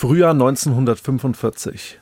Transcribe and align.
Frühjahr 0.00 0.30
1945. 0.30 1.98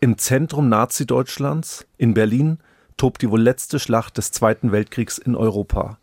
Im 0.00 0.18
Zentrum 0.18 0.68
Nazi-Deutschlands, 0.68 1.86
in 1.96 2.12
Berlin, 2.12 2.58
tobt 2.98 3.22
die 3.22 3.30
wohl 3.30 3.40
letzte 3.40 3.78
Schlacht 3.78 4.18
des 4.18 4.30
Zweiten 4.30 4.72
Weltkriegs 4.72 5.16
in 5.16 5.34
Europa. 5.34 5.96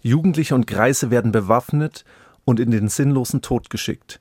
Jugendliche 0.00 0.54
und 0.54 0.66
Greise 0.66 1.10
werden 1.10 1.30
bewaffnet 1.30 2.06
und 2.46 2.58
in 2.58 2.70
den 2.70 2.88
sinnlosen 2.88 3.42
Tod 3.42 3.68
geschickt. 3.68 4.18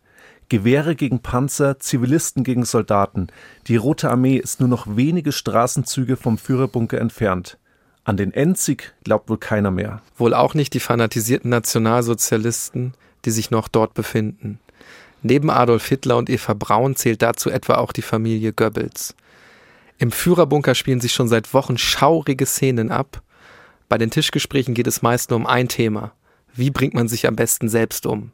Gewehre 0.49 0.97
gegen 0.97 1.21
Panzer, 1.21 1.79
Zivilisten 1.79 2.43
gegen 2.43 2.65
Soldaten. 2.65 3.27
Die 3.67 3.77
Rote 3.77 4.11
Armee 4.11 4.35
ist 4.35 4.59
nur 4.59 4.67
noch 4.67 4.97
wenige 4.97 5.31
Straßenzüge 5.31 6.17
vom 6.17 6.37
Führerbunker 6.37 6.99
entfernt. 6.99 7.57
An 8.03 8.17
den 8.17 8.33
Endsieg 8.33 8.93
glaubt 9.05 9.29
wohl 9.29 9.37
keiner 9.37 9.71
mehr. 9.71 10.01
Wohl 10.17 10.33
auch 10.33 10.53
nicht 10.53 10.73
die 10.73 10.81
fanatisierten 10.81 11.49
Nationalsozialisten, 11.49 12.93
die 13.23 13.31
sich 13.31 13.51
noch 13.51 13.69
dort 13.69 13.93
befinden. 13.93 14.59
Neben 15.23 15.49
Adolf 15.49 15.87
Hitler 15.87 16.17
und 16.17 16.29
Eva 16.29 16.53
Braun 16.53 16.95
zählt 16.95 17.21
dazu 17.21 17.49
etwa 17.49 17.75
auch 17.75 17.91
die 17.91 18.01
Familie 18.01 18.53
Goebbels. 18.53 19.15
Im 19.97 20.11
Führerbunker 20.11 20.75
spielen 20.75 21.01
sich 21.01 21.13
schon 21.13 21.27
seit 21.27 21.53
Wochen 21.53 21.77
schaurige 21.77 22.45
Szenen 22.45 22.91
ab. 22.91 23.21
Bei 23.89 23.97
den 23.97 24.11
Tischgesprächen 24.11 24.73
geht 24.73 24.87
es 24.87 25.01
meist 25.01 25.31
nur 25.31 25.39
um 25.39 25.47
ein 25.47 25.69
Thema. 25.69 26.11
Wie 26.53 26.69
bringt 26.69 26.93
man 26.93 27.07
sich 27.07 27.27
am 27.27 27.35
besten 27.35 27.67
selbst 27.69 28.05
um? 28.05 28.31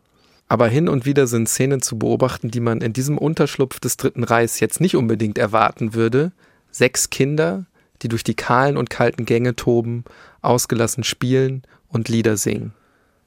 Aber 0.50 0.68
hin 0.68 0.90
und 0.90 1.06
wieder 1.06 1.26
sind 1.26 1.48
Szenen 1.48 1.82
zu 1.82 1.98
beobachten, 1.98 2.52
die 2.52 2.60
man 2.60 2.82
in 2.82 2.94
diesem 2.94 3.18
Unterschlupf 3.18 3.80
des 3.80 3.98
Dritten 3.98 4.24
Reichs 4.24 4.60
jetzt 4.60 4.82
nicht 4.82 4.96
unbedingt 4.96 5.38
erwarten 5.38 5.94
würde. 5.94 6.32
Sechs 6.70 7.10
Kinder, 7.10 7.66
die 8.02 8.10
durch 8.10 8.24
die 8.24 8.36
kahlen 8.36 8.76
und 8.78 8.90
kalten 8.90 9.26
Gänge 9.26 9.56
toben, 9.56 10.04
ausgelassen 10.42 11.04
spielen 11.04 11.64
und 11.88 12.10
Lieder 12.10 12.36
singen. 12.36 12.74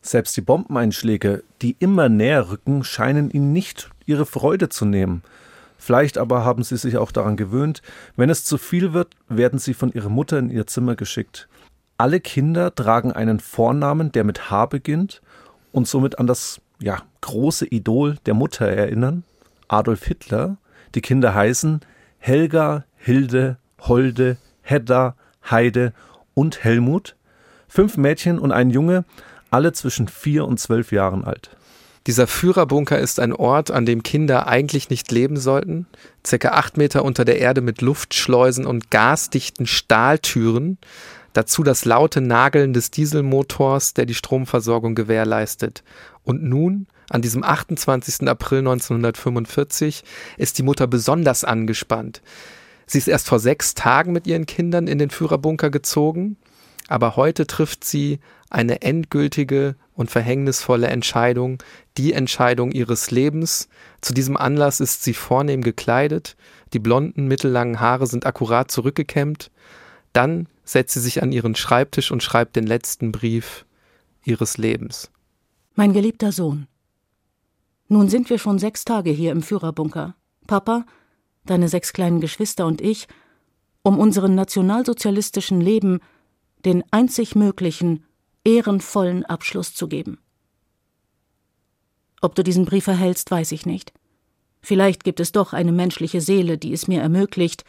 Selbst 0.06 0.36
die 0.36 0.42
Bombeneinschläge, 0.42 1.42
die 1.62 1.74
immer 1.80 2.08
näher 2.08 2.48
rücken, 2.48 2.84
scheinen 2.84 3.28
ihnen 3.28 3.52
nicht 3.52 3.90
ihre 4.06 4.24
Freude 4.24 4.68
zu 4.68 4.84
nehmen. 4.84 5.24
Vielleicht 5.78 6.16
aber 6.16 6.44
haben 6.44 6.62
sie 6.62 6.76
sich 6.76 6.96
auch 6.96 7.10
daran 7.10 7.36
gewöhnt, 7.36 7.82
wenn 8.14 8.30
es 8.30 8.44
zu 8.44 8.56
viel 8.56 8.92
wird, 8.92 9.08
werden 9.28 9.58
sie 9.58 9.74
von 9.74 9.92
ihrer 9.92 10.08
Mutter 10.08 10.38
in 10.38 10.48
ihr 10.48 10.68
Zimmer 10.68 10.94
geschickt. 10.94 11.48
Alle 11.98 12.20
Kinder 12.20 12.72
tragen 12.72 13.10
einen 13.10 13.40
Vornamen, 13.40 14.12
der 14.12 14.22
mit 14.22 14.48
H 14.48 14.66
beginnt 14.66 15.22
und 15.72 15.88
somit 15.88 16.20
an 16.20 16.28
das 16.28 16.60
ja, 16.78 17.02
große 17.22 17.66
Idol 17.66 18.16
der 18.26 18.34
Mutter 18.34 18.68
erinnern, 18.68 19.24
Adolf 19.66 20.04
Hitler. 20.04 20.56
Die 20.94 21.00
Kinder 21.00 21.34
heißen 21.34 21.80
Helga, 22.18 22.84
Hilde, 22.94 23.56
Holde, 23.80 24.36
Hedda, 24.62 25.16
Heide 25.50 25.92
und 26.34 26.62
Helmut. 26.62 27.16
Fünf 27.66 27.96
Mädchen 27.96 28.38
und 28.38 28.52
ein 28.52 28.70
Junge, 28.70 29.04
alle 29.50 29.72
zwischen 29.72 30.08
vier 30.08 30.44
und 30.44 30.58
zwölf 30.58 30.92
Jahren 30.92 31.24
alt. 31.24 31.50
Dieser 32.06 32.28
Führerbunker 32.28 33.00
ist 33.00 33.18
ein 33.18 33.32
Ort, 33.32 33.72
an 33.72 33.84
dem 33.84 34.04
Kinder 34.04 34.46
eigentlich 34.46 34.90
nicht 34.90 35.10
leben 35.10 35.36
sollten. 35.36 35.86
Circa 36.24 36.50
acht 36.50 36.76
Meter 36.76 37.04
unter 37.04 37.24
der 37.24 37.40
Erde 37.40 37.62
mit 37.62 37.82
Luftschleusen 37.82 38.64
und 38.64 38.92
gasdichten 38.92 39.66
Stahltüren. 39.66 40.78
Dazu 41.32 41.64
das 41.64 41.84
laute 41.84 42.20
Nageln 42.20 42.72
des 42.72 42.92
Dieselmotors, 42.92 43.92
der 43.92 44.06
die 44.06 44.14
Stromversorgung 44.14 44.94
gewährleistet. 44.94 45.82
Und 46.22 46.44
nun, 46.44 46.86
an 47.10 47.22
diesem 47.22 47.42
28. 47.42 48.28
April 48.28 48.60
1945, 48.60 50.04
ist 50.38 50.58
die 50.58 50.62
Mutter 50.62 50.86
besonders 50.86 51.42
angespannt. 51.42 52.22
Sie 52.86 52.98
ist 52.98 53.08
erst 53.08 53.28
vor 53.28 53.40
sechs 53.40 53.74
Tagen 53.74 54.12
mit 54.12 54.28
ihren 54.28 54.46
Kindern 54.46 54.86
in 54.86 54.98
den 54.98 55.10
Führerbunker 55.10 55.70
gezogen, 55.70 56.36
aber 56.88 57.16
heute 57.16 57.46
trifft 57.46 57.84
sie 57.84 58.20
eine 58.50 58.82
endgültige 58.82 59.76
und 59.94 60.10
verhängnisvolle 60.10 60.86
Entscheidung, 60.86 61.58
die 61.96 62.12
Entscheidung 62.12 62.70
ihres 62.70 63.10
Lebens. 63.10 63.68
Zu 64.00 64.14
diesem 64.14 64.36
Anlass 64.36 64.80
ist 64.80 65.02
sie 65.02 65.14
vornehm 65.14 65.62
gekleidet, 65.62 66.36
die 66.72 66.78
blonden, 66.78 67.26
mittellangen 67.26 67.80
Haare 67.80 68.06
sind 68.06 68.26
akkurat 68.26 68.70
zurückgekämmt. 68.70 69.50
Dann 70.12 70.48
setzt 70.64 70.94
sie 70.94 71.00
sich 71.00 71.22
an 71.22 71.32
ihren 71.32 71.54
Schreibtisch 71.54 72.10
und 72.10 72.22
schreibt 72.22 72.56
den 72.56 72.66
letzten 72.66 73.12
Brief 73.12 73.64
ihres 74.24 74.58
Lebens. 74.58 75.10
Mein 75.74 75.92
geliebter 75.92 76.32
Sohn, 76.32 76.66
nun 77.88 78.08
sind 78.08 78.30
wir 78.30 78.38
schon 78.38 78.58
sechs 78.58 78.84
Tage 78.84 79.10
hier 79.10 79.32
im 79.32 79.42
Führerbunker. 79.42 80.14
Papa, 80.46 80.86
deine 81.44 81.68
sechs 81.68 81.92
kleinen 81.92 82.20
Geschwister 82.20 82.66
und 82.66 82.80
ich, 82.80 83.06
um 83.82 83.98
unseren 83.98 84.34
nationalsozialistischen 84.34 85.60
Leben 85.60 86.00
den 86.66 86.84
einzig 86.90 87.34
möglichen 87.34 88.04
ehrenvollen 88.44 89.24
Abschluss 89.24 89.74
zu 89.74 89.88
geben. 89.88 90.18
Ob 92.20 92.34
du 92.34 92.42
diesen 92.42 92.64
Brief 92.64 92.86
erhältst, 92.86 93.30
weiß 93.30 93.52
ich 93.52 93.66
nicht. 93.66 93.92
Vielleicht 94.60 95.04
gibt 95.04 95.20
es 95.20 95.32
doch 95.32 95.52
eine 95.52 95.72
menschliche 95.72 96.20
Seele, 96.20 96.58
die 96.58 96.72
es 96.72 96.88
mir 96.88 97.00
ermöglicht, 97.00 97.64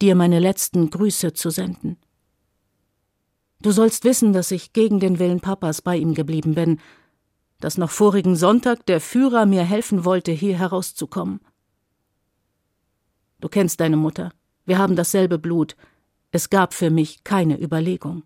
dir 0.00 0.14
meine 0.14 0.38
letzten 0.38 0.90
Grüße 0.90 1.32
zu 1.32 1.50
senden. 1.50 1.96
Du 3.60 3.72
sollst 3.72 4.04
wissen, 4.04 4.32
dass 4.32 4.50
ich 4.50 4.72
gegen 4.72 5.00
den 5.00 5.18
Willen 5.18 5.40
Papas 5.40 5.82
bei 5.82 5.96
ihm 5.96 6.14
geblieben 6.14 6.54
bin, 6.54 6.78
dass 7.58 7.78
noch 7.78 7.90
vorigen 7.90 8.36
Sonntag 8.36 8.86
der 8.86 9.00
Führer 9.00 9.46
mir 9.46 9.64
helfen 9.64 10.04
wollte, 10.04 10.30
hier 10.30 10.58
herauszukommen. 10.58 11.40
Du 13.40 13.48
kennst 13.48 13.80
deine 13.80 13.96
Mutter. 13.96 14.30
Wir 14.66 14.78
haben 14.78 14.94
dasselbe 14.94 15.38
Blut. 15.38 15.74
Es 16.30 16.50
gab 16.50 16.74
für 16.74 16.90
mich 16.90 17.24
keine 17.24 17.60
Überlegung. 17.60 18.24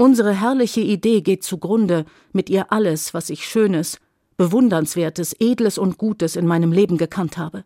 Unsere 0.00 0.32
herrliche 0.32 0.80
Idee 0.80 1.22
geht 1.22 1.42
zugrunde, 1.42 2.04
mit 2.32 2.48
ihr 2.48 2.72
alles, 2.72 3.14
was 3.14 3.30
ich 3.30 3.44
Schönes, 3.44 3.98
Bewundernswertes, 4.36 5.34
Edles 5.40 5.76
und 5.76 5.98
Gutes 5.98 6.36
in 6.36 6.46
meinem 6.46 6.70
Leben 6.70 6.98
gekannt 6.98 7.36
habe. 7.36 7.64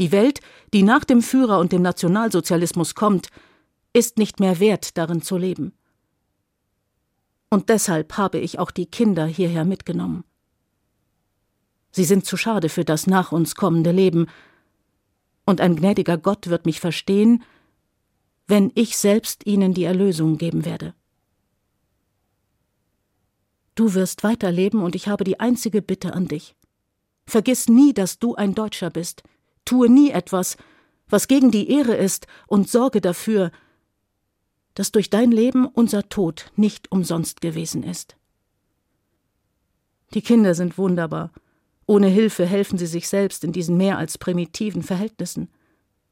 Die 0.00 0.10
Welt, 0.10 0.40
die 0.74 0.82
nach 0.82 1.04
dem 1.04 1.22
Führer 1.22 1.60
und 1.60 1.70
dem 1.70 1.82
Nationalsozialismus 1.82 2.96
kommt, 2.96 3.28
ist 3.92 4.18
nicht 4.18 4.40
mehr 4.40 4.58
wert, 4.58 4.98
darin 4.98 5.22
zu 5.22 5.36
leben. 5.36 5.72
Und 7.48 7.68
deshalb 7.68 8.16
habe 8.16 8.38
ich 8.38 8.58
auch 8.58 8.72
die 8.72 8.86
Kinder 8.86 9.26
hierher 9.26 9.64
mitgenommen. 9.64 10.24
Sie 11.92 12.04
sind 12.04 12.26
zu 12.26 12.36
schade 12.36 12.68
für 12.68 12.84
das 12.84 13.06
nach 13.06 13.30
uns 13.30 13.54
kommende 13.54 13.92
Leben, 13.92 14.26
und 15.46 15.60
ein 15.60 15.76
gnädiger 15.76 16.18
Gott 16.18 16.48
wird 16.48 16.66
mich 16.66 16.80
verstehen, 16.80 17.44
wenn 18.48 18.72
ich 18.74 18.96
selbst 18.96 19.46
ihnen 19.46 19.74
die 19.74 19.84
Erlösung 19.84 20.36
geben 20.36 20.64
werde. 20.64 20.94
Du 23.80 23.94
wirst 23.94 24.24
weiterleben 24.24 24.82
und 24.82 24.94
ich 24.94 25.08
habe 25.08 25.24
die 25.24 25.40
einzige 25.40 25.80
Bitte 25.80 26.12
an 26.12 26.28
dich. 26.28 26.54
Vergiss 27.24 27.66
nie, 27.66 27.94
dass 27.94 28.18
du 28.18 28.34
ein 28.34 28.54
Deutscher 28.54 28.90
bist. 28.90 29.22
Tue 29.64 29.88
nie 29.88 30.10
etwas, 30.10 30.58
was 31.08 31.28
gegen 31.28 31.50
die 31.50 31.70
Ehre 31.70 31.94
ist, 31.94 32.26
und 32.46 32.68
sorge 32.68 33.00
dafür, 33.00 33.50
dass 34.74 34.92
durch 34.92 35.08
dein 35.08 35.32
Leben 35.32 35.64
unser 35.64 36.10
Tod 36.10 36.52
nicht 36.56 36.92
umsonst 36.92 37.40
gewesen 37.40 37.82
ist. 37.82 38.16
Die 40.12 40.20
Kinder 40.20 40.54
sind 40.54 40.76
wunderbar. 40.76 41.30
Ohne 41.86 42.08
Hilfe 42.08 42.44
helfen 42.44 42.76
sie 42.76 42.84
sich 42.84 43.08
selbst 43.08 43.44
in 43.44 43.52
diesen 43.52 43.78
mehr 43.78 43.96
als 43.96 44.18
primitiven 44.18 44.82
Verhältnissen. 44.82 45.48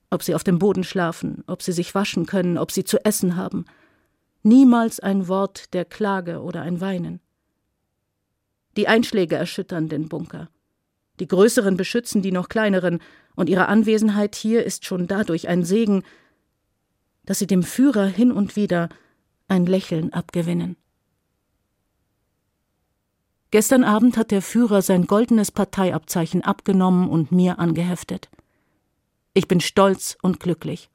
Ob 0.08 0.22
sie 0.22 0.34
auf 0.34 0.42
dem 0.42 0.58
Boden 0.58 0.84
schlafen, 0.84 1.44
ob 1.46 1.60
sie 1.60 1.72
sich 1.72 1.94
waschen 1.94 2.24
können, 2.24 2.56
ob 2.56 2.72
sie 2.72 2.84
zu 2.84 3.04
essen 3.04 3.36
haben. 3.36 3.66
Niemals 4.42 5.00
ein 5.00 5.28
Wort 5.28 5.74
der 5.74 5.84
Klage 5.84 6.40
oder 6.40 6.62
ein 6.62 6.80
Weinen. 6.80 7.20
Die 8.78 8.86
Einschläge 8.86 9.34
erschüttern 9.34 9.88
den 9.88 10.08
Bunker. 10.08 10.48
Die 11.18 11.26
Größeren 11.26 11.76
beschützen 11.76 12.22
die 12.22 12.30
noch 12.30 12.48
kleineren, 12.48 13.00
und 13.34 13.48
ihre 13.48 13.66
Anwesenheit 13.66 14.36
hier 14.36 14.64
ist 14.64 14.84
schon 14.84 15.08
dadurch 15.08 15.48
ein 15.48 15.64
Segen, 15.64 16.04
dass 17.24 17.40
sie 17.40 17.48
dem 17.48 17.64
Führer 17.64 18.06
hin 18.06 18.30
und 18.30 18.54
wieder 18.54 18.88
ein 19.48 19.66
Lächeln 19.66 20.12
abgewinnen. 20.12 20.76
Gestern 23.50 23.82
Abend 23.82 24.16
hat 24.16 24.30
der 24.30 24.42
Führer 24.42 24.80
sein 24.80 25.08
goldenes 25.08 25.50
Parteiabzeichen 25.50 26.42
abgenommen 26.42 27.08
und 27.08 27.32
mir 27.32 27.58
angeheftet. 27.58 28.28
Ich 29.34 29.48
bin 29.48 29.60
stolz 29.60 30.16
und 30.22 30.38
glücklich. 30.38 30.88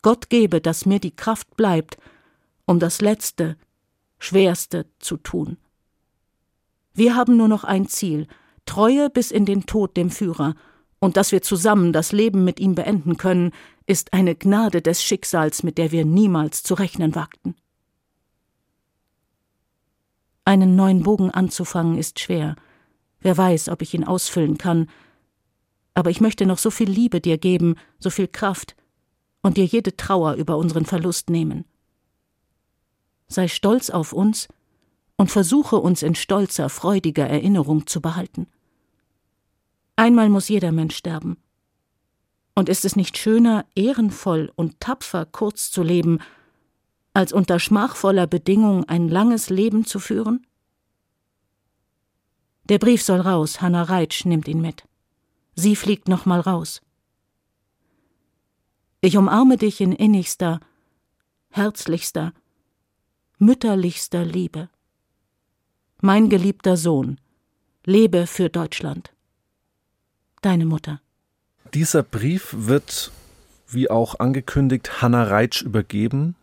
Gott 0.00 0.30
gebe, 0.30 0.60
dass 0.60 0.84
mir 0.84 0.98
die 0.98 1.14
Kraft 1.14 1.56
bleibt, 1.56 1.96
um 2.66 2.80
das 2.80 3.00
Letzte, 3.00 3.56
Schwerste 4.18 4.86
zu 4.98 5.16
tun. 5.16 5.58
Wir 6.94 7.16
haben 7.16 7.36
nur 7.36 7.48
noch 7.48 7.64
ein 7.64 7.88
Ziel 7.88 8.26
Treue 8.64 9.10
bis 9.10 9.30
in 9.30 9.44
den 9.44 9.66
Tod 9.66 9.96
dem 9.96 10.10
Führer, 10.10 10.54
und 11.00 11.16
dass 11.16 11.32
wir 11.32 11.42
zusammen 11.42 11.92
das 11.92 12.12
Leben 12.12 12.44
mit 12.44 12.60
ihm 12.60 12.76
beenden 12.76 13.16
können, 13.16 13.50
ist 13.86 14.12
eine 14.12 14.36
Gnade 14.36 14.82
des 14.82 15.02
Schicksals, 15.02 15.64
mit 15.64 15.76
der 15.76 15.90
wir 15.90 16.04
niemals 16.04 16.62
zu 16.62 16.74
rechnen 16.74 17.16
wagten. 17.16 17.56
Einen 20.44 20.76
neuen 20.76 21.02
Bogen 21.02 21.30
anzufangen 21.30 21.98
ist 21.98 22.20
schwer. 22.20 22.54
Wer 23.20 23.36
weiß, 23.36 23.68
ob 23.68 23.82
ich 23.82 23.94
ihn 23.94 24.04
ausfüllen 24.04 24.58
kann. 24.58 24.88
Aber 25.94 26.10
ich 26.10 26.20
möchte 26.20 26.46
noch 26.46 26.58
so 26.58 26.70
viel 26.70 26.88
Liebe 26.88 27.20
dir 27.20 27.38
geben, 27.38 27.74
so 27.98 28.10
viel 28.10 28.28
Kraft 28.28 28.76
und 29.42 29.56
dir 29.56 29.64
jede 29.64 29.96
Trauer 29.96 30.34
über 30.34 30.56
unseren 30.56 30.84
Verlust 30.86 31.30
nehmen. 31.30 31.64
Sei 33.26 33.48
stolz 33.48 33.90
auf 33.90 34.12
uns 34.12 34.46
und 35.22 35.30
versuche 35.30 35.76
uns 35.76 36.02
in 36.02 36.16
stolzer, 36.16 36.68
freudiger 36.68 37.28
Erinnerung 37.28 37.86
zu 37.86 38.00
behalten. 38.00 38.48
Einmal 39.94 40.28
muss 40.28 40.48
jeder 40.48 40.72
Mensch 40.72 40.96
sterben. 40.96 41.36
Und 42.56 42.68
ist 42.68 42.84
es 42.84 42.96
nicht 42.96 43.16
schöner, 43.16 43.64
ehrenvoll 43.76 44.52
und 44.56 44.80
tapfer 44.80 45.24
kurz 45.24 45.70
zu 45.70 45.84
leben, 45.84 46.18
als 47.14 47.32
unter 47.32 47.60
schmachvoller 47.60 48.26
Bedingung 48.26 48.82
ein 48.88 49.08
langes 49.08 49.48
Leben 49.48 49.84
zu 49.84 50.00
führen? 50.00 50.44
Der 52.64 52.80
Brief 52.80 53.00
soll 53.00 53.20
raus, 53.20 53.60
Hanna 53.60 53.84
Reitsch 53.84 54.24
nimmt 54.24 54.48
ihn 54.48 54.60
mit. 54.60 54.88
Sie 55.54 55.76
fliegt 55.76 56.08
nochmal 56.08 56.40
raus. 56.40 56.82
Ich 59.00 59.16
umarme 59.16 59.56
dich 59.56 59.80
in 59.80 59.92
innigster, 59.92 60.58
herzlichster, 61.50 62.32
mütterlichster 63.38 64.24
Liebe. 64.24 64.68
Mein 66.04 66.28
geliebter 66.28 66.76
Sohn, 66.76 67.20
lebe 67.84 68.26
für 68.26 68.48
Deutschland. 68.48 69.12
Deine 70.40 70.66
Mutter. 70.66 71.00
Dieser 71.74 72.02
Brief 72.02 72.52
wird, 72.58 73.12
wie 73.68 73.88
auch 73.88 74.18
angekündigt, 74.18 75.00
Hanna 75.00 75.22
Reitsch 75.22 75.62
übergeben. 75.62 76.34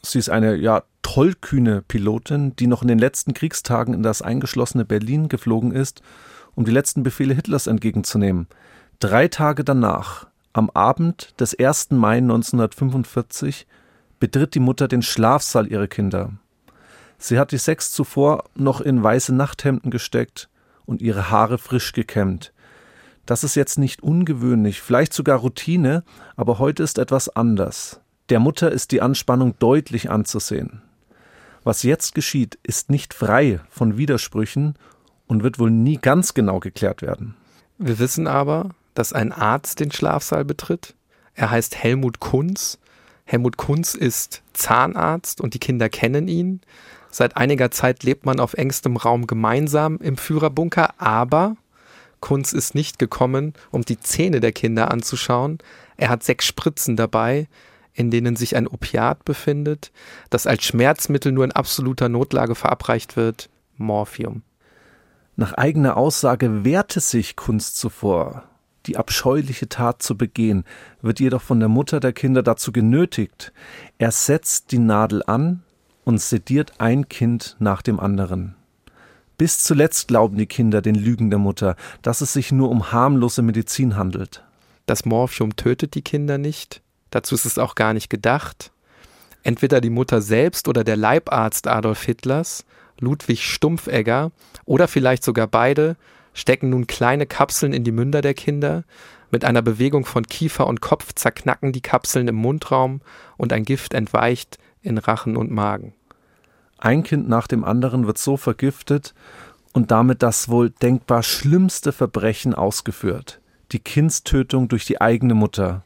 Sie 0.00 0.20
ist 0.20 0.30
eine 0.30 0.54
ja 0.54 0.84
tollkühne 1.02 1.82
Pilotin, 1.82 2.54
die 2.54 2.68
noch 2.68 2.82
in 2.82 2.88
den 2.88 3.00
letzten 3.00 3.34
Kriegstagen 3.34 3.94
in 3.94 4.04
das 4.04 4.22
eingeschlossene 4.22 4.84
Berlin 4.84 5.28
geflogen 5.28 5.72
ist, 5.72 6.02
um 6.54 6.64
die 6.64 6.70
letzten 6.70 7.02
Befehle 7.02 7.34
Hitlers 7.34 7.66
entgegenzunehmen. 7.66 8.46
Drei 9.00 9.26
Tage 9.26 9.64
danach, 9.64 10.28
am 10.52 10.70
Abend 10.70 11.34
des 11.40 11.58
1. 11.58 11.90
Mai 11.90 12.18
1945, 12.18 13.66
betritt 14.20 14.54
die 14.54 14.60
Mutter 14.60 14.86
den 14.86 15.02
Schlafsaal 15.02 15.66
ihrer 15.66 15.88
Kinder. 15.88 16.34
Sie 17.20 17.38
hat 17.38 17.52
die 17.52 17.58
sechs 17.58 17.92
zuvor 17.92 18.44
noch 18.56 18.80
in 18.80 19.02
weiße 19.02 19.34
Nachthemden 19.34 19.90
gesteckt 19.90 20.48
und 20.86 21.02
ihre 21.02 21.30
Haare 21.30 21.58
frisch 21.58 21.92
gekämmt. 21.92 22.52
Das 23.26 23.44
ist 23.44 23.54
jetzt 23.54 23.78
nicht 23.78 24.02
ungewöhnlich, 24.02 24.80
vielleicht 24.80 25.12
sogar 25.12 25.38
Routine, 25.38 26.02
aber 26.34 26.58
heute 26.58 26.82
ist 26.82 26.98
etwas 26.98 27.28
anders. 27.28 28.00
Der 28.30 28.40
Mutter 28.40 28.72
ist 28.72 28.90
die 28.90 29.02
Anspannung 29.02 29.54
deutlich 29.58 30.10
anzusehen. 30.10 30.82
Was 31.62 31.82
jetzt 31.82 32.14
geschieht, 32.14 32.58
ist 32.62 32.88
nicht 32.88 33.12
frei 33.12 33.60
von 33.68 33.98
Widersprüchen 33.98 34.74
und 35.26 35.42
wird 35.42 35.58
wohl 35.58 35.70
nie 35.70 35.98
ganz 35.98 36.32
genau 36.32 36.58
geklärt 36.58 37.02
werden. 37.02 37.34
Wir 37.76 37.98
wissen 37.98 38.26
aber, 38.26 38.70
dass 38.94 39.12
ein 39.12 39.30
Arzt 39.30 39.78
den 39.78 39.92
Schlafsaal 39.92 40.44
betritt. 40.46 40.94
Er 41.34 41.50
heißt 41.50 41.76
Helmut 41.76 42.18
Kunz. 42.18 42.78
Helmut 43.24 43.58
Kunz 43.58 43.94
ist 43.94 44.42
Zahnarzt 44.54 45.40
und 45.40 45.52
die 45.52 45.60
Kinder 45.60 45.90
kennen 45.90 46.26
ihn. 46.26 46.62
Seit 47.10 47.36
einiger 47.36 47.70
Zeit 47.70 48.02
lebt 48.02 48.24
man 48.24 48.40
auf 48.40 48.54
engstem 48.54 48.96
Raum 48.96 49.26
gemeinsam 49.26 49.98
im 49.98 50.16
Führerbunker, 50.16 51.00
aber 51.00 51.56
Kunz 52.20 52.52
ist 52.52 52.74
nicht 52.74 52.98
gekommen, 52.98 53.54
um 53.70 53.82
die 53.82 53.98
Zähne 53.98 54.40
der 54.40 54.52
Kinder 54.52 54.90
anzuschauen. 54.90 55.58
Er 55.96 56.10
hat 56.10 56.22
sechs 56.22 56.46
Spritzen 56.46 56.96
dabei, 56.96 57.48
in 57.92 58.10
denen 58.10 58.36
sich 58.36 58.56
ein 58.56 58.68
Opiat 58.68 59.24
befindet, 59.24 59.90
das 60.28 60.46
als 60.46 60.64
Schmerzmittel 60.64 61.32
nur 61.32 61.44
in 61.44 61.52
absoluter 61.52 62.08
Notlage 62.08 62.54
verabreicht 62.54 63.16
wird, 63.16 63.50
Morphium. 63.76 64.42
Nach 65.36 65.54
eigener 65.54 65.96
Aussage 65.96 66.64
wehrte 66.64 67.00
sich 67.00 67.34
Kunst 67.34 67.78
zuvor, 67.78 68.44
die 68.86 68.96
abscheuliche 68.96 69.68
Tat 69.68 70.02
zu 70.02 70.16
begehen, 70.16 70.64
wird 71.02 71.18
jedoch 71.18 71.42
von 71.42 71.58
der 71.58 71.68
Mutter 71.68 71.98
der 71.98 72.12
Kinder 72.12 72.42
dazu 72.42 72.72
genötigt. 72.72 73.52
Er 73.98 74.12
setzt 74.12 74.70
die 74.70 74.78
Nadel 74.78 75.22
an 75.26 75.62
und 76.10 76.20
sediert 76.20 76.72
ein 76.78 77.08
Kind 77.08 77.54
nach 77.60 77.82
dem 77.82 78.00
anderen. 78.00 78.56
Bis 79.38 79.60
zuletzt 79.60 80.08
glauben 80.08 80.36
die 80.36 80.46
Kinder 80.46 80.82
den 80.82 80.96
Lügen 80.96 81.30
der 81.30 81.38
Mutter, 81.38 81.76
dass 82.02 82.20
es 82.20 82.32
sich 82.32 82.50
nur 82.50 82.68
um 82.68 82.90
harmlose 82.90 83.42
Medizin 83.42 83.96
handelt. 83.96 84.42
Das 84.86 85.04
Morphium 85.04 85.54
tötet 85.54 85.94
die 85.94 86.02
Kinder 86.02 86.36
nicht, 86.36 86.82
dazu 87.10 87.36
ist 87.36 87.44
es 87.44 87.58
auch 87.58 87.76
gar 87.76 87.94
nicht 87.94 88.10
gedacht. 88.10 88.72
Entweder 89.44 89.80
die 89.80 89.88
Mutter 89.88 90.20
selbst 90.20 90.66
oder 90.66 90.82
der 90.82 90.96
Leibarzt 90.96 91.68
Adolf 91.68 92.02
Hitlers, 92.02 92.64
Ludwig 92.98 93.44
Stumpfegger 93.44 94.32
oder 94.64 94.88
vielleicht 94.88 95.22
sogar 95.22 95.46
beide 95.46 95.96
stecken 96.34 96.70
nun 96.70 96.88
kleine 96.88 97.26
Kapseln 97.26 97.72
in 97.72 97.84
die 97.84 97.92
Münder 97.92 98.20
der 98.20 98.34
Kinder, 98.34 98.82
mit 99.30 99.44
einer 99.44 99.62
Bewegung 99.62 100.04
von 100.04 100.26
Kiefer 100.26 100.66
und 100.66 100.80
Kopf 100.80 101.12
zerknacken 101.14 101.70
die 101.70 101.82
Kapseln 101.82 102.26
im 102.26 102.34
Mundraum 102.34 103.00
und 103.36 103.52
ein 103.52 103.64
Gift 103.64 103.94
entweicht 103.94 104.58
in 104.82 104.98
Rachen 104.98 105.36
und 105.36 105.52
Magen. 105.52 105.94
Ein 106.80 107.02
Kind 107.02 107.28
nach 107.28 107.46
dem 107.46 107.62
anderen 107.62 108.06
wird 108.06 108.16
so 108.16 108.38
vergiftet 108.38 109.14
und 109.74 109.90
damit 109.90 110.22
das 110.22 110.48
wohl 110.48 110.70
denkbar 110.70 111.22
schlimmste 111.22 111.92
Verbrechen 111.92 112.54
ausgeführt, 112.54 113.40
die 113.72 113.80
Kindstötung 113.80 114.66
durch 114.68 114.86
die 114.86 114.98
eigene 114.98 115.34
Mutter. 115.34 115.84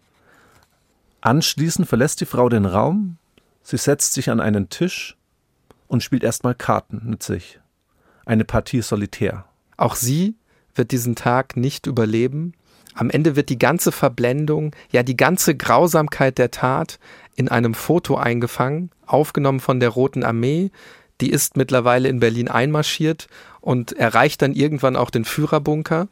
Anschließend 1.21 1.89
verlässt 1.89 2.21
die 2.21 2.27
Frau 2.27 2.49
den 2.49 2.65
Raum, 2.65 3.19
sie 3.65 3.77
setzt 3.77 4.13
sich 4.13 4.31
an 4.31 4.39
einen 4.41 4.69
Tisch 4.69 5.17
und 5.89 6.05
spielt 6.05 6.23
erstmal 6.23 6.55
Karten 6.55 7.03
mit 7.05 7.25
sich. 7.25 7.59
Eine 8.25 8.45
Partie 8.45 8.81
Solitär. 8.81 9.47
Auch 9.77 9.97
sie 9.97 10.37
wird 10.77 10.93
diesen 10.93 11.17
Tag 11.17 11.57
nicht 11.57 11.89
überleben. 11.89 12.53
Am 12.95 13.11
Ende 13.11 13.35
wird 13.35 13.49
die 13.49 13.59
ganze 13.59 13.91
Verblendung, 13.91 14.77
ja 14.93 15.03
die 15.03 15.17
ganze 15.17 15.57
Grausamkeit 15.57 16.39
der 16.39 16.53
Tat 16.53 17.01
in 17.37 17.49
einem 17.49 17.75
Foto 17.75 18.17
eingefangen, 18.17 18.91
aufgenommen 19.07 19.61
von 19.61 19.81
der 19.81 19.91
Roten 19.91 20.23
Armee. 20.23 20.71
Die 21.21 21.31
ist 21.31 21.57
mittlerweile 21.57 22.09
in 22.09 22.21
Berlin 22.21 22.49
einmarschiert 22.49 23.29
und 23.61 23.93
erreicht 23.93 24.43
dann 24.43 24.53
irgendwann 24.53 24.97
auch 24.97 25.11
den 25.11 25.25
Führerbunker. 25.25 26.09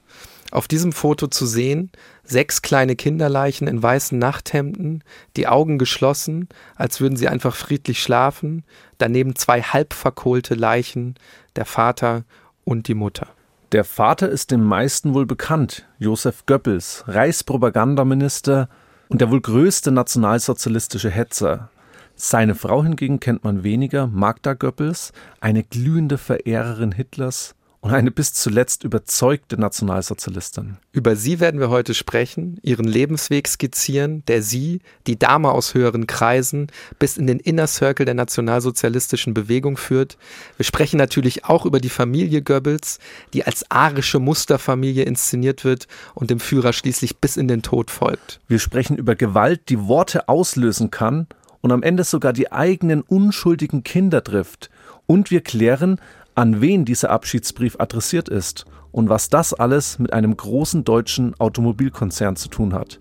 Auf 0.53 0.69
diesem 0.69 0.93
Foto 0.93 1.29
zu 1.29 1.47
sehen, 1.47 1.91
sechs 2.25 2.61
kleine 2.61 2.95
Kinderleichen 2.95 3.67
in 3.67 3.83
weißen 3.83 4.19
Nachthemden, 4.19 5.03
die 5.37 5.49
Augen 5.49 5.79
geschlossen, 5.79 6.49
als 6.77 7.01
würden 7.01 7.17
sie 7.17 7.29
einfach 7.29 7.57
friedlich 7.57 8.03
schlafen, 8.03 8.65
daneben 8.99 9.35
zwei 9.35 9.63
halb 9.63 9.95
verkohlte 9.95 10.55
Leichen, 10.55 11.15
der 11.57 11.65
Vater 11.65 12.25
und 12.65 12.87
die 12.87 12.95
Mutter. 12.95 13.29
Der 13.73 13.85
Vater 13.85 14.29
ist 14.29 14.51
den 14.51 14.63
meisten 14.63 15.15
wohl 15.15 15.25
bekannt, 15.25 15.87
Josef 15.99 16.45
Goebbels, 16.45 17.05
Reichspropagandaminister, 17.07 18.69
und 19.13 19.21
der 19.21 19.31
wohl 19.31 19.43
größte 19.43 19.93
nationalsozialistische 19.93 21.11
Hetzer. 21.11 21.69
Seine 22.17 22.55
Frau 22.55 22.83
hingegen 22.83 23.21
kennt 23.21 23.45
man 23.45 23.63
weniger, 23.63 24.07
Magda 24.07 24.55
Goebbels, 24.55 25.13
eine 25.39 25.65
glühende 25.65 26.17
Verehrerin 26.17 26.93
Hitlers 26.93 27.55
und 27.83 27.91
eine 27.91 28.13
bis 28.13 28.33
zuletzt 28.33 28.85
überzeugte 28.85 29.59
Nationalsozialistin. 29.59 30.77
Über 30.93 31.17
sie 31.17 31.41
werden 31.41 31.59
wir 31.59 31.69
heute 31.69 31.95
sprechen, 31.95 32.61
ihren 32.63 32.87
Lebensweg 32.87 33.49
skizzieren, 33.49 34.23
der 34.29 34.41
sie, 34.41 34.81
die 35.09 35.19
Dame 35.19 35.51
aus 35.51 35.75
höheren 35.75 36.07
Kreisen, 36.07 36.69
bis 37.01 37.17
in 37.17 37.27
den 37.27 37.41
Inner 37.41 37.67
Circle 37.67 38.07
der 38.07 38.15
nationalsozialistischen 38.15 39.35
Bewegung 39.35 39.77
führt. 39.77 40.17
Wir 40.57 40.65
sprechen 40.65 40.97
natürlich 40.97 41.45
auch 41.45 41.67
über 41.67 41.81
die 41.81 41.89
Familie 41.89 42.41
Goebbels, 42.41 43.01
die 43.35 43.45
als 43.45 43.69
arische 43.69 44.21
Musterfamilie 44.21 45.03
inszeniert 45.03 45.65
wird 45.65 45.89
und 46.15 46.31
dem 46.31 46.39
Führer 46.39 46.73
schließlich 46.73 47.19
bis 47.19 47.37
in 47.37 47.49
den 47.49 47.63
Tod 47.63 47.91
folgt. 47.91 48.39
Wir 48.47 48.61
sprechen 48.61 48.97
über 48.97 49.17
Gewalt, 49.17 49.69
die 49.71 49.89
Worte 49.89 50.29
auslösen 50.29 50.93
kann 50.93 51.27
und 51.63 51.73
am 51.73 51.83
Ende 51.83 52.05
sogar 52.05 52.33
die 52.33 52.53
eigenen 52.53 53.01
unschuldigen 53.01 53.83
Kinder 53.83 54.23
trifft. 54.23 54.71
Und 55.07 55.33
wir 55.33 55.41
klären, 55.41 55.99
an 56.35 56.61
wen 56.61 56.85
dieser 56.85 57.11
Abschiedsbrief 57.11 57.77
adressiert 57.79 58.29
ist 58.29 58.65
und 58.91 59.09
was 59.09 59.29
das 59.29 59.55
alles 59.55 59.99
mit 59.99 60.13
einem 60.13 60.37
großen 60.37 60.85
deutschen 60.85 61.39
Automobilkonzern 61.39 62.37
zu 62.37 62.49
tun 62.49 62.75
hat. 62.75 62.99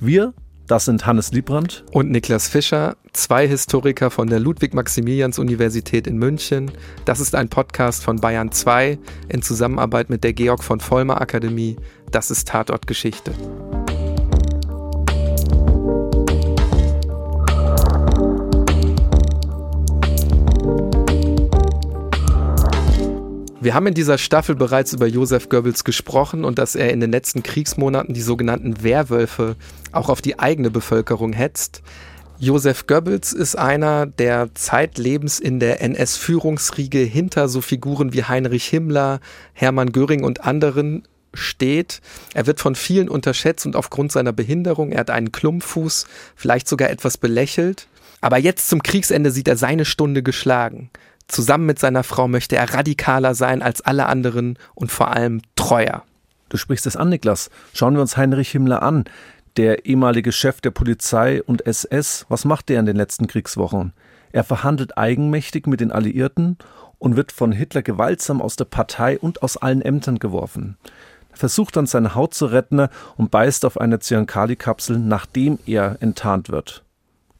Wir, 0.00 0.34
das 0.66 0.84
sind 0.84 1.06
Hannes 1.06 1.32
Liebrandt 1.32 1.84
und 1.92 2.10
Niklas 2.10 2.48
Fischer, 2.48 2.96
zwei 3.12 3.48
Historiker 3.48 4.10
von 4.10 4.28
der 4.28 4.38
Ludwig-Maximilians-Universität 4.38 6.06
in 6.06 6.18
München. 6.18 6.70
Das 7.04 7.20
ist 7.20 7.34
ein 7.34 7.48
Podcast 7.48 8.04
von 8.04 8.16
Bayern 8.16 8.52
2 8.52 8.98
in 9.28 9.42
Zusammenarbeit 9.42 10.10
mit 10.10 10.24
der 10.24 10.34
Georg 10.34 10.62
von 10.62 10.80
Vollmer 10.80 11.20
Akademie. 11.20 11.76
Das 12.10 12.30
ist 12.30 12.48
Tatort 12.48 12.86
Geschichte. 12.86 13.32
Wir 23.60 23.74
haben 23.74 23.88
in 23.88 23.94
dieser 23.94 24.18
Staffel 24.18 24.54
bereits 24.54 24.92
über 24.92 25.08
Josef 25.08 25.48
Goebbels 25.48 25.82
gesprochen 25.82 26.44
und 26.44 26.60
dass 26.60 26.76
er 26.76 26.92
in 26.92 27.00
den 27.00 27.10
letzten 27.10 27.42
Kriegsmonaten 27.42 28.14
die 28.14 28.22
sogenannten 28.22 28.84
Werwölfe 28.84 29.56
auch 29.90 30.08
auf 30.08 30.22
die 30.22 30.38
eigene 30.38 30.70
Bevölkerung 30.70 31.32
hetzt. 31.32 31.82
Josef 32.38 32.86
Goebbels 32.86 33.32
ist 33.32 33.58
einer, 33.58 34.06
der 34.06 34.54
zeitlebens 34.54 35.40
in 35.40 35.58
der 35.58 35.82
NS-Führungsriege 35.82 37.00
hinter 37.00 37.48
so 37.48 37.60
Figuren 37.60 38.12
wie 38.12 38.22
Heinrich 38.22 38.66
Himmler, 38.66 39.18
Hermann 39.54 39.90
Göring 39.90 40.22
und 40.22 40.44
anderen 40.44 41.02
steht. 41.34 42.00
Er 42.34 42.46
wird 42.46 42.60
von 42.60 42.76
vielen 42.76 43.08
unterschätzt 43.08 43.66
und 43.66 43.74
aufgrund 43.74 44.12
seiner 44.12 44.32
Behinderung, 44.32 44.92
er 44.92 45.00
hat 45.00 45.10
einen 45.10 45.32
Klumpfuß, 45.32 46.06
vielleicht 46.36 46.68
sogar 46.68 46.90
etwas 46.90 47.18
belächelt. 47.18 47.88
Aber 48.20 48.38
jetzt 48.38 48.68
zum 48.68 48.84
Kriegsende 48.84 49.32
sieht 49.32 49.48
er 49.48 49.56
seine 49.56 49.84
Stunde 49.84 50.22
geschlagen. 50.22 50.90
Zusammen 51.28 51.66
mit 51.66 51.78
seiner 51.78 52.04
Frau 52.04 52.26
möchte 52.26 52.56
er 52.56 52.74
radikaler 52.74 53.34
sein 53.34 53.62
als 53.62 53.82
alle 53.82 54.06
anderen 54.06 54.58
und 54.74 54.90
vor 54.90 55.12
allem 55.12 55.42
treuer. 55.56 56.02
Du 56.48 56.56
sprichst 56.56 56.86
es 56.86 56.96
an, 56.96 57.10
Niklas. 57.10 57.50
Schauen 57.74 57.94
wir 57.94 58.00
uns 58.00 58.16
Heinrich 58.16 58.50
Himmler 58.50 58.82
an, 58.82 59.04
der 59.58 59.84
ehemalige 59.84 60.32
Chef 60.32 60.60
der 60.62 60.70
Polizei 60.70 61.42
und 61.42 61.66
SS. 61.66 62.24
Was 62.28 62.46
macht 62.46 62.70
der 62.70 62.80
in 62.80 62.86
den 62.86 62.96
letzten 62.96 63.26
Kriegswochen? 63.26 63.92
Er 64.32 64.44
verhandelt 64.44 64.96
eigenmächtig 64.96 65.66
mit 65.66 65.80
den 65.80 65.92
Alliierten 65.92 66.56
und 66.98 67.16
wird 67.16 67.32
von 67.32 67.52
Hitler 67.52 67.82
gewaltsam 67.82 68.40
aus 68.40 68.56
der 68.56 68.64
Partei 68.64 69.18
und 69.18 69.42
aus 69.42 69.56
allen 69.56 69.82
Ämtern 69.82 70.18
geworfen. 70.18 70.76
Er 71.30 71.36
versucht 71.36 71.76
dann 71.76 71.86
seine 71.86 72.14
Haut 72.14 72.34
zu 72.34 72.46
retten 72.46 72.88
und 73.16 73.30
beißt 73.30 73.64
auf 73.64 73.78
eine 73.78 73.98
Zyankali-Kapsel, 73.98 74.98
nachdem 74.98 75.58
er 75.66 75.98
enttarnt 76.00 76.48
wird. 76.48 76.84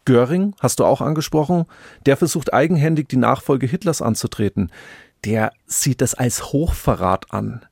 Göring, 0.08 0.54
hast 0.58 0.80
du 0.80 0.86
auch 0.86 1.02
angesprochen, 1.02 1.66
der 2.06 2.16
versucht 2.16 2.54
eigenhändig 2.54 3.10
die 3.10 3.18
Nachfolge 3.18 3.66
Hitlers 3.66 4.00
anzutreten. 4.00 4.72
Der 5.26 5.52
sieht 5.66 6.00
das 6.00 6.14
als 6.14 6.50
Hochverrat 6.50 7.30
an. 7.30 7.66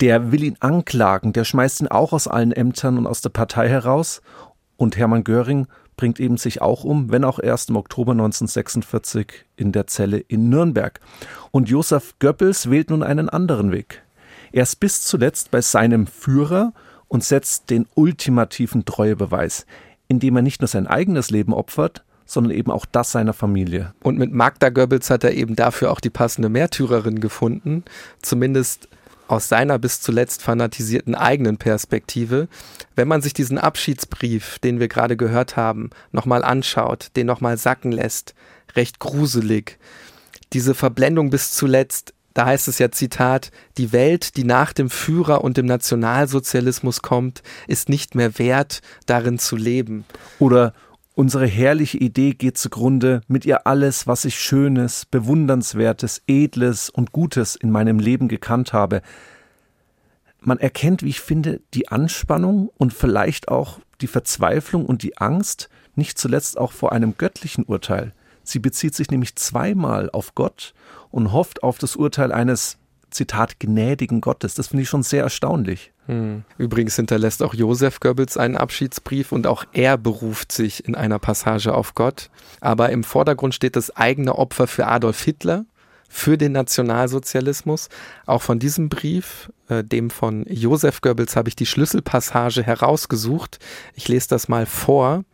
Der 0.00 0.30
will 0.30 0.44
ihn 0.44 0.56
anklagen, 0.60 1.32
der 1.32 1.42
schmeißt 1.42 1.80
ihn 1.80 1.88
auch 1.88 2.12
aus 2.12 2.28
allen 2.28 2.52
Ämtern 2.52 2.98
und 2.98 3.08
aus 3.08 3.20
der 3.20 3.30
Partei 3.30 3.68
heraus. 3.68 4.22
Und 4.76 4.96
Hermann 4.96 5.24
Göring 5.24 5.66
bringt 5.96 6.20
eben 6.20 6.36
sich 6.36 6.62
auch 6.62 6.84
um, 6.84 7.10
wenn 7.10 7.24
auch 7.24 7.40
erst 7.40 7.70
im 7.70 7.76
Oktober 7.76 8.12
1946 8.12 9.44
in 9.56 9.72
der 9.72 9.88
Zelle 9.88 10.18
in 10.18 10.48
Nürnberg. 10.48 11.00
Und 11.50 11.68
Josef 11.68 12.14
Goebbels 12.20 12.70
wählt 12.70 12.90
nun 12.90 13.02
einen 13.02 13.28
anderen 13.28 13.72
Weg. 13.72 14.04
Er 14.52 14.62
ist 14.62 14.76
bis 14.76 15.00
zuletzt 15.00 15.50
bei 15.50 15.62
seinem 15.62 16.06
Führer 16.06 16.72
und 17.08 17.24
setzt 17.24 17.70
den 17.70 17.88
ultimativen 17.96 18.84
Treuebeweis, 18.84 19.66
indem 20.08 20.36
er 20.36 20.42
nicht 20.42 20.60
nur 20.60 20.68
sein 20.68 20.86
eigenes 20.86 21.30
Leben 21.30 21.52
opfert, 21.52 22.04
sondern 22.24 22.52
eben 22.52 22.70
auch 22.70 22.86
das 22.86 23.12
seiner 23.12 23.32
Familie. 23.32 23.94
Und 24.02 24.18
mit 24.18 24.32
Magda 24.32 24.68
Goebbels 24.68 25.10
hat 25.10 25.24
er 25.24 25.32
eben 25.32 25.56
dafür 25.56 25.92
auch 25.92 26.00
die 26.00 26.10
passende 26.10 26.48
Märtyrerin 26.48 27.20
gefunden, 27.20 27.84
zumindest 28.20 28.88
aus 29.28 29.48
seiner 29.48 29.78
bis 29.78 30.00
zuletzt 30.00 30.42
fanatisierten 30.42 31.14
eigenen 31.14 31.56
Perspektive, 31.56 32.48
wenn 32.94 33.08
man 33.08 33.22
sich 33.22 33.32
diesen 33.32 33.58
Abschiedsbrief, 33.58 34.58
den 34.60 34.78
wir 34.80 34.88
gerade 34.88 35.16
gehört 35.16 35.56
haben, 35.56 35.90
nochmal 36.12 36.44
anschaut, 36.44 37.10
den 37.16 37.26
nochmal 37.26 37.56
sacken 37.56 37.92
lässt, 37.92 38.34
recht 38.76 38.98
gruselig. 38.98 39.78
Diese 40.52 40.74
Verblendung 40.74 41.30
bis 41.30 41.52
zuletzt, 41.52 42.14
da 42.36 42.44
heißt 42.44 42.68
es 42.68 42.78
ja 42.78 42.90
Zitat, 42.90 43.50
die 43.78 43.92
Welt, 43.92 44.36
die 44.36 44.44
nach 44.44 44.74
dem 44.74 44.90
Führer 44.90 45.42
und 45.42 45.56
dem 45.56 45.64
Nationalsozialismus 45.64 47.00
kommt, 47.00 47.42
ist 47.66 47.88
nicht 47.88 48.14
mehr 48.14 48.38
wert, 48.38 48.82
darin 49.06 49.38
zu 49.38 49.56
leben. 49.56 50.04
Oder 50.38 50.74
Unsere 51.18 51.46
herrliche 51.46 51.96
Idee 51.96 52.34
geht 52.34 52.58
zugrunde, 52.58 53.22
mit 53.26 53.46
ihr 53.46 53.66
alles, 53.66 54.06
was 54.06 54.26
ich 54.26 54.38
Schönes, 54.38 55.06
Bewundernswertes, 55.06 56.20
Edles 56.26 56.90
und 56.90 57.10
Gutes 57.10 57.56
in 57.56 57.70
meinem 57.70 57.98
Leben 57.98 58.28
gekannt 58.28 58.74
habe. 58.74 59.00
Man 60.40 60.58
erkennt, 60.58 61.02
wie 61.02 61.08
ich 61.08 61.22
finde, 61.22 61.62
die 61.72 61.88
Anspannung 61.88 62.68
und 62.76 62.92
vielleicht 62.92 63.48
auch 63.48 63.80
die 64.02 64.08
Verzweiflung 64.08 64.84
und 64.84 65.02
die 65.02 65.16
Angst, 65.16 65.70
nicht 65.94 66.18
zuletzt 66.18 66.58
auch 66.58 66.72
vor 66.72 66.92
einem 66.92 67.16
göttlichen 67.16 67.64
Urteil. 67.64 68.12
Sie 68.48 68.58
bezieht 68.58 68.94
sich 68.94 69.10
nämlich 69.10 69.36
zweimal 69.36 70.10
auf 70.10 70.34
Gott 70.34 70.74
und 71.10 71.32
hofft 71.32 71.62
auf 71.62 71.78
das 71.78 71.96
Urteil 71.96 72.32
eines 72.32 72.78
Zitat, 73.10 73.58
gnädigen 73.60 74.20
Gottes. 74.20 74.54
Das 74.54 74.68
finde 74.68 74.82
ich 74.82 74.88
schon 74.88 75.02
sehr 75.02 75.22
erstaunlich. 75.22 75.92
Hm. 76.06 76.44
Übrigens 76.58 76.96
hinterlässt 76.96 77.42
auch 77.42 77.54
Josef 77.54 78.00
Goebbels 78.00 78.36
einen 78.36 78.56
Abschiedsbrief 78.56 79.32
und 79.32 79.46
auch 79.46 79.64
er 79.72 79.96
beruft 79.96 80.52
sich 80.52 80.86
in 80.86 80.94
einer 80.94 81.18
Passage 81.18 81.74
auf 81.74 81.94
Gott. 81.94 82.30
Aber 82.60 82.90
im 82.90 83.04
Vordergrund 83.04 83.54
steht 83.54 83.76
das 83.76 83.94
eigene 83.96 84.36
Opfer 84.36 84.66
für 84.66 84.86
Adolf 84.86 85.22
Hitler, 85.22 85.64
für 86.08 86.38
den 86.38 86.52
Nationalsozialismus. 86.52 87.88
Auch 88.26 88.42
von 88.42 88.58
diesem 88.58 88.88
Brief, 88.88 89.50
äh, 89.68 89.82
dem 89.82 90.10
von 90.10 90.44
Josef 90.48 91.00
Goebbels, 91.00 91.36
habe 91.36 91.48
ich 91.48 91.56
die 91.56 91.66
Schlüsselpassage 91.66 92.62
herausgesucht. 92.62 93.58
Ich 93.94 94.08
lese 94.08 94.28
das 94.28 94.48
mal 94.48 94.66
vor. 94.66 95.24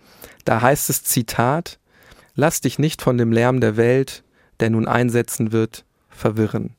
Da 0.44 0.60
heißt 0.60 0.88
es 0.90 1.04
Zitat, 1.04 1.78
Lass 2.34 2.60
dich 2.60 2.78
nicht 2.78 3.02
von 3.02 3.18
dem 3.18 3.32
Lärm 3.32 3.60
der 3.60 3.76
Welt, 3.76 4.24
der 4.60 4.70
nun 4.70 4.88
einsetzen 4.88 5.52
wird, 5.52 5.84
verwirren. 6.08 6.74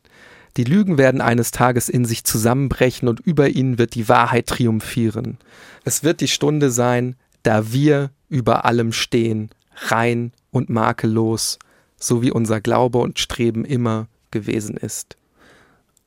Die 0.57 0.63
Lügen 0.63 0.97
werden 0.97 1.21
eines 1.21 1.51
Tages 1.51 1.89
in 1.89 2.05
sich 2.05 2.23
zusammenbrechen 2.23 3.07
und 3.07 3.19
über 3.19 3.49
ihnen 3.49 3.77
wird 3.77 3.95
die 3.95 4.07
Wahrheit 4.07 4.47
triumphieren. 4.47 5.37
Es 5.83 6.03
wird 6.03 6.21
die 6.21 6.27
Stunde 6.27 6.69
sein, 6.69 7.15
da 7.41 7.71
wir 7.71 8.11
über 8.29 8.65
allem 8.65 8.93
stehen, 8.93 9.49
rein 9.87 10.31
und 10.51 10.69
makellos, 10.69 11.57
so 11.97 12.21
wie 12.21 12.31
unser 12.31 12.61
Glaube 12.61 12.99
und 12.99 13.19
Streben 13.19 13.65
immer 13.65 14.07
gewesen 14.31 14.77
ist. 14.77 15.17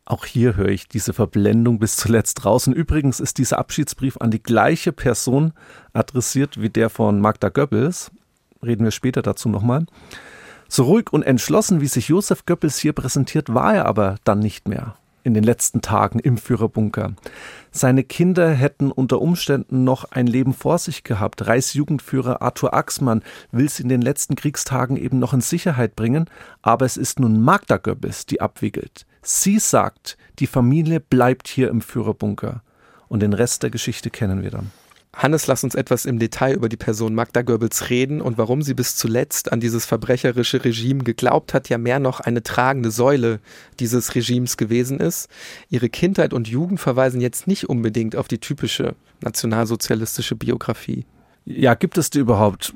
Auch 0.05 0.25
hier 0.25 0.57
höre 0.57 0.69
ich 0.69 0.87
diese 0.87 1.13
Verblendung 1.13 1.81
bis 1.81 1.97
zuletzt. 1.97 2.45
Und 2.45 2.75
übrigens 2.75 3.19
ist 3.19 3.39
dieser 3.39 3.59
Abschiedsbrief 3.59 4.17
an 4.19 4.31
die 4.31 4.43
gleiche 4.43 4.93
Person 4.93 5.53
adressiert 5.93 6.61
wie 6.61 6.71
der 6.71 6.91
von 6.91 7.21
Magda 7.21 7.49
Goebbels. 7.49 8.13
Reden 8.67 8.85
wir 8.85 8.91
später 8.91 9.23
dazu 9.23 9.49
nochmal. 9.49 9.87
So 10.69 10.85
ruhig 10.85 11.13
und 11.13 11.23
entschlossen, 11.23 11.81
wie 11.81 11.87
sich 11.87 12.09
Josef 12.09 12.45
Goebbels 12.45 12.79
hier 12.79 12.93
präsentiert, 12.93 13.55
war 13.55 13.75
er 13.75 13.87
aber 13.87 14.17
dann 14.25 14.41
nicht 14.41 14.69
mehr 14.69 14.97
in 15.27 15.35
den 15.35 15.43
letzten 15.43 15.83
Tagen 15.83 16.21
im 16.21 16.39
Führerbunker. 16.39 17.15
Seine 17.73 18.05
Kinder 18.05 18.51
hätten 18.51 18.93
unter 18.93 19.21
Umständen 19.21 19.83
noch 19.83 20.05
ein 20.13 20.29
Leben 20.29 20.55
vor 20.55 20.79
sich 20.79 21.03
gehabt. 21.03 21.49
Reichsjugendführer 21.49 22.43
Arthur 22.43 22.73
Axmann 22.73 23.23
will 23.51 23.69
sie 23.69 23.83
in 23.83 23.89
den 23.89 24.03
letzten 24.03 24.37
Kriegstagen 24.37 24.97
eben 24.97 25.19
noch 25.19 25.33
in 25.33 25.41
Sicherheit 25.41 25.97
bringen, 25.97 26.31
aber 26.63 26.87
es 26.87 26.97
ist 26.97 27.19
nun 27.19 27.41
Magda 27.41 27.77
Goebbels, 27.77 28.27
die 28.27 28.41
abwiegelt. 28.41 29.05
Sie 29.21 29.59
sagt, 29.59 30.17
die 30.39 30.47
Familie 30.47 31.01
bleibt 31.01 31.49
hier 31.49 31.71
im 31.71 31.81
Führerbunker. 31.81 32.63
Und 33.09 33.21
den 33.21 33.33
Rest 33.33 33.65
der 33.65 33.71
Geschichte 33.71 34.11
kennen 34.11 34.45
wir 34.45 34.51
dann. 34.51 34.71
Hannes, 35.17 35.47
lass 35.47 35.65
uns 35.65 35.75
etwas 35.75 36.05
im 36.05 36.19
Detail 36.19 36.55
über 36.55 36.69
die 36.69 36.77
Person 36.77 37.15
Magda 37.15 37.41
Goebbels 37.41 37.89
reden 37.89 38.21
und 38.21 38.37
warum 38.37 38.61
sie 38.61 38.75
bis 38.75 38.97
zuletzt 38.97 39.51
an 39.51 39.61
dieses 39.61 39.87
verbrecherische 39.87 40.63
Regime 40.63 41.05
geglaubt 41.05 41.55
hat, 41.55 41.71
ja 41.71 41.79
mehr 41.79 41.99
noch 41.99 42.21
eine 42.21 42.43
tragende 42.43 42.91
Säule 42.91 43.41
dieses 43.81 44.15
Regimes 44.15 44.59
gewesen 44.59 45.01
ist. 45.01 45.31
Ihre 45.71 45.89
Kindheit 45.89 46.35
und 46.35 46.49
Jugend 46.49 46.81
verweisen 46.81 47.23
jetzt 47.23 47.47
nicht 47.47 47.67
unbedingt 47.67 48.15
auf 48.15 48.29
die 48.29 48.39
typische 48.39 48.95
nationalsozialistische 49.23 50.37
Biografie. 50.37 51.07
Ja, 51.47 51.73
gibt 51.75 51.97
es 51.97 52.11
die 52.11 52.19
überhaupt? 52.19 52.75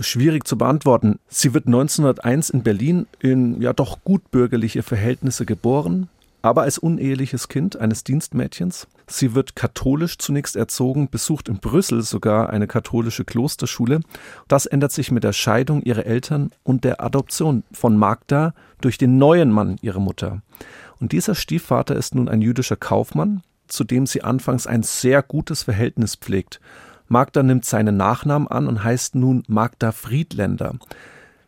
Schwierig 0.00 0.46
zu 0.46 0.56
beantworten. 0.56 1.18
Sie 1.28 1.52
wird 1.52 1.66
1901 1.66 2.50
in 2.50 2.62
Berlin 2.62 3.06
in 3.20 3.60
ja 3.60 3.74
doch 3.74 3.98
gutbürgerliche 4.02 4.82
Verhältnisse 4.82 5.44
geboren, 5.44 6.08
aber 6.42 6.62
als 6.62 6.78
uneheliches 6.78 7.48
Kind 7.48 7.76
eines 7.76 8.04
Dienstmädchens. 8.04 8.88
Sie 9.06 9.34
wird 9.34 9.56
katholisch 9.56 10.18
zunächst 10.18 10.56
erzogen, 10.56 11.08
besucht 11.08 11.48
in 11.48 11.58
Brüssel 11.58 12.02
sogar 12.02 12.50
eine 12.50 12.66
katholische 12.66 13.24
Klosterschule. 13.24 14.00
Das 14.48 14.66
ändert 14.66 14.92
sich 14.92 15.10
mit 15.10 15.24
der 15.24 15.32
Scheidung 15.32 15.82
ihrer 15.82 16.04
Eltern 16.04 16.50
und 16.64 16.84
der 16.84 17.02
Adoption 17.02 17.62
von 17.72 17.96
Magda 17.96 18.54
durch 18.80 18.98
den 18.98 19.18
neuen 19.18 19.50
Mann 19.50 19.76
ihrer 19.80 20.00
Mutter. 20.00 20.42
Und 20.98 21.12
dieser 21.12 21.34
Stiefvater 21.34 21.96
ist 21.96 22.14
nun 22.14 22.28
ein 22.28 22.42
jüdischer 22.42 22.76
Kaufmann, 22.76 23.42
zu 23.68 23.84
dem 23.84 24.06
sie 24.06 24.22
anfangs 24.22 24.66
ein 24.66 24.82
sehr 24.82 25.22
gutes 25.22 25.62
Verhältnis 25.62 26.16
pflegt. 26.16 26.60
Magda 27.08 27.42
nimmt 27.42 27.64
seinen 27.64 27.96
Nachnamen 27.96 28.48
an 28.48 28.66
und 28.66 28.82
heißt 28.82 29.14
nun 29.14 29.42
Magda 29.46 29.92
Friedländer. 29.92 30.74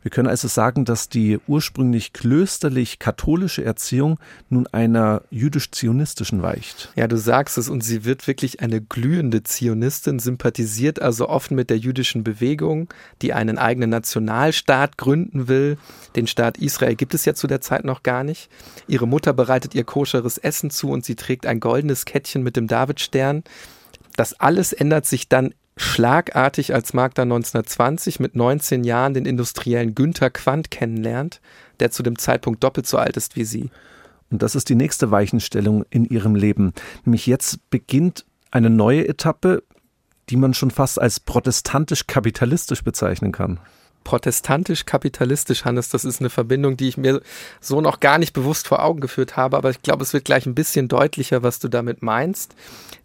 Wir 0.05 0.11
können 0.11 0.29
also 0.29 0.49
sagen, 0.49 0.85
dass 0.85 1.09
die 1.09 1.41
ursprünglich 1.47 2.13
klösterlich-katholische 2.13 3.65
Erziehung 3.65 4.21
nun 4.51 4.67
einer 4.67 5.23
jüdisch-zionistischen 5.31 6.43
weicht. 6.43 6.93
Ja, 6.95 7.09
du 7.09 7.17
sagst 7.17 7.57
es, 7.57 7.71
und 7.71 7.81
sie 7.81 8.05
wird 8.05 8.27
wirklich 8.27 8.61
eine 8.61 8.83
glühende 8.83 9.43
Zionistin, 9.45 10.19
sympathisiert 10.19 11.01
also 11.01 11.31
offen 11.31 11.55
mit 11.55 11.71
der 11.71 11.79
jüdischen 11.79 12.23
Bewegung, 12.23 12.93
die 13.23 13.33
einen 13.33 13.57
eigenen 13.57 13.89
Nationalstaat 13.89 14.99
gründen 14.99 15.49
will. 15.49 15.79
Den 16.17 16.27
Staat 16.27 16.59
Israel 16.59 16.97
gibt 16.97 17.15
es 17.15 17.25
ja 17.25 17.33
zu 17.33 17.47
der 17.47 17.63
Zeit 17.63 17.87
noch 17.87 18.03
gar 18.03 18.25
nicht. 18.25 18.51
Ihre 18.87 19.09
Mutter 19.09 19.33
bereitet 19.33 19.75
ihr 19.75 19.85
koscheres 19.85 20.37
Essen 20.37 20.69
zu 20.69 20.91
und 20.91 21.07
sie 21.07 21.17
trägt 21.17 21.47
ein 21.47 21.61
goldenes 21.61 22.05
Kettchen 22.05 22.43
mit 22.43 22.57
dem 22.57 22.67
Davidstern. 22.67 23.43
Das 24.17 24.39
alles 24.39 24.75
ändert 24.75 25.07
sich 25.07 25.31
dann 25.31 25.55
schlagartig, 25.77 26.75
als 26.75 26.95
Magda 26.95 27.23
1920 27.23 28.21
mit 28.21 28.37
19 28.37 28.85
Jahren 28.85 29.15
den 29.15 29.27
Industriellen 29.27 29.95
Günther 29.95 30.31
Quandt 30.31 30.71
kennenlernt, 30.71 31.41
der 31.81 31.91
zu 31.91 32.03
dem 32.03 32.19
Zeitpunkt 32.19 32.63
doppelt 32.63 32.87
so 32.87 32.99
alt 32.99 33.17
ist 33.17 33.37
wie 33.37 33.45
sie. 33.45 33.71
Und 34.31 34.43
das 34.43 34.55
ist 34.55 34.69
die 34.69 34.75
nächste 34.75 35.11
Weichenstellung 35.11 35.85
in 35.91 36.05
ihrem 36.05 36.35
Leben. 36.35 36.73
Nämlich 37.05 37.27
jetzt 37.27 37.71
beginnt 37.71 38.25
eine 38.51 38.71
neue 38.71 39.07
Etappe, 39.07 39.63
die 40.31 40.37
man 40.37 40.55
schon 40.55 40.71
fast 40.71 41.01
als 41.01 41.21
protestantisch-kapitalistisch 41.21 42.83
bezeichnen 42.83 43.33
kann. 43.33 43.61
Protestantisch-kapitalistisch, 44.05 45.65
Hannes, 45.65 45.89
das 45.89 46.05
ist 46.05 46.21
eine 46.21 46.31
Verbindung, 46.31 46.77
die 46.77 46.89
ich 46.89 46.97
mir 46.97 47.21
so 47.61 47.81
noch 47.81 48.01
gar 48.01 48.19
nicht 48.19 48.33
bewusst 48.33 48.69
vor 48.69 48.83
Augen 48.83 49.01
geführt 49.01 49.37
habe, 49.37 49.57
aber 49.57 49.71
ich 49.71 49.83
glaube, 49.83 50.03
es 50.03 50.13
wird 50.13 50.25
gleich 50.25 50.47
ein 50.47 50.55
bisschen 50.55 50.89
deutlicher, 50.89 51.43
was 51.43 51.59
du 51.59 51.69
damit 51.69 52.03
meinst. 52.03 52.55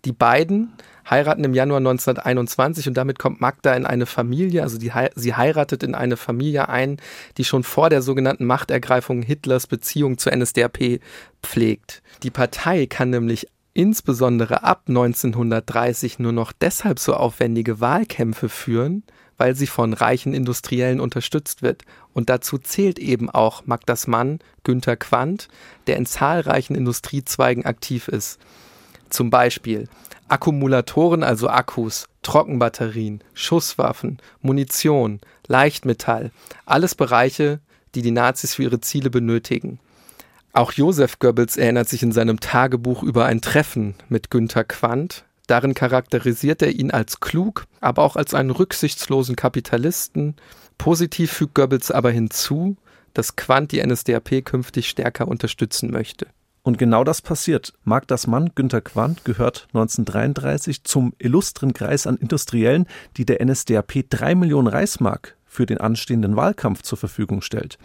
Die 0.06 0.12
beiden 0.12 0.74
heiraten 1.10 1.44
im 1.44 1.54
Januar 1.54 1.80
1921 1.80 2.88
und 2.88 2.96
damit 2.96 3.20
kommt 3.20 3.42
Magda 3.42 3.74
in 3.74 3.86
eine 3.86 4.06
Familie, 4.06 4.64
also 4.64 4.78
die, 4.78 4.92
sie 5.16 5.36
heiratet 5.36 5.84
in 5.84 5.96
eine 5.96 6.18
Familie 6.18 6.70
ein, 6.70 6.98
die 7.38 7.46
schon 7.46 7.64
vor 7.64 7.90
der 7.90 8.02
sogenannten 8.02 8.46
Machtergreifung 8.46 9.22
Hitlers 9.22 9.68
Beziehung 9.68 10.18
zur 10.18 10.36
NSDAP 10.36 11.00
pflegt. 11.42 12.02
Die 12.24 12.32
Partei 12.32 12.86
kann 12.86 13.10
nämlich 13.10 13.48
insbesondere 13.74 14.64
ab 14.64 14.84
1930 14.88 16.20
nur 16.20 16.32
noch 16.32 16.52
deshalb 16.52 17.00
so 17.00 17.14
aufwendige 17.14 17.80
Wahlkämpfe 17.80 18.50
führen, 18.50 19.04
weil 19.40 19.56
sie 19.56 19.68
von 19.68 19.94
reichen 19.94 20.34
Industriellen 20.34 21.00
unterstützt 21.00 21.64
wird. 21.64 21.84
Und 22.14 22.30
dazu 22.30 22.58
zählt 22.60 23.00
eben 23.00 23.30
auch 23.30 23.66
Magdas 23.66 24.06
Mann, 24.06 24.40
Günter 24.64 24.98
Quandt, 24.98 25.48
der 25.88 25.98
in 25.98 26.06
zahlreichen 26.06 26.76
Industriezweigen 26.76 27.66
aktiv 27.66 28.10
ist. 28.10 28.40
Zum 29.10 29.32
Beispiel 29.32 29.88
Akkumulatoren, 30.28 31.24
also 31.24 31.50
Akkus, 31.50 32.08
Trockenbatterien, 32.22 33.24
Schusswaffen, 33.34 34.20
Munition, 34.42 35.22
Leichtmetall, 35.48 36.32
alles 36.66 36.94
Bereiche, 36.94 37.60
die 37.96 38.04
die 38.04 38.12
Nazis 38.12 38.56
für 38.56 38.64
ihre 38.64 38.82
Ziele 38.82 39.10
benötigen. 39.10 39.80
Auch 40.52 40.74
Josef 40.74 41.20
Goebbels 41.20 41.58
erinnert 41.58 41.88
sich 41.88 42.04
in 42.04 42.12
seinem 42.12 42.40
Tagebuch 42.40 43.04
über 43.04 43.26
ein 43.26 43.42
Treffen 43.42 43.96
mit 44.10 44.30
Günter 44.30 44.64
Quandt. 44.64 45.24
Darin 45.50 45.74
charakterisiert 45.74 46.62
er 46.62 46.70
ihn 46.70 46.92
als 46.92 47.22
klug, 47.22 47.66
aber 47.82 48.04
auch 48.04 48.16
als 48.16 48.36
einen 48.36 48.52
rücksichtslosen 48.52 49.36
Kapitalisten. 49.36 50.36
Positiv 50.78 51.32
fügt 51.32 51.56
Goebbels 51.56 51.90
aber 51.90 52.12
hinzu, 52.12 52.78
dass 53.16 53.36
Quandt 53.36 53.72
die 53.72 53.84
NSDAP 53.84 54.46
künftig 54.46 54.88
stärker 54.88 55.28
unterstützen 55.28 55.90
möchte. 55.90 56.28
Und 56.62 56.78
genau 56.78 57.04
das 57.04 57.24
passiert. 57.24 57.74
Magdas 57.84 58.28
Mann, 58.28 58.52
Günter 58.54 58.82
Quandt, 58.82 59.26
gehört 59.26 59.66
1933 59.74 60.84
zum 60.84 61.14
illustren 61.18 61.74
Kreis 61.74 62.06
an 62.06 62.18
Industriellen, 62.18 62.86
die 63.18 63.26
der 63.26 63.44
NSDAP 63.44 64.06
drei 64.08 64.36
Millionen 64.36 64.68
Reichsmark 64.68 65.36
für 65.48 65.66
den 65.66 65.80
anstehenden 65.80 66.36
Wahlkampf 66.36 66.84
zur 66.84 67.00
Verfügung 67.00 67.42
stellt. 67.42 67.80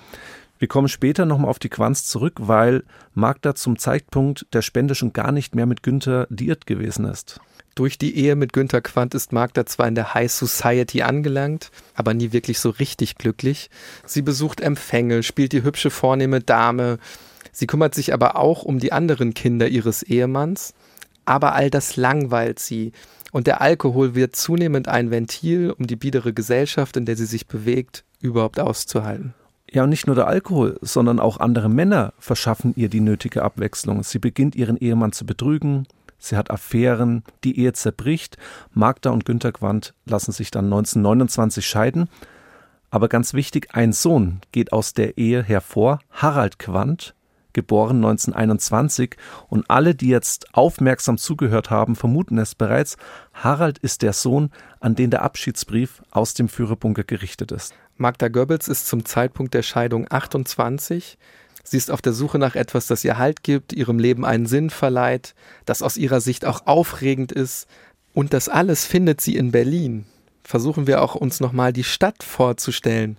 Wir 0.64 0.68
kommen 0.68 0.88
später 0.88 1.26
nochmal 1.26 1.50
auf 1.50 1.58
die 1.58 1.68
Quanz 1.68 2.06
zurück, 2.06 2.36
weil 2.38 2.84
Magda 3.12 3.54
zum 3.54 3.78
Zeitpunkt 3.78 4.46
der 4.54 4.62
Spende 4.62 4.94
schon 4.94 5.12
gar 5.12 5.30
nicht 5.30 5.54
mehr 5.54 5.66
mit 5.66 5.82
Günther 5.82 6.26
liiert 6.30 6.66
gewesen 6.66 7.04
ist. 7.04 7.38
Durch 7.74 7.98
die 7.98 8.16
Ehe 8.16 8.34
mit 8.34 8.54
Günther 8.54 8.80
Quandt 8.80 9.14
ist 9.14 9.30
Magda 9.30 9.66
zwar 9.66 9.88
in 9.88 9.94
der 9.94 10.14
High 10.14 10.32
Society 10.32 11.02
angelangt, 11.02 11.70
aber 11.94 12.14
nie 12.14 12.32
wirklich 12.32 12.60
so 12.60 12.70
richtig 12.70 13.16
glücklich. 13.16 13.68
Sie 14.06 14.22
besucht 14.22 14.62
Empfänge, 14.62 15.22
spielt 15.22 15.52
die 15.52 15.64
hübsche 15.64 15.90
vornehme 15.90 16.40
Dame. 16.40 16.96
Sie 17.52 17.66
kümmert 17.66 17.94
sich 17.94 18.14
aber 18.14 18.36
auch 18.36 18.62
um 18.62 18.78
die 18.78 18.90
anderen 18.90 19.34
Kinder 19.34 19.68
ihres 19.68 20.02
Ehemanns. 20.02 20.72
Aber 21.26 21.52
all 21.52 21.68
das 21.68 21.96
langweilt 21.96 22.58
sie. 22.58 22.92
Und 23.32 23.46
der 23.46 23.60
Alkohol 23.60 24.14
wird 24.14 24.34
zunehmend 24.34 24.88
ein 24.88 25.10
Ventil, 25.10 25.72
um 25.72 25.86
die 25.86 25.96
biedere 25.96 26.32
Gesellschaft, 26.32 26.96
in 26.96 27.04
der 27.04 27.18
sie 27.18 27.26
sich 27.26 27.48
bewegt, 27.48 28.04
überhaupt 28.22 28.58
auszuhalten. 28.58 29.34
Ja, 29.74 29.82
und 29.82 29.90
nicht 29.90 30.06
nur 30.06 30.14
der 30.14 30.28
Alkohol, 30.28 30.78
sondern 30.82 31.18
auch 31.18 31.38
andere 31.40 31.68
Männer 31.68 32.12
verschaffen 32.20 32.74
ihr 32.76 32.88
die 32.88 33.00
nötige 33.00 33.42
Abwechslung. 33.42 34.04
Sie 34.04 34.20
beginnt 34.20 34.54
ihren 34.54 34.76
Ehemann 34.76 35.10
zu 35.10 35.26
betrügen, 35.26 35.88
sie 36.16 36.36
hat 36.36 36.52
Affären, 36.52 37.24
die 37.42 37.58
Ehe 37.58 37.72
zerbricht. 37.72 38.36
Magda 38.72 39.10
und 39.10 39.24
Günter 39.24 39.50
Quandt 39.50 39.92
lassen 40.04 40.30
sich 40.30 40.52
dann 40.52 40.66
1929 40.66 41.66
scheiden. 41.66 42.08
Aber 42.90 43.08
ganz 43.08 43.34
wichtig, 43.34 43.70
ein 43.72 43.92
Sohn 43.92 44.40
geht 44.52 44.72
aus 44.72 44.94
der 44.94 45.18
Ehe 45.18 45.42
hervor, 45.42 45.98
Harald 46.12 46.60
Quandt, 46.60 47.16
geboren 47.52 47.96
1921. 47.96 49.16
Und 49.48 49.68
alle, 49.68 49.96
die 49.96 50.06
jetzt 50.06 50.54
aufmerksam 50.54 51.18
zugehört 51.18 51.70
haben, 51.70 51.96
vermuten 51.96 52.38
es 52.38 52.54
bereits. 52.54 52.96
Harald 53.32 53.78
ist 53.78 54.02
der 54.02 54.12
Sohn, 54.12 54.52
an 54.78 54.94
den 54.94 55.10
der 55.10 55.22
Abschiedsbrief 55.22 56.00
aus 56.12 56.34
dem 56.34 56.48
Führerbunker 56.48 57.02
gerichtet 57.02 57.50
ist. 57.50 57.74
Magda 57.96 58.28
Goebbels 58.28 58.68
ist 58.68 58.88
zum 58.88 59.04
Zeitpunkt 59.04 59.54
der 59.54 59.62
Scheidung 59.62 60.06
28. 60.10 61.16
Sie 61.62 61.76
ist 61.76 61.90
auf 61.90 62.02
der 62.02 62.12
Suche 62.12 62.38
nach 62.38 62.56
etwas, 62.56 62.86
das 62.86 63.04
ihr 63.04 63.18
Halt 63.18 63.42
gibt, 63.42 63.72
ihrem 63.72 63.98
Leben 63.98 64.24
einen 64.24 64.46
Sinn 64.46 64.68
verleiht, 64.68 65.34
das 65.64 65.80
aus 65.80 65.96
ihrer 65.96 66.20
Sicht 66.20 66.44
auch 66.44 66.66
aufregend 66.66 67.32
ist. 67.32 67.66
Und 68.12 68.32
das 68.32 68.48
alles 68.48 68.84
findet 68.84 69.20
sie 69.20 69.36
in 69.36 69.50
Berlin. 69.52 70.06
Versuchen 70.42 70.86
wir 70.86 71.02
auch 71.02 71.14
uns 71.14 71.40
nochmal 71.40 71.72
die 71.72 71.84
Stadt 71.84 72.22
vorzustellen. 72.22 73.16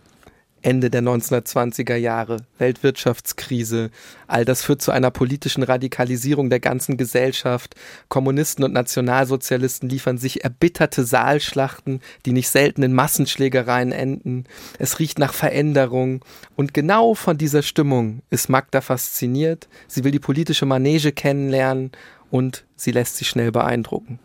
Ende 0.65 0.89
der 0.89 1.03
1920er 1.03 1.95
Jahre, 1.95 2.37
Weltwirtschaftskrise. 2.57 3.91
All 4.25 4.45
das 4.45 4.63
führt 4.63 4.81
zu 4.81 4.91
einer 4.91 5.11
politischen 5.11 5.61
Radikalisierung 5.61 6.49
der 6.49 6.59
ganzen 6.59 6.97
Gesellschaft. 6.97 7.75
Kommunisten 8.09 8.65
und 8.65 8.73
Nationalsozialisten 8.73 9.89
liefern 9.89 10.17
sich 10.17 10.43
erbitterte 10.43 11.05
Saalschlachten, 11.05 12.01
die 12.25 12.31
nicht 12.31 12.49
selten 12.49 12.81
in 12.81 12.93
Massenschlägereien 12.93 13.91
enden. 13.91 14.45
Es 14.79 14.97
riecht 14.97 15.19
nach 15.19 15.35
Veränderung. 15.35 16.25
Und 16.55 16.73
genau 16.73 17.13
von 17.13 17.37
dieser 17.37 17.61
Stimmung 17.61 18.23
ist 18.31 18.49
Magda 18.49 18.81
fasziniert. 18.81 19.67
Sie 19.87 20.03
will 20.03 20.11
die 20.11 20.19
politische 20.19 20.65
Manege 20.65 21.11
kennenlernen 21.11 21.91
und 22.31 22.65
sie 22.75 22.91
lässt 22.91 23.17
sich 23.17 23.29
schnell 23.29 23.51
beeindrucken. 23.51 24.17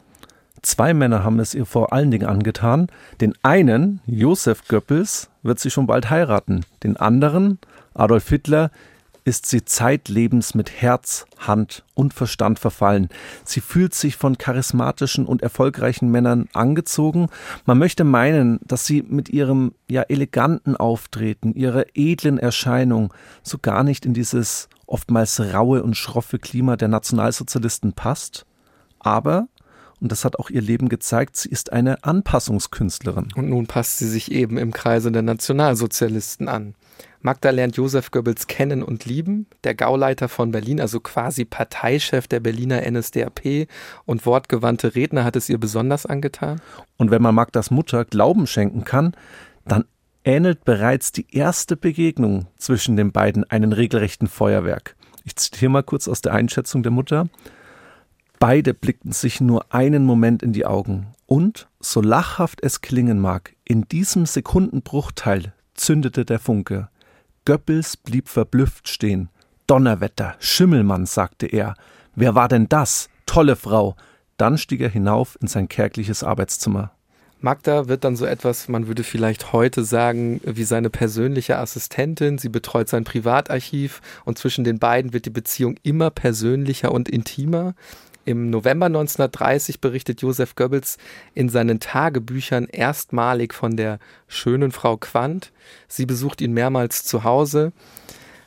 Zwei 0.63 0.95
Männer 0.95 1.25
haben 1.25 1.39
es 1.39 1.55
ihr 1.55 1.67
vor 1.67 1.93
allen 1.93 2.11
Dingen 2.11 2.27
angetan. 2.27 2.89
Den 3.21 3.35
einen, 3.43 4.01
Josef 4.07 4.67
Goebbels, 4.69 5.30
wird 5.43 5.59
sie 5.59 5.71
schon 5.71 5.87
bald 5.87 6.11
heiraten. 6.11 6.65
Den 6.83 6.97
anderen, 6.97 7.59
Adolf 7.95 8.29
Hitler, 8.29 8.71
ist 9.25 9.47
sie 9.47 9.65
zeitlebens 9.65 10.55
mit 10.55 10.71
Herz, 10.83 11.27
Hand 11.39 11.85
und 11.95 12.15
Verstand 12.15 12.59
verfallen. 12.59 13.09
Sie 13.45 13.61
fühlt 13.61 13.95
sich 13.95 14.17
von 14.17 14.39
charismatischen 14.39 15.27
und 15.27 15.43
erfolgreichen 15.43 16.11
Männern 16.11 16.49
angezogen. 16.53 17.29
Man 17.67 17.79
möchte 17.79 18.05
meinen, 18.05 18.61
dass 18.65 18.87
sie 18.87 19.03
mit 19.03 19.29
ihrem 19.29 19.73
ja 19.89 20.03
eleganten 20.03 20.77
Auftreten, 20.77 21.55
ihrer 21.55 21.85
edlen 21.95 22.39
Erscheinung 22.39 23.13
so 23.43 23.59
gar 23.59 23.85
nicht 23.85 24.07
in 24.07 24.15
dieses 24.15 24.69
oftmals 24.87 25.39
raue 25.41 25.83
und 25.83 25.97
schroffe 25.97 26.39
Klima 26.39 26.77
der 26.77 26.89
Nationalsozialisten 26.89 27.93
passt. 27.93 28.47
Aber 28.99 29.49
und 30.01 30.11
das 30.13 30.25
hat 30.25 30.39
auch 30.39 30.51
ihr 30.51 30.63
Leben 30.63 30.89
gezeigt, 30.89 31.37
sie 31.37 31.51
ist 31.51 31.73
eine 31.73 32.05
Anpassungskünstlerin. 32.05 33.29
Und 33.37 33.49
nun 33.49 33.67
passt 33.67 33.99
sie 33.99 34.09
sich 34.09 34.33
eben 34.33 34.57
im 34.59 34.73
Kreise 34.73 35.13
der 35.13 35.23
Nationalsozialisten 35.23 36.49
an. 36.49 36.75
Magda 37.23 37.51
lernt 37.51 37.77
Josef 37.77 38.11
Goebbels 38.11 38.47
kennen 38.47 38.83
und 38.83 39.05
lieben, 39.05 39.47
der 39.65 39.75
Gauleiter 39.75 40.29
von 40.29 40.53
Berlin, 40.53 40.81
also 40.81 41.01
quasi 41.01 41.45
Parteichef 41.45 42.29
der 42.29 42.41
Berliner 42.41 42.91
NSDAP 42.91 43.69
und 44.07 44.25
wortgewandte 44.25 44.95
Redner 44.95 45.25
hat 45.25 45.37
es 45.37 45.51
ihr 45.51 45.59
besonders 45.59 46.07
angetan. 46.07 46.63
Und 46.97 47.11
wenn 47.11 47.21
man 47.21 47.35
Magdas 47.35 47.71
Mutter 47.71 48.07
Glauben 48.07 48.47
schenken 48.47 48.85
kann, 48.85 49.13
dann 49.67 49.85
ähnelt 50.25 50.65
bereits 50.65 51.13
die 51.13 51.27
erste 51.31 51.77
Begegnung 51.77 52.47
zwischen 52.57 52.97
den 52.97 53.13
beiden 53.13 53.45
einen 53.45 53.75
regelrechten 53.75 54.29
Feuerwerk. 54.29 54.97
Ich 55.25 55.37
zitiere 55.37 55.71
mal 55.71 55.83
kurz 55.83 56.09
aus 56.09 56.23
der 56.23 56.33
Einschätzung 56.33 56.83
der 56.83 56.93
Mutter. 56.93 57.29
Beide 58.41 58.73
blickten 58.73 59.13
sich 59.13 59.43
nur 59.43 59.67
einen 59.69 60.07
Moment 60.07 60.43
in 60.43 60.55
die 60.55 60.65
Augen, 60.65 61.09
und, 61.27 61.69
so 61.79 62.01
lachhaft 62.01 62.61
es 62.63 62.81
klingen 62.81 63.21
mag, 63.21 63.55
in 63.65 63.83
diesem 63.83 64.25
Sekundenbruchteil 64.25 65.53
zündete 65.75 66.25
der 66.25 66.39
Funke. 66.39 66.89
Goebbels 67.45 67.99
blieb 67.99 68.31
verblüfft 68.31 68.89
stehen. 68.89 69.29
Donnerwetter, 69.67 70.37
Schimmelmann, 70.39 71.05
sagte 71.05 71.47
er. 71.49 71.75
Wer 72.15 72.35
war 72.35 72.49
denn 72.49 72.67
das? 72.67 73.11
Tolle 73.27 73.57
Frau. 73.57 73.95
Dann 74.39 74.57
stieg 74.57 74.81
er 74.81 74.89
hinauf 74.89 75.37
in 75.43 75.47
sein 75.47 75.69
kärgliches 75.69 76.25
Arbeitszimmer. 76.25 76.93
Magda 77.43 77.89
wird 77.89 78.05
dann 78.05 78.17
so 78.17 78.25
etwas, 78.25 78.69
man 78.69 78.87
würde 78.87 79.05
vielleicht 79.05 79.53
heute 79.53 79.85
sagen, 79.85 80.41
wie 80.45 80.65
seine 80.65 80.89
persönliche 80.89 81.59
Assistentin. 81.59 82.39
Sie 82.39 82.49
betreut 82.49 82.89
sein 82.89 83.05
Privatarchiv 83.05 84.01
und 84.25 84.39
zwischen 84.39 84.65
den 84.65 84.79
beiden 84.79 85.13
wird 85.13 85.27
die 85.27 85.31
Beziehung 85.31 85.77
immer 85.83 86.11
persönlicher 86.11 86.91
und 86.93 87.09
intimer. 87.11 87.75
Im 88.25 88.51
November 88.51 88.87
1930 88.87 89.81
berichtet 89.81 90.23
Josef 90.23 90.55
Goebbels 90.55 90.99
in 91.35 91.49
seinen 91.49 91.81
Tagebüchern 91.81 92.67
erstmalig 92.67 93.55
von 93.55 93.77
der 93.77 93.99
schönen 94.29 94.73
Frau 94.73 94.97
Quandt. 94.97 95.53
Sie 95.89 96.07
besucht 96.07 96.41
ihn 96.41 96.53
mehrmals 96.53 97.05
zu 97.05 97.25
Hause. 97.25 97.73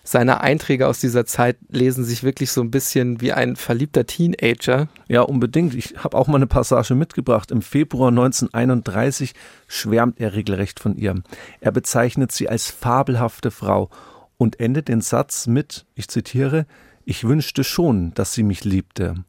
Seine 0.05 0.41
Einträge 0.41 0.87
aus 0.87 0.99
dieser 0.99 1.25
Zeit 1.25 1.57
lesen 1.69 2.03
sich 2.03 2.23
wirklich 2.23 2.51
so 2.51 2.61
ein 2.61 2.71
bisschen 2.71 3.21
wie 3.21 3.31
ein 3.31 3.55
verliebter 3.55 4.05
Teenager. 4.05 4.89
Ja, 5.07 5.21
unbedingt. 5.21 5.73
Ich 5.75 5.95
habe 6.03 6.17
auch 6.17 6.27
mal 6.27 6.35
eine 6.35 6.47
Passage 6.47 6.93
mitgebracht. 6.93 7.51
Im 7.51 7.61
Februar 7.61 8.09
1931 8.09 9.33
schwärmt 9.67 10.19
er 10.19 10.33
regelrecht 10.33 10.81
von 10.81 10.97
ihr. 10.97 11.23
Er 11.61 11.71
bezeichnet 11.71 12.33
sie 12.33 12.49
als 12.49 12.69
fabelhafte 12.69 13.49
Frau 13.49 13.89
und 14.37 14.59
endet 14.59 14.89
den 14.89 14.99
Satz 14.99 15.47
mit, 15.47 15.85
ich 15.95 16.09
zitiere, 16.09 16.65
ich 17.05 17.23
wünschte 17.23 17.63
schon, 17.63 18.13
dass 18.13 18.33
sie 18.33 18.43
mich 18.43 18.65
liebte. 18.65 19.23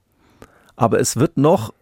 Aber 0.76 1.00
es 1.00 1.16
wird 1.16 1.36
noch, 1.36 1.72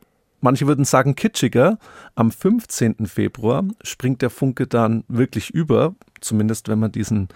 manche 0.40 0.66
würden 0.66 0.84
sagen 0.84 1.14
kitschiger, 1.14 1.78
am 2.14 2.30
15. 2.30 3.06
Februar 3.06 3.64
springt 3.82 4.22
der 4.22 4.30
Funke 4.30 4.66
dann 4.66 5.04
wirklich 5.08 5.50
über, 5.50 5.94
zumindest 6.20 6.68
wenn 6.68 6.78
man 6.78 6.92
diesen 6.92 7.28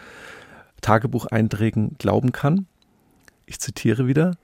Tagebucheinträgen 0.80 1.96
glauben 1.98 2.32
kann. 2.32 2.66
Ich 3.46 3.60
zitiere 3.60 4.06
wieder. 4.06 4.36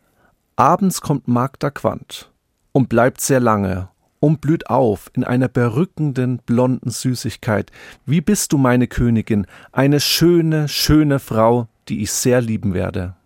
Abends 0.57 1.01
kommt 1.01 1.29
Magda 1.29 1.70
Quandt 1.70 2.31
und 2.72 2.88
bleibt 2.88 3.20
sehr 3.20 3.40
lange 3.40 3.88
und 4.20 4.40
blüht 4.40 4.70
auf 4.70 5.11
in 5.14 5.25
einer 5.25 5.48
berückenden 5.48 6.38
blonden 6.38 6.90
Süßigkeit. 6.90 7.72
Wie 8.07 8.20
bist 8.20 8.53
du, 8.53 8.59
meine 8.59 8.87
Königin, 8.87 9.46
eine 9.72 9.98
schöne, 9.98 10.68
schöne 10.68 11.18
Frau, 11.18 11.66
die 11.88 12.03
ich 12.03 12.12
sehr 12.12 12.40
lieben 12.40 12.75
werde. 12.75 13.16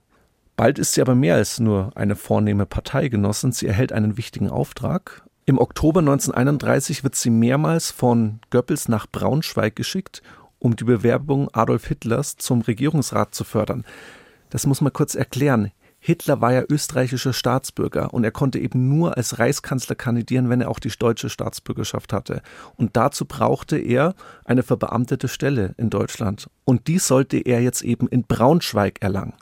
Bald 0.56 0.78
ist 0.78 0.94
sie 0.94 1.02
aber 1.02 1.14
mehr 1.14 1.34
als 1.34 1.60
nur 1.60 1.90
eine 1.94 2.16
vornehme 2.16 2.64
Parteigenossin, 2.64 3.52
sie 3.52 3.66
erhält 3.66 3.92
einen 3.92 4.16
wichtigen 4.16 4.48
Auftrag. 4.48 5.22
Im 5.44 5.58
Oktober 5.58 6.00
1931 6.00 7.04
wird 7.04 7.14
sie 7.14 7.28
mehrmals 7.28 7.90
von 7.90 8.40
Goebbels 8.50 8.88
nach 8.88 9.06
Braunschweig 9.06 9.76
geschickt, 9.76 10.22
um 10.58 10.74
die 10.74 10.84
Bewerbung 10.84 11.50
Adolf 11.52 11.86
Hitlers 11.86 12.36
zum 12.36 12.62
Regierungsrat 12.62 13.34
zu 13.34 13.44
fördern. 13.44 13.84
Das 14.48 14.66
muss 14.66 14.80
man 14.80 14.94
kurz 14.94 15.14
erklären. 15.14 15.72
Hitler 15.98 16.40
war 16.40 16.52
ja 16.52 16.62
österreichischer 16.68 17.32
Staatsbürger 17.32 18.14
und 18.14 18.24
er 18.24 18.30
konnte 18.30 18.58
eben 18.58 18.88
nur 18.88 19.16
als 19.16 19.38
Reichskanzler 19.38 19.94
kandidieren, 19.94 20.48
wenn 20.48 20.62
er 20.62 20.70
auch 20.70 20.78
die 20.78 20.88
deutsche 20.88 21.28
Staatsbürgerschaft 21.28 22.12
hatte. 22.12 22.40
Und 22.76 22.96
dazu 22.96 23.26
brauchte 23.26 23.76
er 23.76 24.14
eine 24.44 24.62
verbeamtete 24.62 25.28
Stelle 25.28 25.74
in 25.76 25.90
Deutschland. 25.90 26.48
Und 26.64 26.86
die 26.86 26.98
sollte 26.98 27.38
er 27.38 27.60
jetzt 27.60 27.82
eben 27.82 28.08
in 28.08 28.22
Braunschweig 28.22 29.02
erlangen. 29.02 29.34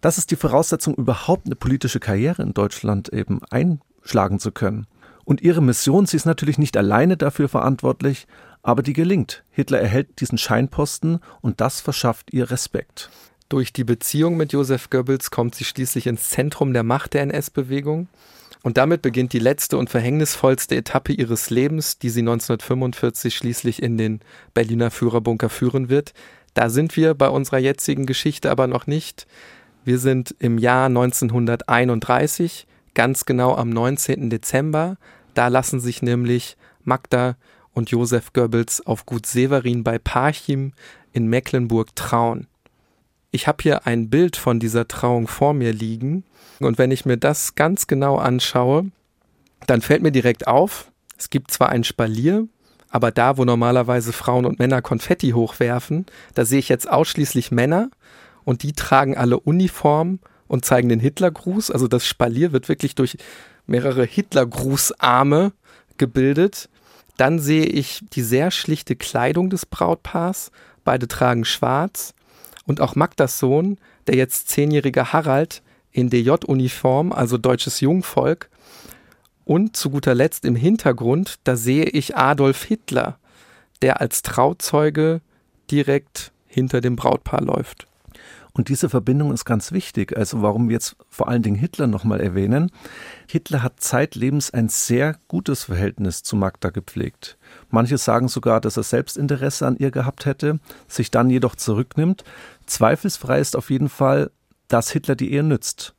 Das 0.00 0.18
ist 0.18 0.30
die 0.30 0.36
Voraussetzung, 0.36 0.94
überhaupt 0.94 1.46
eine 1.46 1.56
politische 1.56 2.00
Karriere 2.00 2.42
in 2.42 2.54
Deutschland 2.54 3.08
eben 3.08 3.40
einschlagen 3.50 4.38
zu 4.38 4.52
können. 4.52 4.86
Und 5.24 5.40
ihre 5.40 5.62
Mission, 5.62 6.06
sie 6.06 6.16
ist 6.16 6.26
natürlich 6.26 6.58
nicht 6.58 6.76
alleine 6.76 7.16
dafür 7.16 7.48
verantwortlich, 7.48 8.26
aber 8.62 8.82
die 8.82 8.92
gelingt. 8.92 9.42
Hitler 9.50 9.80
erhält 9.80 10.20
diesen 10.20 10.38
Scheinposten 10.38 11.20
und 11.40 11.60
das 11.60 11.80
verschafft 11.80 12.32
ihr 12.32 12.50
Respekt. 12.50 13.10
Durch 13.48 13.72
die 13.72 13.84
Beziehung 13.84 14.36
mit 14.36 14.52
Josef 14.52 14.90
Goebbels 14.90 15.30
kommt 15.30 15.54
sie 15.54 15.64
schließlich 15.64 16.08
ins 16.08 16.30
Zentrum 16.30 16.72
der 16.72 16.82
Macht 16.82 17.14
der 17.14 17.22
NS-Bewegung. 17.22 18.08
Und 18.64 18.76
damit 18.76 19.02
beginnt 19.02 19.32
die 19.32 19.38
letzte 19.38 19.78
und 19.78 19.88
verhängnisvollste 19.88 20.74
Etappe 20.74 21.12
ihres 21.12 21.50
Lebens, 21.50 21.98
die 21.98 22.10
sie 22.10 22.20
1945 22.20 23.36
schließlich 23.36 23.80
in 23.80 23.96
den 23.96 24.20
Berliner 24.54 24.90
Führerbunker 24.90 25.48
führen 25.48 25.88
wird. 25.88 26.12
Da 26.54 26.68
sind 26.70 26.96
wir 26.96 27.14
bei 27.14 27.28
unserer 27.28 27.58
jetzigen 27.58 28.06
Geschichte 28.06 28.50
aber 28.50 28.66
noch 28.66 28.88
nicht. 28.88 29.28
Wir 29.86 29.98
sind 29.98 30.34
im 30.38 30.58
Jahr 30.58 30.86
1931, 30.86 32.66
ganz 32.92 33.24
genau 33.24 33.54
am 33.54 33.70
19. 33.70 34.28
Dezember. 34.28 34.98
Da 35.32 35.48
lassen 35.48 35.80
sich 35.80 36.02
nämlich 36.02 36.58
Magda 36.84 37.36
und 37.72 37.90
Josef 37.90 38.34
Goebbels 38.34 38.84
auf 38.84 39.06
Gut 39.06 39.24
Severin 39.24 39.84
bei 39.84 39.98
Parchim 39.98 40.72
in 41.14 41.28
Mecklenburg 41.28 41.96
trauen 41.96 42.46
ich 43.36 43.46
habe 43.46 43.62
hier 43.62 43.86
ein 43.86 44.08
Bild 44.08 44.36
von 44.36 44.58
dieser 44.58 44.88
Trauung 44.88 45.28
vor 45.28 45.54
mir 45.54 45.72
liegen. 45.72 46.24
Und 46.58 46.78
wenn 46.78 46.90
ich 46.90 47.04
mir 47.04 47.16
das 47.18 47.54
ganz 47.54 47.86
genau 47.86 48.16
anschaue, 48.16 48.90
dann 49.66 49.82
fällt 49.82 50.02
mir 50.02 50.10
direkt 50.10 50.46
auf, 50.46 50.90
es 51.18 51.30
gibt 51.30 51.50
zwar 51.50 51.68
ein 51.68 51.84
Spalier, 51.84 52.48
aber 52.88 53.10
da, 53.10 53.36
wo 53.36 53.44
normalerweise 53.44 54.12
Frauen 54.12 54.46
und 54.46 54.58
Männer 54.58 54.80
Konfetti 54.80 55.30
hochwerfen, 55.30 56.06
da 56.34 56.44
sehe 56.44 56.58
ich 56.58 56.68
jetzt 56.68 56.88
ausschließlich 56.88 57.50
Männer 57.50 57.90
und 58.46 58.62
die 58.62 58.72
tragen 58.72 59.16
alle 59.16 59.38
Uniform 59.40 60.20
und 60.46 60.64
zeigen 60.64 60.88
den 60.88 61.00
Hitlergruß. 61.00 61.72
Also 61.72 61.88
das 61.88 62.06
Spalier 62.06 62.52
wird 62.52 62.68
wirklich 62.70 62.94
durch 62.94 63.18
mehrere 63.66 64.04
Hitlergrußarme 64.04 65.52
gebildet. 65.98 66.70
Dann 67.16 67.40
sehe 67.40 67.66
ich 67.66 68.02
die 68.12 68.22
sehr 68.22 68.52
schlichte 68.52 68.94
Kleidung 68.94 69.50
des 69.50 69.66
Brautpaars. 69.66 70.52
Beide 70.84 71.08
tragen 71.08 71.44
schwarz 71.44 72.14
und 72.66 72.80
auch 72.80 72.94
Magdas 72.94 73.40
Sohn, 73.40 73.78
der 74.06 74.14
jetzt 74.14 74.48
zehnjährige 74.48 75.12
Harald 75.12 75.62
in 75.90 76.08
DJ-Uniform, 76.08 77.10
also 77.10 77.38
deutsches 77.38 77.80
Jungvolk. 77.80 78.48
Und 79.44 79.76
zu 79.76 79.90
guter 79.90 80.14
Letzt 80.14 80.44
im 80.44 80.54
Hintergrund, 80.54 81.40
da 81.42 81.56
sehe 81.56 81.86
ich 81.86 82.16
Adolf 82.16 82.62
Hitler, 82.62 83.18
der 83.82 84.00
als 84.00 84.22
Trauzeuge 84.22 85.20
direkt 85.68 86.30
hinter 86.46 86.80
dem 86.80 86.94
Brautpaar 86.94 87.42
läuft. 87.42 87.88
Und 88.56 88.70
diese 88.70 88.88
Verbindung 88.88 89.34
ist 89.34 89.44
ganz 89.44 89.70
wichtig. 89.70 90.16
Also 90.16 90.40
warum 90.40 90.70
wir 90.70 90.76
jetzt 90.76 90.96
vor 91.10 91.28
allen 91.28 91.42
Dingen 91.42 91.56
Hitler 91.56 91.86
nochmal 91.86 92.22
erwähnen. 92.22 92.70
Hitler 93.28 93.62
hat 93.62 93.80
zeitlebens 93.80 94.50
ein 94.50 94.70
sehr 94.70 95.18
gutes 95.28 95.64
Verhältnis 95.64 96.22
zu 96.22 96.36
Magda 96.36 96.70
gepflegt. 96.70 97.36
Manche 97.68 97.98
sagen 97.98 98.28
sogar, 98.28 98.62
dass 98.62 98.78
er 98.78 98.82
Selbstinteresse 98.82 99.66
an 99.66 99.76
ihr 99.76 99.90
gehabt 99.90 100.24
hätte, 100.24 100.58
sich 100.88 101.10
dann 101.10 101.28
jedoch 101.28 101.54
zurücknimmt. 101.54 102.24
Zweifelsfrei 102.64 103.40
ist 103.40 103.56
auf 103.56 103.68
jeden 103.68 103.90
Fall, 103.90 104.30
dass 104.68 104.90
Hitler 104.90 105.16
die 105.16 105.34
Ehe 105.34 105.42
nützt. 105.42 105.94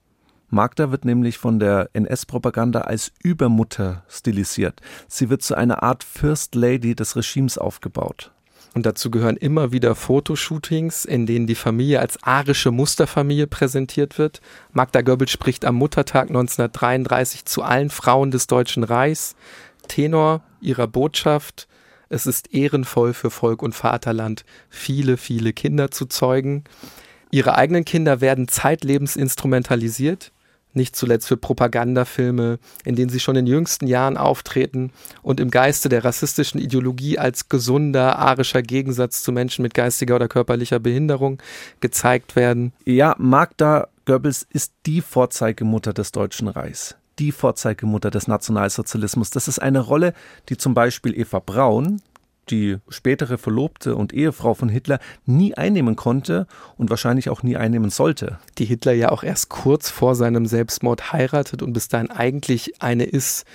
Magda 0.50 0.89
wird 0.89 1.06
nämlich 1.06 1.38
von 1.38 1.60
der 1.60 1.91
NS-Propaganda 1.93 2.82
als 2.82 3.12
Übermutter 3.22 4.04
stilisiert. 4.08 4.82
Sie 5.08 5.30
wird 5.30 5.43
zu 5.43 5.54
einer 5.54 5.84
Art 5.84 6.04
First 6.04 6.56
Lady 6.56 6.96
des 6.96 7.15
Regimes 7.15 7.60
aufgebaut. 7.60 8.32
Und 8.78 8.86
dazu 8.86 9.10
gehören 9.10 9.38
immer 9.38 9.72
wieder 9.72 9.96
Fotoshootings, 9.96 11.04
in 11.04 11.26
denen 11.26 11.48
die 11.48 11.56
Familie 11.56 12.00
als 12.00 12.22
arische 12.22 12.70
Musterfamilie 12.70 13.48
präsentiert 13.48 14.20
wird. 14.20 14.40
Magda 14.72 15.02
Goebbels 15.02 15.32
spricht 15.32 15.66
am 15.66 15.74
Muttertag 15.74 16.28
1933 16.28 17.46
zu 17.46 17.63
allen 17.63 17.90
Frauen 17.90 18.30
des 18.30 18.46
Deutschen 18.46 18.84
Reichs. 18.84 19.36
Tenor 19.88 20.44
ihrer 20.62 20.86
Botschaft, 20.86 21.68
es 22.10 22.28
ist 22.28 22.54
ehrenvoll 22.54 23.16
für 23.16 23.32
Volk 23.32 23.63
und 23.63 23.74
Vaterland, 23.74 24.46
viele, 24.70 25.18
viele 25.18 25.54
Kinder 25.54 25.90
zu 25.90 26.06
zeugen. 26.06 26.63
Ihre 27.32 27.56
eigenen 27.56 27.84
Kinder 27.84 28.22
werden 28.22 28.48
zeitlebens 28.48 29.16
instrumentalisiert 29.16 30.32
nicht 30.73 30.95
zuletzt 30.95 31.27
für 31.27 31.38
Propagandafilme, 31.38 32.60
in 32.86 32.95
denen 32.95 33.10
sie 33.10 33.19
schon 33.19 33.36
in 33.36 33.47
jüngsten 33.47 33.88
Jahren 33.88 34.17
auftreten 34.17 34.91
und 35.21 35.39
im 35.39 35.49
Geiste 35.49 35.89
der 35.89 36.06
rassistischen 36.06 36.62
Ideologie 36.62 37.17
als 37.17 37.49
gesunder 37.49 38.19
arischer 38.19 38.62
Gegensatz 38.62 39.23
zu 39.23 39.32
Menschen 39.32 39.63
mit 39.63 39.73
geistiger 39.73 40.15
oder 40.15 40.27
körperlicher 40.27 40.80
Behinderung 40.80 41.41
gezeigt 41.80 42.36
werden. 42.36 42.73
Ja, 42.86 43.15
Magda 43.17 43.88
Goebbels 44.06 44.47
ist 44.49 44.73
die 44.86 45.01
Vorzeigemutter 45.01 45.93
des 45.93 46.12
Deutschen 46.12 46.47
Reichs 46.47 46.95
die 47.19 47.32
Vorzeigemutter 47.32 48.12
des 48.12 48.27
Nationalsozialismus. 48.27 49.32
Das 49.32 49.47
ist 49.47 49.60
eine 49.60 49.80
Rolle, 49.80 50.13
die 50.49 50.58
zum 50.58 50.73
Beispiel 50.73 51.17
Eva 51.19 51.39
Braun, 51.39 52.01
die 52.50 52.78
spätere 52.90 53.38
Verlobte 53.38 53.96
und 53.96 54.14
Ehefrau 54.14 54.54
von 54.54 54.70
Hitler 54.70 55.00
nie 55.26 55.56
einnehmen 55.56 55.96
konnte 55.96 56.48
und 56.78 56.90
wahrscheinlich 56.90 57.30
auch 57.30 57.44
nie 57.44 57.58
einnehmen 57.58 57.90
sollte. 57.90 58.40
Die 58.58 58.66
Hitler 58.66 58.94
ja 58.94 59.10
auch 59.12 59.24
erst 59.24 59.50
kurz 59.50 59.90
vor 59.90 60.16
seinem 60.16 60.46
Selbstmord 60.46 61.14
heiratet 61.14 61.62
und 61.62 61.74
bis 61.74 61.88
dahin 61.88 62.12
eigentlich 62.12 62.82
eine 62.82 63.06
ist, 63.06 63.46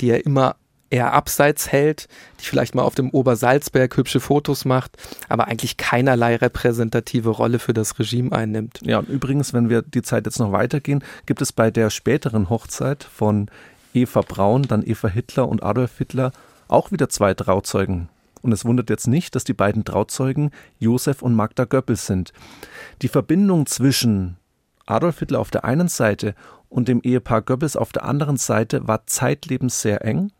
die 0.00 0.10
er 0.10 0.24
immer 0.26 0.56
eher 0.92 1.14
abseits 1.14 1.72
hält, 1.72 2.06
die 2.40 2.44
vielleicht 2.44 2.74
mal 2.74 2.82
auf 2.82 2.94
dem 2.94 3.10
Obersalzberg 3.10 3.96
hübsche 3.96 4.20
Fotos 4.20 4.66
macht, 4.66 4.96
aber 5.28 5.48
eigentlich 5.48 5.78
keinerlei 5.78 6.36
repräsentative 6.36 7.30
Rolle 7.30 7.58
für 7.58 7.72
das 7.72 7.98
Regime 7.98 8.30
einnimmt. 8.30 8.80
Ja, 8.84 8.98
und 8.98 9.08
übrigens, 9.08 9.54
wenn 9.54 9.70
wir 9.70 9.80
die 9.80 10.02
Zeit 10.02 10.26
jetzt 10.26 10.38
noch 10.38 10.52
weitergehen, 10.52 11.02
gibt 11.24 11.40
es 11.40 11.52
bei 11.52 11.70
der 11.70 11.88
späteren 11.88 12.50
Hochzeit 12.50 13.04
von 13.04 13.50
Eva 13.94 14.20
Braun, 14.20 14.62
dann 14.62 14.86
Eva 14.86 15.08
Hitler 15.08 15.48
und 15.48 15.62
Adolf 15.62 15.96
Hitler 15.96 16.32
auch 16.68 16.92
wieder 16.92 17.08
zwei 17.08 17.32
Trauzeugen 17.32 18.08
und 18.42 18.52
es 18.52 18.64
wundert 18.64 18.90
jetzt 18.90 19.06
nicht, 19.06 19.34
dass 19.34 19.44
die 19.44 19.54
beiden 19.54 19.84
Trauzeugen 19.84 20.50
Josef 20.78 21.22
und 21.22 21.34
Magda 21.34 21.64
Goebbels 21.64 22.06
sind. 22.06 22.32
Die 23.00 23.08
Verbindung 23.08 23.66
zwischen 23.66 24.36
Adolf 24.86 25.20
Hitler 25.20 25.40
auf 25.40 25.50
der 25.50 25.64
einen 25.64 25.88
Seite 25.88 26.34
und 26.68 26.88
dem 26.88 27.00
Ehepaar 27.02 27.42
Goebbels 27.42 27.76
auf 27.76 27.92
der 27.92 28.04
anderen 28.04 28.36
Seite 28.36 28.86
war 28.88 29.06
zeitlebens 29.06 29.80
sehr 29.80 30.04
eng. 30.04 30.32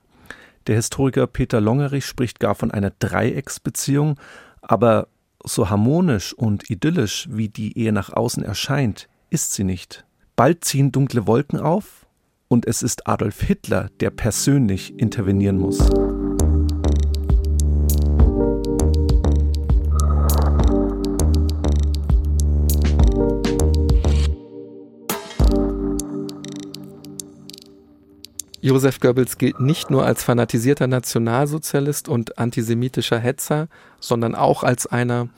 Der 0.66 0.76
Historiker 0.76 1.26
Peter 1.26 1.60
Longerich 1.60 2.06
spricht 2.06 2.40
gar 2.40 2.54
von 2.54 2.70
einer 2.70 2.92
Dreiecksbeziehung, 2.98 4.18
aber 4.60 5.08
so 5.44 5.70
harmonisch 5.70 6.32
und 6.34 6.70
idyllisch, 6.70 7.28
wie 7.30 7.48
die 7.48 7.76
Ehe 7.76 7.92
nach 7.92 8.12
außen 8.12 8.44
erscheint, 8.44 9.08
ist 9.30 9.52
sie 9.54 9.64
nicht. 9.64 10.04
Bald 10.36 10.64
ziehen 10.64 10.92
dunkle 10.92 11.26
Wolken 11.26 11.58
auf 11.58 12.06
und 12.48 12.66
es 12.66 12.82
ist 12.82 13.08
Adolf 13.08 13.40
Hitler, 13.40 13.90
der 14.00 14.10
persönlich 14.10 14.98
intervenieren 14.98 15.58
muss. 15.58 15.78
Josef 28.64 29.00
Goebbels 29.00 29.38
gilt 29.38 29.58
nicht 29.58 29.90
nur 29.90 30.06
als 30.06 30.22
fanatisierter 30.22 30.86
Nationalsozialist 30.86 32.08
und 32.08 32.38
antisemitischer 32.38 33.18
Hetzer, 33.18 33.66
sondern 33.98 34.36
auch 34.36 34.62
als 34.62 34.86
einer, 34.86 35.28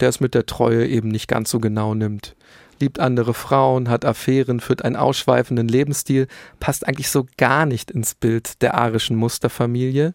der 0.00 0.08
es 0.08 0.18
mit 0.18 0.34
der 0.34 0.46
Treue 0.46 0.88
eben 0.88 1.06
nicht 1.06 1.28
ganz 1.28 1.48
so 1.50 1.60
genau 1.60 1.94
nimmt. 1.94 2.34
Liebt 2.80 2.98
andere 2.98 3.34
Frauen, 3.34 3.88
hat 3.88 4.04
Affären, 4.04 4.58
führt 4.58 4.84
einen 4.84 4.96
ausschweifenden 4.96 5.68
Lebensstil, 5.68 6.26
passt 6.58 6.84
eigentlich 6.88 7.08
so 7.08 7.24
gar 7.36 7.66
nicht 7.66 7.88
ins 7.92 8.16
Bild 8.16 8.60
der 8.62 8.74
arischen 8.74 9.16
Musterfamilie. 9.16 10.12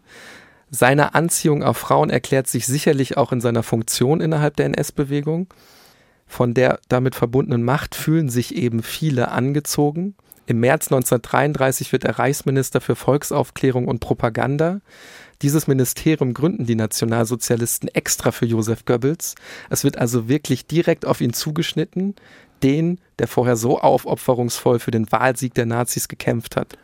Seine 0.70 1.16
Anziehung 1.16 1.64
auf 1.64 1.78
Frauen 1.78 2.10
erklärt 2.10 2.48
sich 2.48 2.68
sicherlich 2.68 3.16
auch 3.16 3.32
in 3.32 3.40
seiner 3.40 3.64
Funktion 3.64 4.20
innerhalb 4.20 4.58
der 4.58 4.66
NS-Bewegung. 4.66 5.48
Von 6.28 6.54
der 6.54 6.82
damit 6.90 7.16
verbundenen 7.16 7.64
Macht 7.64 7.96
fühlen 7.96 8.28
sich 8.28 8.56
eben 8.56 8.84
viele 8.84 9.32
angezogen 9.32 10.16
Im 10.48 10.62
März 10.62 10.86
1933 10.88 11.92
wird 11.92 12.06
er 12.06 12.20
Reichsminister 12.20 12.80
für 12.80 12.96
Volksaufklärung 12.96 13.86
und 13.86 14.00
Propaganda. 14.00 14.80
Dieses 15.42 15.68
Ministerium 15.68 16.34
gründen 16.34 16.66
die 16.66 16.76
Nationalsozialisten 16.76 17.90
extra 17.90 18.32
für 18.32 18.46
Josef 18.46 18.86
Goebbels. 18.86 19.36
Es 19.70 19.84
wird 19.84 19.98
also 19.98 20.30
wirklich 20.30 20.66
direkt 20.66 21.06
auf 21.06 21.20
ihn 21.20 21.34
zugeschnitten, 21.34 22.16
den, 22.64 23.00
der 23.20 23.28
vorher 23.28 23.58
so 23.58 23.80
aufopferungsvoll 23.80 24.80
für 24.80 24.92
den 24.92 25.12
Wahlsieg 25.12 25.54
der 25.54 25.66
Nazis 25.66 26.08
gekämpft 26.08 26.56
hat. 26.56 26.78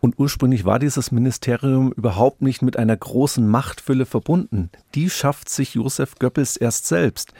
Und 0.00 0.18
ursprünglich 0.20 0.64
war 0.64 0.78
dieses 0.78 1.10
Ministerium 1.10 1.92
überhaupt 1.92 2.42
nicht 2.42 2.62
mit 2.62 2.76
einer 2.76 2.96
großen 2.96 3.46
Machtfülle 3.46 4.06
verbunden. 4.06 4.70
Die 4.94 5.10
schafft 5.10 5.48
sich 5.48 5.74
Josef 5.74 6.14
Goebbels 6.20 6.56
erst 6.56 6.86
selbst. 6.86 7.34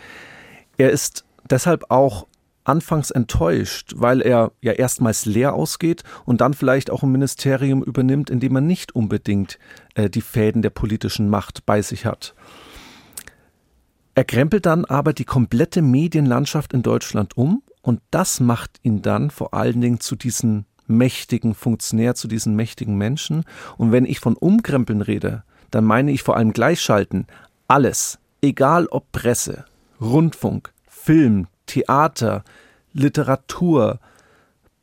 Er 0.77 0.91
ist 0.91 1.25
deshalb 1.49 1.85
auch 1.91 2.27
anfangs 2.71 3.11
enttäuscht, 3.11 3.95
weil 3.97 4.23
er 4.23 4.53
ja 4.63 4.73
erstmals 4.73 5.27
leer 5.27 5.55
ausgeht 5.55 6.05
und 6.25 6.41
dann 6.41 6.55
vielleicht 6.55 6.91
auch 6.91 7.03
ein 7.03 7.11
Ministerium 7.11 7.83
übernimmt, 7.83 8.31
in 8.31 8.41
dem 8.41 8.55
er 8.55 8.61
nicht 8.61 8.95
unbedingt 8.95 9.59
äh, 9.95 10.09
die 10.09 10.21
Fäden 10.21 10.63
der 10.63 10.71
politischen 10.71 11.29
Macht 11.29 11.67
bei 11.67 11.83
sich 11.83 12.07
hat. 12.07 12.35
Er 14.15 14.25
krempelt 14.25 14.67
dann 14.67 14.85
aber 14.85 15.13
die 15.13 15.25
komplette 15.25 15.83
Medienlandschaft 15.83 16.73
in 16.73 16.83
Deutschland 16.83 17.37
um 17.37 17.63
und 17.83 18.01
das 18.11 18.39
macht 18.41 18.79
ihn 18.83 19.03
dann 19.03 19.31
vor 19.31 19.53
allen 19.55 19.81
Dingen 19.81 20.01
zu 20.01 20.15
diesen 20.15 20.67
mächtigen 20.87 21.55
Funktionär, 21.55 22.15
zu 22.15 22.29
diesen 22.29 22.55
mächtigen 22.55 22.97
Menschen. 22.97 23.45
Und 23.79 23.93
wenn 23.93 24.05
ich 24.05 24.21
von 24.21 24.37
Umkrempeln 24.37 25.03
rede, 25.03 25.45
dann 25.71 25.85
meine 25.85 26.11
ich 26.11 26.23
vor 26.23 26.37
allem 26.37 26.53
Gleichschalten. 26.53 27.27
Alles, 27.69 28.19
egal 28.43 28.87
ob 28.89 29.11
Presse, 29.13 29.65
Rundfunk, 30.01 30.73
Film, 30.89 31.47
Theater, 31.71 32.43
Literatur, 32.93 34.01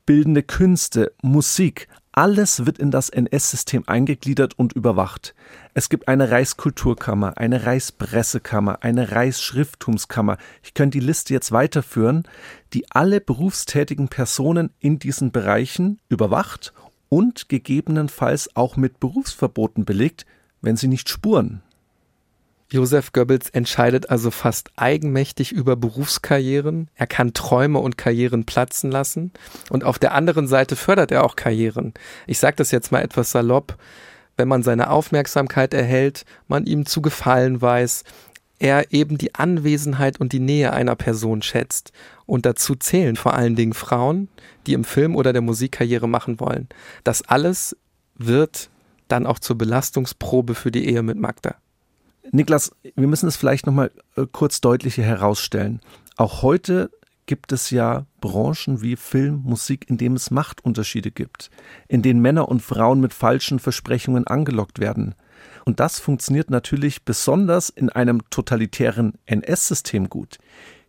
bildende 0.06 0.42
Künste, 0.42 1.12
Musik, 1.22 1.90
alles 2.14 2.66
wird 2.66 2.80
in 2.80 2.92
das 2.92 3.10
NS-System 3.10 3.84
eingegliedert 3.88 4.58
und 4.58 4.72
überwacht. 4.72 5.36
Es 5.74 5.90
gibt 5.90 6.08
eine 6.08 6.32
Reichskulturkammer, 6.32 7.38
eine 7.38 7.66
Reichspressekammer, 7.66 8.80
eine 8.84 9.12
Reichsschrifttumskammer. 9.12 10.38
Ich 10.64 10.74
könnte 10.74 10.98
die 11.00 11.06
Liste 11.06 11.34
jetzt 11.34 11.52
weiterführen, 11.52 12.24
die 12.74 12.90
alle 12.90 13.20
berufstätigen 13.20 14.08
Personen 14.08 14.72
in 14.80 14.98
diesen 14.98 15.32
Bereichen 15.32 16.00
überwacht 16.08 16.74
und 17.10 17.50
gegebenenfalls 17.50 18.56
auch 18.56 18.78
mit 18.78 19.02
Berufsverboten 19.02 19.84
belegt, 19.84 20.26
wenn 20.62 20.78
sie 20.78 20.88
nicht 20.88 21.10
spuren. 21.10 21.62
Josef 22.70 23.14
Goebbels 23.14 23.50
entscheidet 23.50 24.10
also 24.10 24.30
fast 24.30 24.72
eigenmächtig 24.76 25.54
über 25.54 25.78
Berufskarrieren. 25.78 26.90
Er 26.96 27.08
kann 27.08 27.34
Träume 27.34 27.80
und 27.80 27.98
Karrieren 27.98 28.46
platzen 28.46 28.92
lassen. 28.92 29.32
Und 29.70 29.86
auf 29.86 30.00
der 30.00 30.14
anderen 30.14 30.48
Seite 30.48 30.76
fördert 30.76 31.12
er 31.12 31.24
auch 31.24 31.38
Karrieren. 31.38 31.94
Ich 32.26 32.40
sage 32.40 32.58
das 32.58 32.72
jetzt 32.72 32.92
mal 32.92 33.02
etwas 33.02 33.32
salopp. 33.32 33.78
Wenn 34.36 34.50
man 34.50 34.64
seine 34.64 34.90
Aufmerksamkeit 34.90 35.74
erhält, 35.74 36.26
man 36.48 36.66
ihm 36.66 36.86
zu 36.86 37.02
gefallen 37.02 37.62
weiß, 37.62 38.04
er 38.60 38.92
eben 38.92 39.18
die 39.18 39.36
Anwesenheit 39.36 40.20
und 40.20 40.34
die 40.34 40.40
Nähe 40.40 40.74
einer 40.74 40.96
Person 40.96 41.42
schätzt. 41.42 41.94
Und 42.26 42.46
dazu 42.46 42.76
zählen 42.76 43.16
vor 43.16 43.34
allen 43.34 43.56
Dingen 43.56 43.74
Frauen, 43.74 44.28
die 44.66 44.74
im 44.74 44.84
Film 44.84 45.16
oder 45.16 45.32
der 45.32 45.42
Musikkarriere 45.42 46.10
machen 46.10 46.42
wollen. 46.42 46.68
Das 47.06 47.22
alles 47.22 47.78
wird 48.16 48.70
dann 49.08 49.26
auch 49.26 49.40
zur 49.40 49.58
Belastungsprobe 49.58 50.54
für 50.54 50.72
die 50.72 50.86
Ehe 50.90 51.02
mit 51.02 51.18
Magda. 51.18 51.56
Niklas, 52.32 52.72
wir 52.96 53.08
müssen 53.08 53.28
es 53.28 53.36
vielleicht 53.36 53.66
nochmal 53.66 53.92
äh, 54.16 54.26
kurz 54.32 54.62
deutlicher 54.62 55.04
herausstellen. 55.04 55.82
Auch 56.18 56.42
heute 56.42 56.90
gibt 57.26 57.52
es 57.52 57.70
ja 57.70 58.06
Branchen 58.22 58.82
wie 58.82 58.96
Film, 58.96 59.42
Musik, 59.44 59.90
in 59.90 59.98
denen 59.98 60.16
es 60.16 60.32
Machtunterschiede 60.32 61.12
gibt, 61.12 61.52
in 61.88 62.02
denen 62.02 62.22
Männer 62.22 62.48
und 62.48 62.62
Frauen 62.62 63.00
mit 63.00 63.14
falschen 63.14 63.60
Versprechungen 63.60 64.26
angelockt 64.26 64.80
werden. 64.80 65.14
Und 65.66 65.80
das 65.80 66.00
funktioniert 66.00 66.50
natürlich 66.50 67.04
besonders 67.04 67.70
in 67.70 67.90
einem 67.90 68.22
totalitären 68.30 69.14
NS-System 69.26 70.10
gut. 70.10 70.38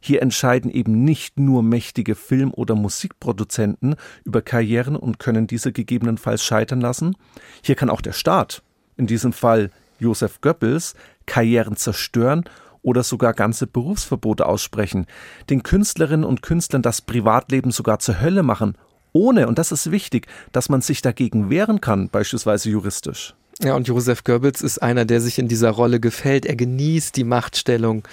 Hier 0.00 0.22
entscheiden 0.22 0.70
eben 0.70 1.02
nicht 1.02 1.40
nur 1.40 1.64
mächtige 1.64 2.14
Film- 2.14 2.54
oder 2.54 2.76
Musikproduzenten 2.76 3.96
über 4.24 4.42
Karrieren 4.42 4.94
und 4.94 5.18
können 5.18 5.48
diese 5.48 5.72
gegebenenfalls 5.72 6.44
scheitern 6.44 6.80
lassen. 6.80 7.16
Hier 7.62 7.74
kann 7.74 7.90
auch 7.90 8.00
der 8.00 8.12
Staat, 8.12 8.62
in 8.96 9.08
diesem 9.08 9.32
Fall 9.32 9.70
Josef 9.98 10.40
Goebbels, 10.40 10.94
Karrieren 11.26 11.76
zerstören 11.76 12.44
oder 12.82 13.02
sogar 13.02 13.34
ganze 13.34 13.66
Berufsverbote 13.66 14.46
aussprechen, 14.46 15.06
den 15.50 15.62
Künstlerinnen 15.62 16.24
und 16.24 16.42
Künstlern 16.42 16.82
das 16.82 17.00
Privatleben 17.00 17.70
sogar 17.70 17.98
zur 17.98 18.20
Hölle 18.20 18.42
machen, 18.42 18.76
ohne, 19.12 19.48
und 19.48 19.58
das 19.58 19.72
ist 19.72 19.90
wichtig, 19.90 20.26
dass 20.52 20.68
man 20.68 20.80
sich 20.80 21.02
dagegen 21.02 21.50
wehren 21.50 21.80
kann, 21.80 22.08
beispielsweise 22.08 22.70
juristisch. 22.70 23.34
Ja, 23.60 23.74
und 23.74 23.88
Josef 23.88 24.22
Goebbels 24.22 24.60
ist 24.62 24.80
einer, 24.80 25.04
der 25.04 25.20
sich 25.20 25.38
in 25.38 25.48
dieser 25.48 25.70
Rolle 25.70 25.98
gefällt. 25.98 26.46
Er 26.46 26.54
genießt 26.54 27.16
die 27.16 27.24
Machtstellung 27.24 28.06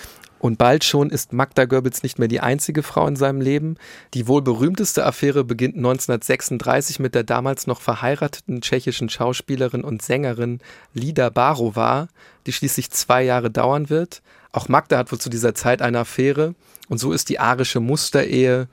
und 0.45 0.59
bald 0.59 0.83
schon 0.83 1.09
ist 1.09 1.33
Magda 1.33 1.65
Goebbels 1.65 2.03
nicht 2.03 2.19
mehr 2.19 2.27
die 2.27 2.39
einzige 2.39 2.83
Frau 2.83 3.07
in 3.07 3.15
seinem 3.15 3.41
Leben. 3.41 3.77
Die 4.13 4.27
wohl 4.27 4.43
berühmteste 4.43 5.03
Affäre 5.03 5.43
beginnt 5.43 5.75
1936 5.75 6.99
mit 6.99 7.15
der 7.15 7.23
damals 7.23 7.65
noch 7.65 7.81
verheirateten 7.81 8.61
tschechischen 8.61 9.09
Schauspielerin 9.09 9.83
und 9.83 10.03
Sängerin 10.03 10.59
Lida 10.93 11.29
Barova, 11.29 12.09
die 12.45 12.53
schließlich 12.53 12.91
zwei 12.91 13.23
Jahre 13.23 13.49
dauern 13.49 13.89
wird. 13.89 14.21
Auch 14.51 14.69
Magda 14.69 14.99
hat 14.99 15.11
wohl 15.11 15.17
zu 15.17 15.31
dieser 15.31 15.55
Zeit 15.55 15.81
eine 15.81 15.97
Affäre. 15.97 16.53
Und 16.89 16.99
so 16.99 17.11
ist 17.11 17.29
die 17.29 17.39
arische 17.39 17.79
Musterehe 17.79 18.67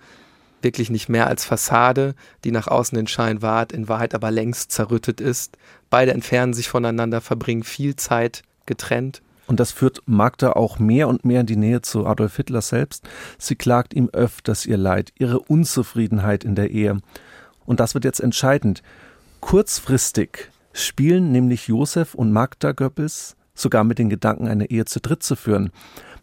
wirklich 0.60 0.90
nicht 0.90 1.08
mehr 1.08 1.26
als 1.26 1.46
Fassade, 1.46 2.14
die 2.44 2.50
nach 2.50 2.68
außen 2.68 2.96
den 2.96 3.06
Schein 3.06 3.40
wahrt, 3.40 3.72
in 3.72 3.88
Wahrheit 3.88 4.14
aber 4.14 4.30
längst 4.30 4.72
zerrüttet 4.72 5.22
ist. 5.22 5.56
Beide 5.88 6.12
entfernen 6.12 6.52
sich 6.52 6.68
voneinander, 6.68 7.22
verbringen 7.22 7.62
viel 7.62 7.96
Zeit 7.96 8.42
getrennt 8.66 9.22
und 9.46 9.60
das 9.60 9.72
führt 9.72 10.02
Magda 10.06 10.52
auch 10.52 10.78
mehr 10.78 11.08
und 11.08 11.24
mehr 11.24 11.40
in 11.40 11.46
die 11.46 11.56
Nähe 11.56 11.82
zu 11.82 12.06
Adolf 12.06 12.36
Hitler 12.36 12.62
selbst. 12.62 13.08
Sie 13.38 13.56
klagt 13.56 13.94
ihm 13.94 14.08
öfters 14.12 14.66
ihr 14.66 14.76
Leid, 14.76 15.12
ihre 15.18 15.40
Unzufriedenheit 15.40 16.44
in 16.44 16.54
der 16.54 16.70
Ehe. 16.70 16.98
Und 17.64 17.80
das 17.80 17.94
wird 17.94 18.04
jetzt 18.04 18.20
entscheidend. 18.20 18.82
Kurzfristig 19.40 20.50
spielen 20.72 21.32
nämlich 21.32 21.68
Josef 21.68 22.14
und 22.14 22.32
Magda 22.32 22.72
Goebbels 22.72 23.36
sogar 23.54 23.84
mit 23.84 23.98
den 23.98 24.08
Gedanken, 24.08 24.48
eine 24.48 24.70
Ehe 24.70 24.84
zu 24.84 25.00
dritt 25.00 25.22
zu 25.22 25.36
führen. 25.36 25.70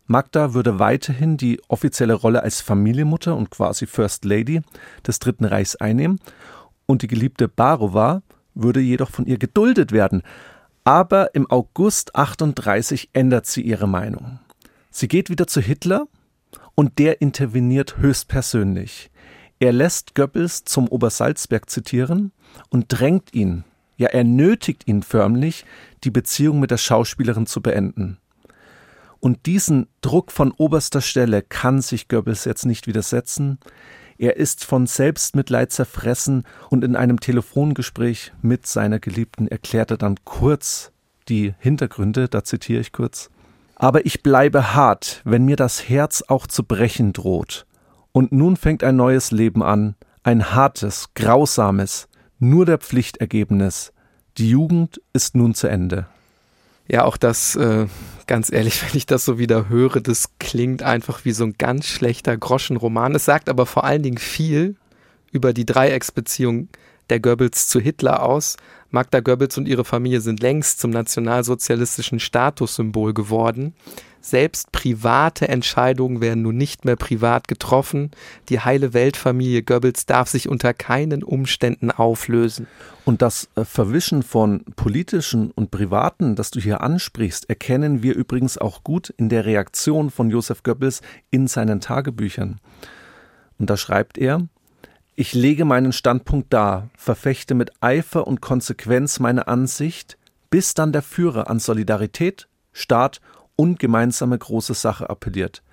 Magda 0.07 0.55
würde 0.55 0.79
weiterhin 0.79 1.37
die 1.37 1.61
offizielle 1.67 2.15
Rolle 2.15 2.41
als 2.41 2.61
Familienmutter 2.61 3.35
und 3.35 3.51
quasi 3.51 3.85
First 3.85 4.25
Lady 4.25 4.61
des 5.05 5.19
Dritten 5.19 5.45
Reichs 5.45 5.75
einnehmen 5.75 6.19
und 6.87 7.03
die 7.03 7.07
geliebte 7.07 7.47
Barova 7.47 8.23
würde 8.55 8.79
jedoch 8.79 9.11
von 9.11 9.27
ihr 9.27 9.37
geduldet 9.37 9.91
werden. 9.91 10.23
Aber 10.89 11.35
im 11.35 11.47
August 11.51 12.15
38 12.15 13.11
ändert 13.13 13.45
sie 13.45 13.61
ihre 13.61 13.87
Meinung. 13.87 14.39
Sie 14.89 15.07
geht 15.07 15.29
wieder 15.29 15.45
zu 15.45 15.61
Hitler 15.61 16.07
und 16.73 16.97
der 16.97 17.21
interveniert 17.21 17.97
höchstpersönlich. 17.97 19.11
Er 19.59 19.71
lässt 19.71 20.15
Goebbels 20.15 20.63
zum 20.63 20.87
Obersalzberg 20.87 21.69
zitieren 21.69 22.31
und 22.71 22.85
drängt 22.87 23.35
ihn, 23.35 23.65
ja 23.97 24.07
er 24.07 24.23
nötigt 24.23 24.87
ihn 24.87 25.03
förmlich, 25.03 25.63
die 26.03 26.09
Beziehung 26.09 26.59
mit 26.59 26.71
der 26.71 26.77
Schauspielerin 26.77 27.45
zu 27.45 27.61
beenden. 27.61 28.17
Und 29.19 29.45
diesen 29.45 29.89
Druck 30.01 30.31
von 30.31 30.51
oberster 30.53 31.01
Stelle 31.01 31.43
kann 31.43 31.83
sich 31.83 32.07
Goebbels 32.07 32.45
jetzt 32.45 32.65
nicht 32.65 32.87
widersetzen. 32.87 33.59
Er 34.19 34.35
ist 34.35 34.65
von 34.65 34.85
Selbstmitleid 34.85 35.71
zerfressen 35.71 36.43
und 36.69 36.83
in 36.83 36.97
einem 36.97 37.21
Telefongespräch 37.21 38.33
mit 38.41 38.67
seiner 38.67 38.99
Geliebten 38.99 39.47
erklärt 39.47 39.91
er 39.91 39.97
dann 39.97 40.17
kurz 40.25 40.91
die 41.29 41.53
Hintergründe, 41.57 42.27
da 42.27 42.43
zitiere 42.43 42.81
ich 42.81 42.91
kurz. 42.91 43.29
Aber 43.75 44.05
ich 44.05 44.21
bleibe 44.21 44.75
hart, 44.75 45.21
wenn 45.23 45.45
mir 45.45 45.55
das 45.55 45.87
Herz 45.87 46.21
auch 46.27 46.47
zu 46.47 46.65
brechen 46.65 47.13
droht. 47.13 47.65
Und 48.11 48.33
nun 48.33 48.57
fängt 48.57 48.83
ein 48.83 48.97
neues 48.97 49.31
Leben 49.31 49.63
an, 49.63 49.95
ein 50.21 50.53
hartes, 50.53 51.13
grausames, 51.15 52.09
nur 52.39 52.65
der 52.65 52.79
Pflicht 52.79 53.17
ergebenes. 53.17 53.93
Die 54.37 54.49
Jugend 54.49 55.01
ist 55.13 55.33
nun 55.33 55.53
zu 55.53 55.67
Ende. 55.67 56.07
Ja, 56.91 57.05
auch 57.05 57.17
das, 57.17 57.55
äh, 57.55 57.85
ganz 58.27 58.51
ehrlich, 58.51 58.81
wenn 58.87 58.97
ich 58.97 59.05
das 59.05 59.23
so 59.23 59.37
wieder 59.37 59.69
höre, 59.69 60.01
das 60.01 60.31
klingt 60.39 60.83
einfach 60.83 61.23
wie 61.23 61.31
so 61.31 61.45
ein 61.45 61.55
ganz 61.57 61.85
schlechter 61.85 62.35
Groschenroman. 62.35 63.15
Es 63.15 63.25
sagt 63.25 63.47
aber 63.47 63.65
vor 63.65 63.83
allen 63.83 64.03
Dingen 64.03 64.17
viel 64.17 64.75
über 65.31 65.53
die 65.53 65.65
Dreiecksbeziehung 65.65 66.69
der 67.09 67.19
Goebbels 67.19 67.67
zu 67.67 67.79
Hitler 67.79 68.23
aus. 68.23 68.57
Magda 68.91 69.19
Goebbels 69.19 69.57
und 69.57 69.67
ihre 69.67 69.85
Familie 69.85 70.21
sind 70.21 70.41
längst 70.41 70.79
zum 70.79 70.89
nationalsozialistischen 70.89 72.19
Statussymbol 72.19 73.13
geworden. 73.13 73.75
Selbst 74.21 74.73
private 74.73 75.47
Entscheidungen 75.47 76.19
werden 76.19 76.43
nun 76.43 76.57
nicht 76.57 76.83
mehr 76.83 76.97
privat 76.97 77.47
getroffen. 77.47 78.11
Die 78.49 78.59
heile 78.59 78.93
Weltfamilie 78.93 79.63
Goebbels 79.63 80.05
darf 80.05 80.27
sich 80.27 80.49
unter 80.49 80.73
keinen 80.73 81.23
Umständen 81.23 81.89
auflösen. 81.89 82.67
Und 83.05 83.21
das 83.21 83.49
äh, 83.55 83.63
Verwischen 83.63 84.21
von 84.21 84.65
politischen 84.75 85.51
und 85.51 85.71
privaten, 85.71 86.35
das 86.35 86.51
du 86.51 86.59
hier 86.59 86.81
ansprichst, 86.81 87.49
erkennen 87.49 88.03
wir 88.03 88.13
übrigens 88.13 88.57
auch 88.57 88.83
gut 88.83 89.09
in 89.09 89.29
der 89.29 89.45
Reaktion 89.45 90.09
von 90.09 90.29
Josef 90.29 90.63
Goebbels 90.63 91.01
in 91.31 91.47
seinen 91.47 91.79
Tagebüchern. 91.79 92.59
Und 93.57 93.69
da 93.69 93.77
schreibt 93.77 94.17
er, 94.17 94.47
Ich 95.15 95.33
lege 95.33 95.63
meinen 95.63 95.93
Standpunkt 95.93 96.53
dar, 96.53 96.89
verfechte 96.97 97.55
mit 97.55 97.71
Eifer 97.79 98.27
und 98.27 98.41
Konsequenz 98.41 99.19
meine 99.19 99.47
Ansicht, 99.47 100.17
bis 100.49 100.73
dann 100.73 100.91
der 100.91 101.03
Führer 101.03 101.49
an 101.49 101.59
Solidarität, 101.59 102.47
Staat 102.71 103.19
und 103.59 103.77
gemeinsame 103.77 104.37
große 104.37 104.73
Sache 104.73 105.09
appelliert. 105.09 105.63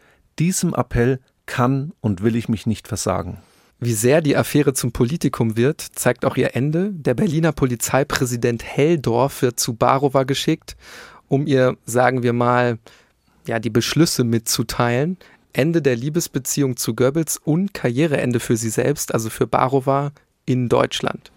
Diesem 0.40 0.74
Appell 0.74 1.20
kann 1.46 1.92
und 2.00 2.20
will 2.20 2.34
ich 2.34 2.48
mich 2.48 2.66
nicht 2.66 2.88
versagen. 2.88 3.38
Wie 3.78 3.92
sehr 3.92 4.22
die 4.22 4.36
Affäre 4.36 4.74
zum 4.74 4.90
Politikum 4.90 5.56
wird, 5.56 5.82
zeigt 5.94 6.24
auch 6.24 6.36
ihr 6.36 6.56
Ende. 6.56 6.90
Der 6.92 7.14
Berliner 7.14 7.52
Polizeipräsident 7.52 8.64
Helldorf 8.64 9.40
wird 9.40 9.60
zu 9.60 9.74
Barova 9.74 10.24
geschickt, 10.24 10.76
um 11.28 11.46
ihr, 11.46 11.76
sagen 11.84 12.24
wir 12.24 12.32
mal, 12.32 12.80
ja, 13.46 13.60
die 13.60 13.70
Beschlüsse 13.70 14.24
mitzuteilen. 14.24 15.16
Ende 15.52 15.80
der 15.80 15.94
Liebesbeziehung 15.94 16.76
zu 16.76 16.92
Goebbels 16.92 17.38
und 17.38 17.72
Karriereende 17.72 18.40
für 18.40 18.56
sie 18.56 18.70
selbst, 18.70 19.14
also 19.14 19.30
für 19.30 19.46
Barova 19.46 20.10
in 20.44 20.68
Deutschland. 20.68 21.30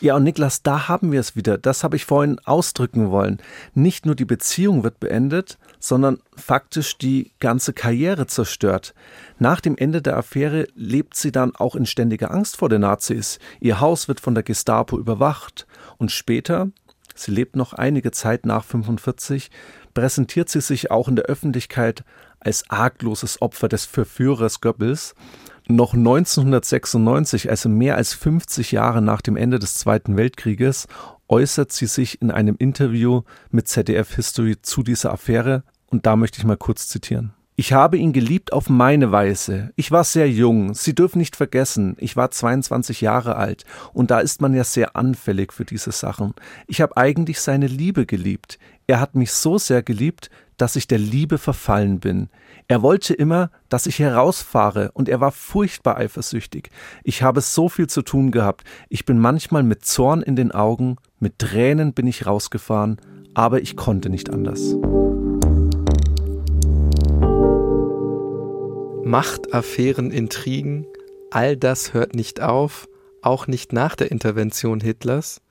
Ja, 0.00 0.16
und 0.16 0.22
Niklas, 0.22 0.62
da 0.62 0.88
haben 0.88 1.12
wir 1.12 1.20
es 1.20 1.36
wieder. 1.36 1.58
Das 1.58 1.84
habe 1.84 1.96
ich 1.96 2.06
vorhin 2.06 2.38
ausdrücken 2.44 3.10
wollen. 3.10 3.38
Nicht 3.74 4.06
nur 4.06 4.14
die 4.14 4.24
Beziehung 4.24 4.82
wird 4.82 4.98
beendet, 4.98 5.58
sondern 5.80 6.18
faktisch 6.36 6.98
die 6.98 7.32
ganze 7.40 7.72
Karriere 7.72 8.26
zerstört. 8.26 8.94
Nach 9.38 9.60
dem 9.60 9.76
Ende 9.76 10.02
der 10.02 10.16
Affäre 10.16 10.68
lebt 10.74 11.16
sie 11.16 11.32
dann 11.32 11.56
auch 11.56 11.74
in 11.74 11.86
ständiger 11.86 12.30
Angst 12.30 12.58
vor 12.58 12.68
den 12.68 12.82
Nazis. 12.82 13.38
Ihr 13.58 13.80
Haus 13.80 14.06
wird 14.06 14.20
von 14.20 14.34
der 14.34 14.44
Gestapo 14.44 14.98
überwacht. 14.98 15.66
Und 15.96 16.12
später, 16.12 16.68
sie 17.14 17.32
lebt 17.32 17.56
noch 17.56 17.72
einige 17.72 18.12
Zeit 18.12 18.46
nach 18.46 18.64
45, 18.64 19.50
präsentiert 19.94 20.50
sie 20.50 20.60
sich 20.60 20.90
auch 20.90 21.08
in 21.08 21.16
der 21.16 21.24
Öffentlichkeit 21.24 22.04
als 22.38 22.68
argloses 22.70 23.42
Opfer 23.42 23.68
des 23.68 23.86
Verführers 23.86 24.60
Goebbels 24.60 25.14
noch 25.68 25.94
1996, 25.94 27.48
also 27.48 27.68
mehr 27.68 27.96
als 27.96 28.12
50 28.14 28.72
Jahre 28.72 29.02
nach 29.02 29.20
dem 29.20 29.36
Ende 29.36 29.58
des 29.58 29.74
Zweiten 29.74 30.16
Weltkrieges, 30.16 30.88
äußert 31.30 31.72
sie 31.72 31.86
sich 31.86 32.20
in 32.20 32.30
einem 32.30 32.56
Interview 32.58 33.22
mit 33.50 33.68
ZDF 33.68 34.14
History 34.14 34.60
zu 34.60 34.82
dieser 34.82 35.12
Affäre 35.12 35.62
und 35.86 36.04
da 36.04 36.16
möchte 36.16 36.38
ich 36.38 36.44
mal 36.44 36.56
kurz 36.56 36.88
zitieren. 36.88 37.32
Ich 37.54 37.74
habe 37.74 37.98
ihn 37.98 38.14
geliebt 38.14 38.54
auf 38.54 38.70
meine 38.70 39.12
Weise. 39.12 39.70
Ich 39.76 39.90
war 39.90 40.02
sehr 40.02 40.30
jung. 40.30 40.72
Sie 40.72 40.94
dürfen 40.94 41.18
nicht 41.18 41.36
vergessen, 41.36 41.94
ich 41.98 42.16
war 42.16 42.30
22 42.30 43.02
Jahre 43.02 43.36
alt 43.36 43.64
und 43.92 44.10
da 44.10 44.20
ist 44.20 44.40
man 44.40 44.54
ja 44.54 44.64
sehr 44.64 44.96
anfällig 44.96 45.52
für 45.52 45.64
diese 45.64 45.92
Sachen. 45.92 46.34
Ich 46.66 46.80
habe 46.80 46.96
eigentlich 46.96 47.40
seine 47.40 47.66
Liebe 47.66 48.06
geliebt. 48.06 48.58
Er 48.90 48.98
hat 48.98 49.14
mich 49.14 49.30
so 49.30 49.56
sehr 49.56 49.84
geliebt, 49.84 50.30
dass 50.56 50.74
ich 50.74 50.88
der 50.88 50.98
Liebe 50.98 51.38
verfallen 51.38 52.00
bin. 52.00 52.28
Er 52.66 52.82
wollte 52.82 53.14
immer, 53.14 53.52
dass 53.68 53.86
ich 53.86 54.00
herausfahre, 54.00 54.90
und 54.94 55.08
er 55.08 55.20
war 55.20 55.30
furchtbar 55.30 55.96
eifersüchtig. 55.96 56.70
Ich 57.04 57.22
habe 57.22 57.40
so 57.40 57.68
viel 57.68 57.86
zu 57.86 58.02
tun 58.02 58.32
gehabt. 58.32 58.64
Ich 58.88 59.04
bin 59.04 59.20
manchmal 59.20 59.62
mit 59.62 59.84
Zorn 59.84 60.22
in 60.22 60.34
den 60.34 60.50
Augen, 60.50 60.96
mit 61.20 61.38
Tränen 61.38 61.92
bin 61.92 62.08
ich 62.08 62.26
rausgefahren, 62.26 63.00
aber 63.32 63.62
ich 63.62 63.76
konnte 63.76 64.10
nicht 64.10 64.28
anders. 64.28 64.74
Machtaffären, 69.04 70.10
Intrigen, 70.10 70.84
all 71.30 71.56
das 71.56 71.94
hört 71.94 72.16
nicht 72.16 72.40
auf, 72.40 72.88
auch 73.22 73.46
nicht 73.46 73.72
nach 73.72 73.94
der 73.94 74.10
Intervention 74.10 74.80
Hitlers. 74.80 75.42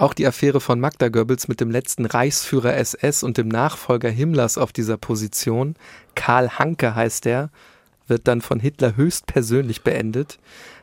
Auch 0.00 0.14
die 0.14 0.26
Affäre 0.26 0.62
von 0.62 0.80
Magda 0.80 1.10
Goebbels 1.10 1.46
mit 1.46 1.60
dem 1.60 1.70
letzten 1.70 2.06
Reichsführer 2.06 2.74
SS 2.74 3.22
und 3.22 3.36
dem 3.36 3.48
Nachfolger 3.48 4.08
Himmlers 4.08 4.56
auf 4.56 4.72
dieser 4.72 4.96
Position, 4.96 5.74
Karl 6.14 6.48
Hanke 6.58 6.94
heißt 6.94 7.26
er, 7.26 7.50
wird 8.06 8.26
dann 8.26 8.40
von 8.40 8.60
Hitler 8.60 8.96
höchstpersönlich 8.96 9.82
beendet. 9.82 10.38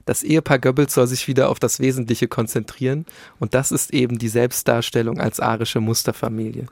Das 0.05 0.21
Ehepaar 0.21 0.59
Goebbels 0.59 0.93
soll 0.93 1.07
sich 1.07 1.27
wieder 1.27 1.49
auf 1.49 1.57
das 1.57 1.79
Wesentliche 1.79 2.27
konzentrieren 2.27 3.07
und 3.39 3.55
das 3.55 3.71
ist 3.71 3.91
eben 3.91 4.19
die 4.19 4.29
Selbstdarstellung 4.29 5.19
als 5.19 5.39
arische 5.39 5.79
Musterfamilie. 5.79 6.67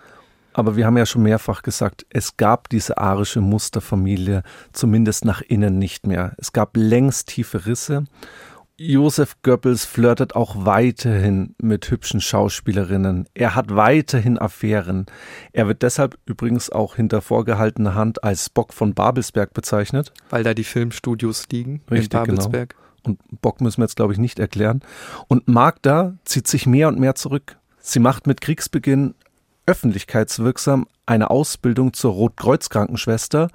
Aber 0.53 0.75
wir 0.75 0.85
haben 0.85 0.97
ja 0.97 1.07
schon 1.07 1.23
mehrfach 1.23 1.63
gesagt, 1.63 2.05
es 2.11 2.37
gab 2.37 2.69
diese 2.69 2.99
arische 2.99 3.41
Musterfamilie 3.41 4.43
zumindest 4.71 5.25
nach 5.25 5.41
innen 5.41 5.79
nicht 5.79 6.05
mehr. 6.05 6.35
Es 6.37 6.53
gab 6.53 6.77
längst 6.77 7.29
tiefe 7.29 7.65
Risse 7.65 8.05
Josef 8.77 9.37
Goebbels 9.41 9.85
flirtet 9.85 10.35
auch 10.35 10.65
weiterhin 10.65 11.55
mit 11.61 11.89
hübschen 11.89 12.19
Schauspielerinnen. 12.19 13.25
Er 13.33 13.55
hat 13.55 13.73
weiterhin 13.73 14.37
Affären. 14.37 15.05
Er 15.53 15.67
wird 15.67 15.81
deshalb 15.81 16.17
übrigens 16.25 16.69
auch 16.69 16.95
hinter 16.97 17.21
vorgehaltener 17.21 17.95
Hand 17.95 18.25
als 18.25 18.49
Bock 18.49 18.73
von 18.73 18.93
Babelsberg 18.93 19.53
bezeichnet. 19.53 20.11
Weil 20.29 20.43
da 20.43 20.53
die 20.53 20.65
Filmstudios 20.65 21.47
liegen 21.51 21.81
Richtig, 21.89 22.05
in 22.05 22.09
genau. 22.09 22.21
Babelsberg. 22.25 22.69
Genau. 22.69 22.81
Und 23.03 23.41
Bock 23.41 23.61
müssen 23.61 23.77
wir 23.77 23.85
jetzt, 23.85 23.95
glaube 23.95 24.11
ich, 24.11 24.19
nicht 24.19 24.39
erklären. 24.39 24.81
Und 25.29 25.47
Magda 25.47 26.17
zieht 26.25 26.47
sich 26.47 26.65
mehr 26.65 26.89
und 26.89 26.99
mehr 26.99 27.15
zurück. 27.15 27.57
Sie 27.79 27.99
macht 27.99 28.27
mit 28.27 28.41
Kriegsbeginn 28.41 29.13
öffentlichkeitswirksam 29.67 30.87
eine 31.05 31.29
Ausbildung 31.29 31.93
zur 31.93 32.11
Rotkreuzkrankenschwester 32.13 33.49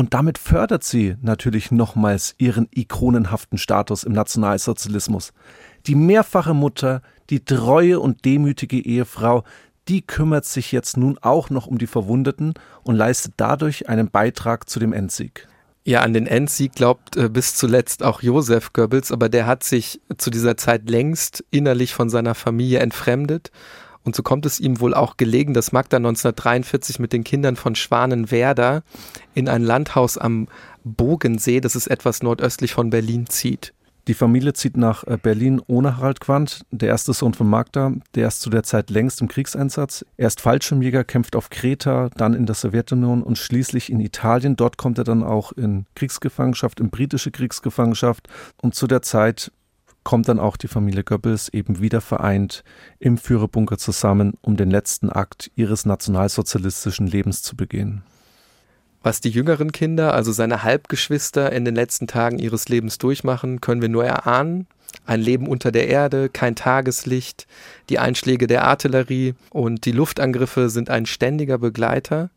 und 0.00 0.14
damit 0.14 0.38
fördert 0.38 0.82
sie 0.82 1.16
natürlich 1.20 1.70
nochmals 1.70 2.34
ihren 2.38 2.68
ikonenhaften 2.74 3.58
Status 3.58 4.02
im 4.02 4.12
Nationalsozialismus. 4.12 5.34
Die 5.86 5.94
mehrfache 5.94 6.54
Mutter, 6.54 7.02
die 7.28 7.44
treue 7.44 8.00
und 8.00 8.24
demütige 8.24 8.78
Ehefrau, 8.78 9.44
die 9.88 10.00
kümmert 10.00 10.46
sich 10.46 10.72
jetzt 10.72 10.96
nun 10.96 11.18
auch 11.20 11.50
noch 11.50 11.66
um 11.66 11.76
die 11.76 11.86
Verwundeten 11.86 12.54
und 12.82 12.94
leistet 12.94 13.34
dadurch 13.36 13.90
einen 13.90 14.10
Beitrag 14.10 14.70
zu 14.70 14.80
dem 14.80 14.94
Endsieg. 14.94 15.46
Ja, 15.84 16.00
an 16.00 16.14
den 16.14 16.26
Endsieg 16.26 16.72
glaubt 16.72 17.18
äh, 17.18 17.28
bis 17.28 17.54
zuletzt 17.54 18.02
auch 18.02 18.22
Josef 18.22 18.72
Goebbels, 18.72 19.12
aber 19.12 19.28
der 19.28 19.46
hat 19.46 19.64
sich 19.64 20.00
zu 20.16 20.30
dieser 20.30 20.56
Zeit 20.56 20.88
längst 20.88 21.44
innerlich 21.50 21.92
von 21.92 22.08
seiner 22.08 22.34
Familie 22.34 22.78
entfremdet 22.78 23.50
und 24.04 24.16
so 24.16 24.22
kommt 24.22 24.46
es 24.46 24.60
ihm 24.60 24.80
wohl 24.80 24.94
auch 24.94 25.16
gelegen, 25.16 25.54
dass 25.54 25.72
Magda 25.72 25.98
1943 25.98 26.98
mit 26.98 27.12
den 27.12 27.24
Kindern 27.24 27.56
von 27.56 27.74
Schwanenwerder 27.74 28.82
in 29.34 29.48
ein 29.48 29.62
Landhaus 29.62 30.16
am 30.16 30.48
Bogensee, 30.84 31.60
das 31.60 31.76
ist 31.76 31.86
etwas 31.86 32.22
nordöstlich 32.22 32.72
von 32.72 32.90
Berlin, 32.90 33.26
zieht. 33.26 33.74
Die 34.08 34.14
Familie 34.14 34.54
zieht 34.54 34.76
nach 34.76 35.04
äh, 35.04 35.18
Berlin 35.22 35.60
ohne 35.66 35.98
Harald 35.98 36.20
Quandt, 36.20 36.64
der 36.70 36.88
erste 36.88 37.12
Sohn 37.12 37.34
von 37.34 37.48
Magda, 37.48 37.92
der 38.14 38.28
ist 38.28 38.40
zu 38.40 38.48
der 38.48 38.62
Zeit 38.62 38.90
längst 38.90 39.20
im 39.20 39.28
Kriegseinsatz. 39.28 40.04
Er 40.16 40.28
ist 40.28 40.40
Fallschirmjäger, 40.40 41.04
kämpft 41.04 41.36
auf 41.36 41.50
Kreta, 41.50 42.08
dann 42.16 42.34
in 42.34 42.46
der 42.46 42.54
Sowjetunion 42.54 43.22
und 43.22 43.36
schließlich 43.36 43.92
in 43.92 44.00
Italien. 44.00 44.56
Dort 44.56 44.78
kommt 44.78 44.98
er 44.98 45.04
dann 45.04 45.22
auch 45.22 45.52
in 45.52 45.84
Kriegsgefangenschaft, 45.94 46.80
in 46.80 46.90
britische 46.90 47.30
Kriegsgefangenschaft. 47.30 48.28
Und 48.62 48.74
zu 48.74 48.86
der 48.86 49.02
Zeit 49.02 49.52
kommt 50.04 50.28
dann 50.28 50.38
auch 50.38 50.56
die 50.56 50.68
Familie 50.68 51.04
Goebbels 51.04 51.48
eben 51.50 51.80
wieder 51.80 52.00
vereint 52.00 52.64
im 52.98 53.18
Führerbunker 53.18 53.78
zusammen, 53.78 54.34
um 54.40 54.56
den 54.56 54.70
letzten 54.70 55.10
Akt 55.10 55.50
ihres 55.56 55.86
nationalsozialistischen 55.86 57.06
Lebens 57.06 57.42
zu 57.42 57.56
begehen. 57.56 58.02
Was 59.02 59.20
die 59.20 59.30
jüngeren 59.30 59.72
Kinder, 59.72 60.12
also 60.12 60.30
seine 60.30 60.62
Halbgeschwister, 60.62 61.52
in 61.52 61.64
den 61.64 61.74
letzten 61.74 62.06
Tagen 62.06 62.38
ihres 62.38 62.68
Lebens 62.68 62.98
durchmachen, 62.98 63.60
können 63.60 63.80
wir 63.80 63.88
nur 63.88 64.04
erahnen. 64.04 64.66
Ein 65.06 65.20
Leben 65.20 65.46
unter 65.46 65.72
der 65.72 65.88
Erde, 65.88 66.28
kein 66.28 66.54
Tageslicht, 66.54 67.46
die 67.88 67.98
Einschläge 67.98 68.46
der 68.46 68.64
Artillerie 68.64 69.34
und 69.50 69.86
die 69.86 69.92
Luftangriffe 69.92 70.68
sind 70.68 70.90
ein 70.90 71.06
ständiger 71.06 71.58
Begleiter. 71.58 72.30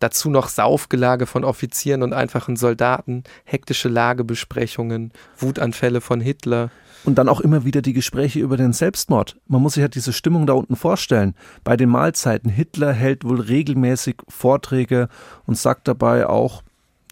Dazu 0.00 0.30
noch 0.30 0.48
Saufgelage 0.48 1.26
von 1.26 1.44
Offizieren 1.44 2.02
und 2.02 2.12
einfachen 2.12 2.56
Soldaten, 2.56 3.24
hektische 3.44 3.88
Lagebesprechungen, 3.88 5.12
Wutanfälle 5.36 6.00
von 6.00 6.20
Hitler, 6.20 6.70
und 7.04 7.16
dann 7.16 7.28
auch 7.28 7.40
immer 7.40 7.64
wieder 7.64 7.82
die 7.82 7.92
Gespräche 7.92 8.40
über 8.40 8.56
den 8.56 8.72
Selbstmord. 8.72 9.36
Man 9.46 9.62
muss 9.62 9.74
sich 9.74 9.82
halt 9.82 9.94
diese 9.94 10.12
Stimmung 10.12 10.46
da 10.46 10.52
unten 10.54 10.76
vorstellen. 10.76 11.34
Bei 11.64 11.76
den 11.76 11.88
Mahlzeiten, 11.88 12.50
Hitler 12.50 12.92
hält 12.92 13.24
wohl 13.24 13.40
regelmäßig 13.40 14.16
Vorträge 14.28 15.08
und 15.46 15.56
sagt 15.56 15.88
dabei 15.88 16.26
auch, 16.26 16.62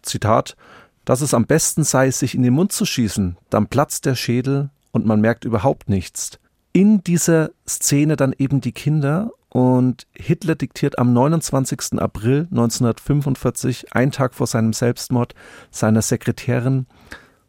Zitat, 0.02 0.56
dass 1.04 1.20
es 1.20 1.34
am 1.34 1.46
besten 1.46 1.84
sei, 1.84 2.10
sich 2.10 2.34
in 2.34 2.42
den 2.42 2.54
Mund 2.54 2.72
zu 2.72 2.84
schießen, 2.84 3.36
dann 3.50 3.68
platzt 3.68 4.06
der 4.06 4.14
Schädel 4.14 4.70
und 4.92 5.06
man 5.06 5.20
merkt 5.20 5.44
überhaupt 5.44 5.88
nichts. 5.88 6.38
In 6.72 7.02
dieser 7.02 7.50
Szene 7.66 8.16
dann 8.16 8.34
eben 8.36 8.60
die 8.60 8.72
Kinder 8.72 9.30
und 9.48 10.06
Hitler 10.12 10.56
diktiert 10.56 10.98
am 10.98 11.12
29. 11.12 11.98
April 11.98 12.48
1945, 12.50 13.94
einen 13.94 14.12
Tag 14.12 14.34
vor 14.34 14.46
seinem 14.46 14.72
Selbstmord, 14.72 15.34
seiner 15.70 16.02
Sekretärin 16.02 16.86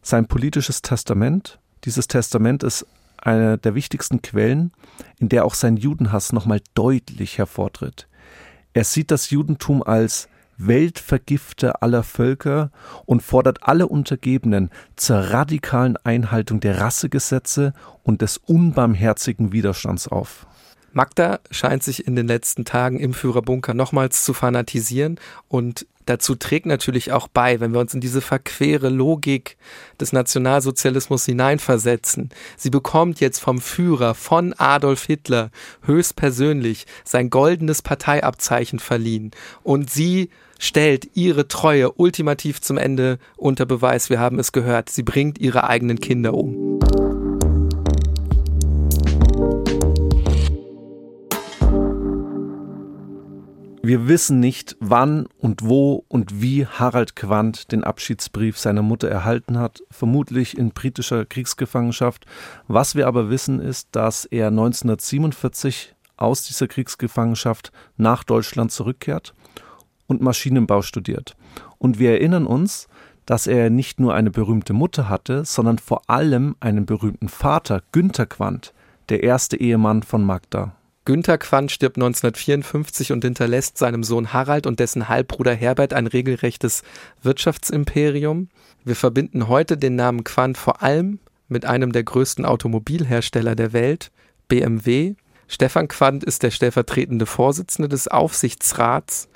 sein 0.02 0.28
politisches 0.28 0.82
Testament 0.82 1.60
dieses 1.84 2.08
Testament 2.08 2.64
ist 2.64 2.86
eine 3.18 3.58
der 3.58 3.76
wichtigsten 3.76 4.22
Quellen, 4.22 4.72
in 5.20 5.30
der 5.30 5.46
auch 5.46 5.54
sein 5.54 5.78
Judenhass 5.78 6.34
nochmal 6.34 6.62
deutlich 6.74 7.38
hervortritt. 7.38 8.08
Er 8.74 8.84
sieht 8.84 9.12
das 9.12 9.32
Judentum 9.32 9.84
als 9.84 10.30
Weltvergifter 10.58 11.84
aller 11.84 12.04
Völker 12.04 12.72
und 13.06 13.22
fordert 13.22 13.64
alle 13.64 13.88
Untergebenen 13.88 14.70
zur 14.96 15.18
radikalen 15.18 15.98
Einhaltung 15.98 16.60
der 16.60 16.80
Rassegesetze 16.80 17.74
und 18.04 18.22
des 18.22 18.38
unbarmherzigen 18.38 19.52
Widerstands 19.52 20.08
auf. 20.08 20.48
Magda 20.94 21.40
scheint 21.52 21.84
sich 21.84 22.08
in 22.08 22.16
den 22.16 22.28
letzten 22.28 22.66
Tagen 22.66 23.00
im 23.00 23.14
Führerbunker 23.14 23.74
nochmals 23.74 24.24
zu 24.24 24.34
fanatisieren 24.34 25.20
und 25.48 25.86
dazu 26.06 26.36
trägt 26.36 26.66
natürlich 26.66 27.12
auch 27.12 27.28
bei, 27.28 27.60
wenn 27.60 27.74
wir 27.74 27.80
uns 27.80 27.94
in 27.94 28.02
diese 28.02 28.22
verquere 28.22 28.90
Logik 28.90 29.58
des 30.00 30.14
Nationalsozialismus 30.14 31.26
hineinversetzen. 31.26 32.30
Sie 32.56 32.70
bekommt 32.70 33.20
jetzt 33.20 33.40
vom 33.40 33.60
Führer, 33.60 34.16
von 34.16 34.54
Adolf 34.54 35.04
Hitler, 35.04 35.52
höchstpersönlich 35.84 36.88
sein 37.04 37.30
goldenes 37.30 37.82
Parteiabzeichen 37.82 38.80
verliehen 38.80 39.32
und 39.64 39.90
sie 39.90 40.30
stellt 40.60 41.10
ihre 41.14 41.48
Treue 41.48 41.92
ultimativ 41.92 42.62
zum 42.62 42.78
Ende 42.78 43.20
unter 43.36 43.66
Beweis. 43.66 44.10
Wir 44.10 44.20
haben 44.20 44.40
es 44.40 44.52
gehört. 44.52 44.90
Sie 44.90 45.04
bringt 45.04 45.38
ihre 45.38 45.66
eigenen 45.66 46.00
Kinder 46.00 46.34
um. 46.34 46.67
Wir 53.88 54.10
wissen 54.10 54.42
nicht, 54.42 54.76
wann 54.82 55.30
und 55.40 55.64
wo 55.64 56.04
und 56.10 56.42
wie 56.42 56.66
Harald 56.66 57.16
Quandt 57.16 57.72
den 57.72 57.86
Abschiedsbrief 57.86 58.60
seiner 58.60 58.82
Mutter 58.82 59.08
erhalten 59.08 59.58
hat, 59.58 59.82
vermutlich 59.90 60.58
in 60.58 60.72
britischer 60.72 61.24
Kriegsgefangenschaft. 61.24 62.26
Was 62.68 62.96
wir 62.96 63.08
aber 63.08 63.30
wissen 63.30 63.62
ist, 63.62 63.88
dass 63.94 64.26
er 64.26 64.48
1947 64.48 65.96
aus 66.18 66.44
dieser 66.44 66.68
Kriegsgefangenschaft 66.68 67.72
nach 67.96 68.26
Deutschland 68.26 68.74
zurückkehrt 68.74 69.34
und 70.08 70.22
Maschinenbau 70.22 70.82
studiert. 70.82 71.38
Und 71.78 71.98
wir 71.98 72.12
erinnern 72.12 72.46
uns, 72.46 72.90
dass 73.26 73.48
er 73.48 73.70
nicht 73.70 74.02
nur 74.02 74.14
eine 74.14 74.32
berühmte 74.32 74.74
Mutter 74.74 75.08
hatte, 75.08 75.46
sondern 75.46 75.78
vor 75.78 76.02
allem 76.10 76.58
einen 76.60 76.86
berühmten 76.86 77.30
Vater, 77.30 77.82
Günther 77.94 78.26
Quandt, 78.26 78.74
der 79.08 79.24
erste 79.24 79.56
Ehemann 79.56 80.04
von 80.04 80.26
Magda. 80.26 80.76
Günther 81.08 81.38
Quandt 81.38 81.72
stirbt 81.72 81.96
1954 81.96 83.14
und 83.14 83.24
hinterlässt 83.24 83.78
seinem 83.78 84.04
Sohn 84.04 84.34
Harald 84.34 84.68
und 84.68 84.82
dessen 84.82 85.08
Halbbruder 85.08 85.54
Herbert 85.54 85.94
ein 85.94 86.06
regelrechtes 86.06 86.84
Wirtschaftsimperium. 87.22 88.50
Wir 88.84 88.98
verbinden 88.98 89.48
heute 89.48 89.78
den 89.78 89.96
Namen 89.96 90.26
Quandt 90.26 90.58
vor 90.58 90.84
allem 90.84 91.20
mit 91.48 91.64
einem 91.64 91.94
der 91.94 92.04
größten 92.04 92.44
Automobilhersteller 92.44 93.56
der 93.56 93.72
Welt, 93.72 94.12
BMW. 94.50 95.16
Stefan 95.48 95.88
Quandt 95.88 96.26
ist 96.26 96.44
der 96.44 96.52
stellvertretende 96.52 97.26
Vorsitzende 97.26 97.88
des 97.88 98.10
Aufsichtsrats 98.10 99.30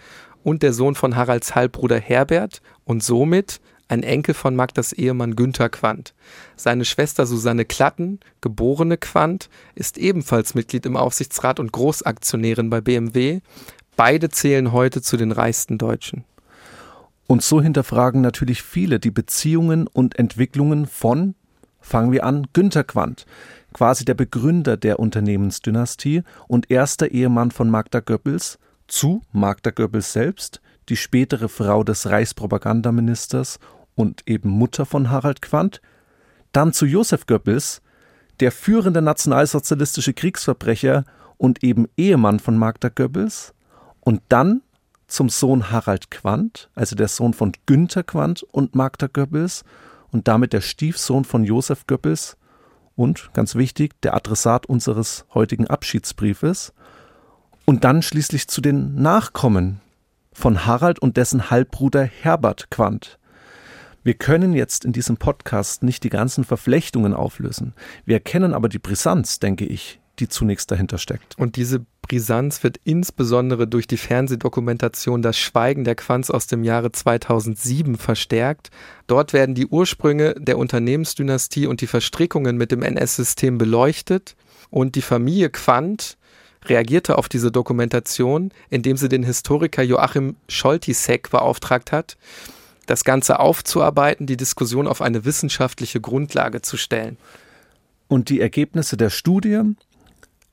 und 0.43 0.63
der 0.63 0.73
Sohn 0.73 0.95
von 0.95 1.15
Haralds 1.15 1.55
Halbbruder 1.55 2.01
Herbert 2.01 2.61
und 2.83 3.01
somit 3.01 3.61
ein 3.91 4.03
Enkel 4.03 4.33
von 4.33 4.55
Magdas 4.55 4.93
Ehemann 4.93 5.35
Günther 5.35 5.67
Quandt. 5.69 6.13
Seine 6.55 6.85
Schwester 6.85 7.25
Susanne 7.25 7.65
Klatten, 7.65 8.21
geborene 8.39 8.97
Quandt, 8.97 9.49
ist 9.75 9.97
ebenfalls 9.97 10.55
Mitglied 10.55 10.85
im 10.85 10.95
Aufsichtsrat 10.95 11.59
und 11.59 11.73
Großaktionärin 11.73 12.69
bei 12.69 12.79
BMW. 12.79 13.41
Beide 13.97 14.29
zählen 14.29 14.71
heute 14.71 15.01
zu 15.01 15.17
den 15.17 15.33
reichsten 15.33 15.77
Deutschen. 15.77 16.23
Und 17.27 17.43
so 17.43 17.61
hinterfragen 17.61 18.21
natürlich 18.21 18.63
viele 18.63 18.99
die 18.99 19.11
Beziehungen 19.11 19.87
und 19.87 20.17
Entwicklungen 20.17 20.85
von, 20.87 21.35
fangen 21.81 22.13
wir 22.13 22.23
an, 22.23 22.47
Günther 22.53 22.85
Quandt, 22.85 23.25
quasi 23.73 24.05
der 24.05 24.13
Begründer 24.13 24.77
der 24.77 24.99
Unternehmensdynastie 24.99 26.23
und 26.47 26.71
erster 26.71 27.09
Ehemann 27.09 27.51
von 27.51 27.69
Magda 27.69 27.99
Goebbels, 27.99 28.57
zu 28.87 29.21
Magda 29.33 29.71
Goebbels 29.71 30.13
selbst, 30.13 30.61
die 30.87 30.97
spätere 30.97 31.47
Frau 31.49 31.83
des 31.83 32.09
Reichspropagandaministers 32.09 33.59
und 33.95 34.23
eben 34.27 34.49
Mutter 34.49 34.85
von 34.85 35.09
Harald 35.09 35.41
Quandt, 35.41 35.81
dann 36.51 36.73
zu 36.73 36.85
Josef 36.85 37.25
Goebbels, 37.27 37.81
der 38.39 38.51
führende 38.51 39.01
nationalsozialistische 39.01 40.13
Kriegsverbrecher 40.13 41.05
und 41.37 41.63
eben 41.63 41.87
Ehemann 41.97 42.39
von 42.39 42.57
Magda 42.57 42.89
Goebbels, 42.89 43.53
und 44.01 44.21
dann 44.29 44.61
zum 45.07 45.29
Sohn 45.29 45.71
Harald 45.71 46.09
Quandt, 46.09 46.69
also 46.73 46.95
der 46.95 47.07
Sohn 47.07 47.33
von 47.33 47.51
Günther 47.65 48.03
Quandt 48.03 48.43
und 48.43 48.75
Magda 48.75 49.07
Goebbels 49.07 49.63
und 50.11 50.27
damit 50.27 50.53
der 50.53 50.61
Stiefsohn 50.61 51.25
von 51.25 51.43
Josef 51.43 51.85
Goebbels 51.85 52.37
und, 52.95 53.31
ganz 53.33 53.55
wichtig, 53.55 54.01
der 54.01 54.15
Adressat 54.15 54.65
unseres 54.65 55.25
heutigen 55.33 55.67
Abschiedsbriefes, 55.67 56.73
und 57.65 57.83
dann 57.83 58.01
schließlich 58.01 58.47
zu 58.47 58.59
den 58.59 58.95
Nachkommen 58.95 59.81
von 60.33 60.65
Harald 60.65 60.99
und 60.99 61.17
dessen 61.17 61.49
Halbbruder 61.49 62.03
Herbert 62.03 62.71
Quandt, 62.71 63.19
wir 64.03 64.13
können 64.15 64.53
jetzt 64.53 64.85
in 64.85 64.93
diesem 64.93 65.17
Podcast 65.17 65.83
nicht 65.83 66.03
die 66.03 66.09
ganzen 66.09 66.43
Verflechtungen 66.43 67.13
auflösen. 67.13 67.73
Wir 68.05 68.15
erkennen 68.15 68.53
aber 68.53 68.67
die 68.67 68.79
Brisanz, 68.79 69.39
denke 69.39 69.65
ich, 69.65 69.99
die 70.19 70.27
zunächst 70.27 70.71
dahinter 70.71 70.97
steckt. 70.97 71.37
Und 71.37 71.55
diese 71.55 71.85
Brisanz 72.01 72.63
wird 72.63 72.79
insbesondere 72.83 73.67
durch 73.67 73.87
die 73.87 73.97
Fernsehdokumentation 73.97 75.21
Das 75.21 75.37
Schweigen 75.37 75.83
der 75.83 75.95
Quanz 75.95 76.29
aus 76.29 76.47
dem 76.47 76.63
Jahre 76.63 76.91
2007 76.91 77.95
verstärkt. 77.95 78.69
Dort 79.07 79.33
werden 79.33 79.55
die 79.55 79.67
Ursprünge 79.67 80.35
der 80.35 80.57
Unternehmensdynastie 80.57 81.67
und 81.67 81.81
die 81.81 81.87
Verstrickungen 81.87 82.57
mit 82.57 82.71
dem 82.71 82.83
NS-System 82.83 83.57
beleuchtet. 83.57 84.35
Und 84.69 84.95
die 84.95 85.01
Familie 85.01 85.49
Quandt 85.49 86.17
reagierte 86.65 87.17
auf 87.17 87.29
diese 87.29 87.51
Dokumentation, 87.51 88.51
indem 88.69 88.97
sie 88.97 89.09
den 89.09 89.23
Historiker 89.23 89.83
Joachim 89.83 90.35
Scholtisek 90.47 91.29
beauftragt 91.29 91.91
hat, 91.91 92.17
das 92.85 93.03
Ganze 93.03 93.39
aufzuarbeiten, 93.39 94.27
die 94.27 94.37
Diskussion 94.37 94.87
auf 94.87 95.01
eine 95.01 95.25
wissenschaftliche 95.25 96.01
Grundlage 96.01 96.61
zu 96.61 96.77
stellen. 96.77 97.17
Und 98.07 98.29
die 98.29 98.41
Ergebnisse 98.41 98.97
der 98.97 99.09
Studie 99.09 99.61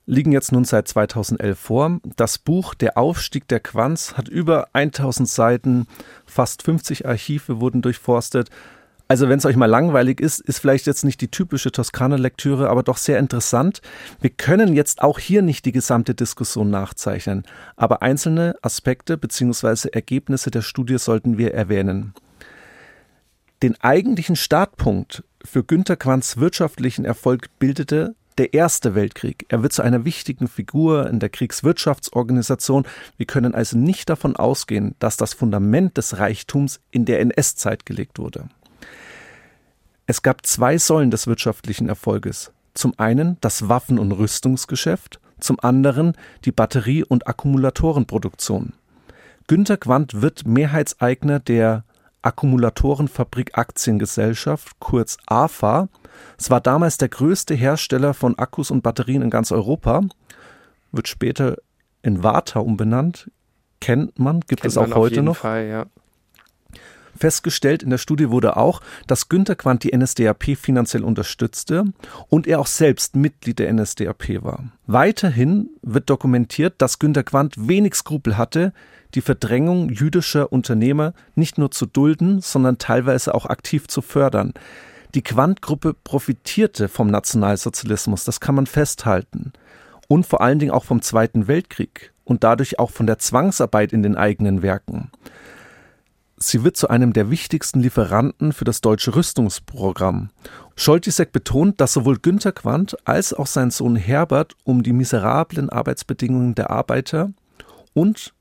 liegen 0.06 0.32
jetzt 0.32 0.52
nun 0.52 0.64
seit 0.64 0.88
2011 0.88 1.58
vor. 1.58 2.00
Das 2.16 2.38
Buch 2.38 2.74
Der 2.74 2.96
Aufstieg 2.96 3.46
der 3.48 3.60
Quanz 3.60 4.14
hat 4.14 4.28
über 4.28 4.68
1000 4.72 5.28
Seiten, 5.28 5.86
fast 6.24 6.62
50 6.62 7.06
Archive 7.06 7.60
wurden 7.60 7.82
durchforstet. 7.82 8.48
Also 9.10 9.30
wenn 9.30 9.38
es 9.38 9.46
euch 9.46 9.56
mal 9.56 9.66
langweilig 9.66 10.20
ist, 10.20 10.38
ist 10.40 10.58
vielleicht 10.58 10.86
jetzt 10.86 11.02
nicht 11.02 11.22
die 11.22 11.30
typische 11.30 11.72
Toskana-Lektüre, 11.72 12.68
aber 12.68 12.82
doch 12.82 12.98
sehr 12.98 13.18
interessant. 13.18 13.80
Wir 14.20 14.28
können 14.28 14.74
jetzt 14.74 15.00
auch 15.00 15.18
hier 15.18 15.40
nicht 15.40 15.64
die 15.64 15.72
gesamte 15.72 16.14
Diskussion 16.14 16.68
nachzeichnen, 16.68 17.44
aber 17.76 18.02
einzelne 18.02 18.54
Aspekte 18.60 19.16
bzw. 19.16 19.88
Ergebnisse 19.92 20.50
der 20.50 20.60
Studie 20.60 20.98
sollten 20.98 21.38
wir 21.38 21.54
erwähnen. 21.54 22.12
Den 23.62 23.80
eigentlichen 23.80 24.36
Startpunkt 24.36 25.24
für 25.42 25.64
Günter 25.64 25.96
Quants 25.96 26.36
wirtschaftlichen 26.36 27.06
Erfolg 27.06 27.48
bildete 27.58 28.14
der 28.36 28.54
Erste 28.54 28.94
Weltkrieg. 28.94 29.46
Er 29.48 29.62
wird 29.62 29.72
zu 29.72 29.82
einer 29.82 30.04
wichtigen 30.04 30.48
Figur 30.48 31.08
in 31.08 31.18
der 31.18 31.28
Kriegswirtschaftsorganisation. 31.28 32.86
Wir 33.16 33.26
können 33.26 33.54
also 33.54 33.76
nicht 33.76 34.10
davon 34.10 34.36
ausgehen, 34.36 34.94
dass 35.00 35.16
das 35.16 35.34
Fundament 35.34 35.96
des 35.96 36.18
Reichtums 36.18 36.80
in 36.90 37.04
der 37.04 37.20
NS-Zeit 37.20 37.84
gelegt 37.84 38.18
wurde. 38.18 38.48
Es 40.10 40.22
gab 40.22 40.46
zwei 40.46 40.78
Säulen 40.78 41.10
des 41.10 41.26
wirtschaftlichen 41.26 41.86
Erfolges. 41.86 42.50
Zum 42.72 42.94
einen 42.96 43.36
das 43.42 43.68
Waffen- 43.68 43.98
und 43.98 44.10
Rüstungsgeschäft, 44.10 45.20
zum 45.38 45.60
anderen 45.60 46.14
die 46.46 46.50
Batterie- 46.50 47.04
und 47.04 47.26
Akkumulatorenproduktion. 47.26 48.72
Günter 49.48 49.76
Quandt 49.76 50.22
wird 50.22 50.46
Mehrheitseigner 50.46 51.40
der 51.40 51.84
Akkumulatorenfabrik 52.22 53.58
Aktiengesellschaft, 53.58 54.80
kurz 54.80 55.18
AFA. 55.26 55.90
Es 56.38 56.48
war 56.48 56.62
damals 56.62 56.96
der 56.96 57.10
größte 57.10 57.54
Hersteller 57.54 58.14
von 58.14 58.38
Akkus 58.38 58.70
und 58.70 58.82
Batterien 58.82 59.20
in 59.20 59.28
ganz 59.28 59.52
Europa, 59.52 60.00
wird 60.90 61.08
später 61.08 61.58
in 62.00 62.22
Warta 62.22 62.60
umbenannt. 62.60 63.30
Kennt 63.82 64.18
man, 64.18 64.40
gibt 64.40 64.62
Kennt 64.62 64.72
es 64.72 64.78
auch 64.78 64.94
heute 64.94 65.22
noch. 65.22 65.36
Fall, 65.36 65.66
ja. 65.66 65.86
Festgestellt 67.18 67.82
in 67.82 67.90
der 67.90 67.98
Studie 67.98 68.30
wurde 68.30 68.56
auch, 68.56 68.80
dass 69.06 69.28
Günter 69.28 69.56
Quandt 69.56 69.82
die 69.82 69.96
NSDAP 69.96 70.56
finanziell 70.56 71.02
unterstützte 71.02 71.84
und 72.28 72.46
er 72.46 72.60
auch 72.60 72.66
selbst 72.66 73.16
Mitglied 73.16 73.58
der 73.58 73.72
NSDAP 73.72 74.42
war. 74.42 74.64
Weiterhin 74.86 75.70
wird 75.82 76.08
dokumentiert, 76.08 76.74
dass 76.78 76.98
Günter 76.98 77.24
Quandt 77.24 77.68
wenig 77.68 77.94
Skrupel 77.94 78.38
hatte, 78.38 78.72
die 79.14 79.20
Verdrängung 79.20 79.90
jüdischer 79.90 80.52
Unternehmer 80.52 81.12
nicht 81.34 81.58
nur 81.58 81.70
zu 81.70 81.86
dulden, 81.86 82.40
sondern 82.40 82.78
teilweise 82.78 83.34
auch 83.34 83.46
aktiv 83.46 83.88
zu 83.88 84.02
fördern. 84.02 84.54
Die 85.14 85.22
Quandt-Gruppe 85.22 85.94
profitierte 85.94 86.88
vom 86.88 87.08
Nationalsozialismus, 87.08 88.24
das 88.24 88.40
kann 88.40 88.54
man 88.54 88.66
festhalten. 88.66 89.52
Und 90.06 90.26
vor 90.26 90.40
allen 90.40 90.58
Dingen 90.58 90.72
auch 90.72 90.84
vom 90.84 91.02
Zweiten 91.02 91.48
Weltkrieg 91.48 92.12
und 92.24 92.44
dadurch 92.44 92.78
auch 92.78 92.90
von 92.90 93.06
der 93.06 93.18
Zwangsarbeit 93.18 93.92
in 93.92 94.02
den 94.02 94.16
eigenen 94.16 94.62
Werken. 94.62 95.10
Sie 96.40 96.62
wird 96.62 96.76
zu 96.76 96.88
einem 96.88 97.12
der 97.12 97.30
wichtigsten 97.30 97.80
Lieferanten 97.80 98.52
für 98.52 98.64
das 98.64 98.80
deutsche 98.80 99.16
Rüstungsprogramm. 99.16 100.30
Scholtisek 100.76 101.32
betont, 101.32 101.80
dass 101.80 101.92
sowohl 101.92 102.18
Günter 102.18 102.52
Quandt 102.52 102.96
als 103.04 103.34
auch 103.34 103.48
sein 103.48 103.72
Sohn 103.72 103.96
Herbert 103.96 104.54
um 104.62 104.84
die 104.84 104.92
miserablen 104.92 105.68
Arbeitsbedingungen 105.68 106.54
der 106.54 106.70
Arbeiter 106.70 107.32
und 107.92 108.34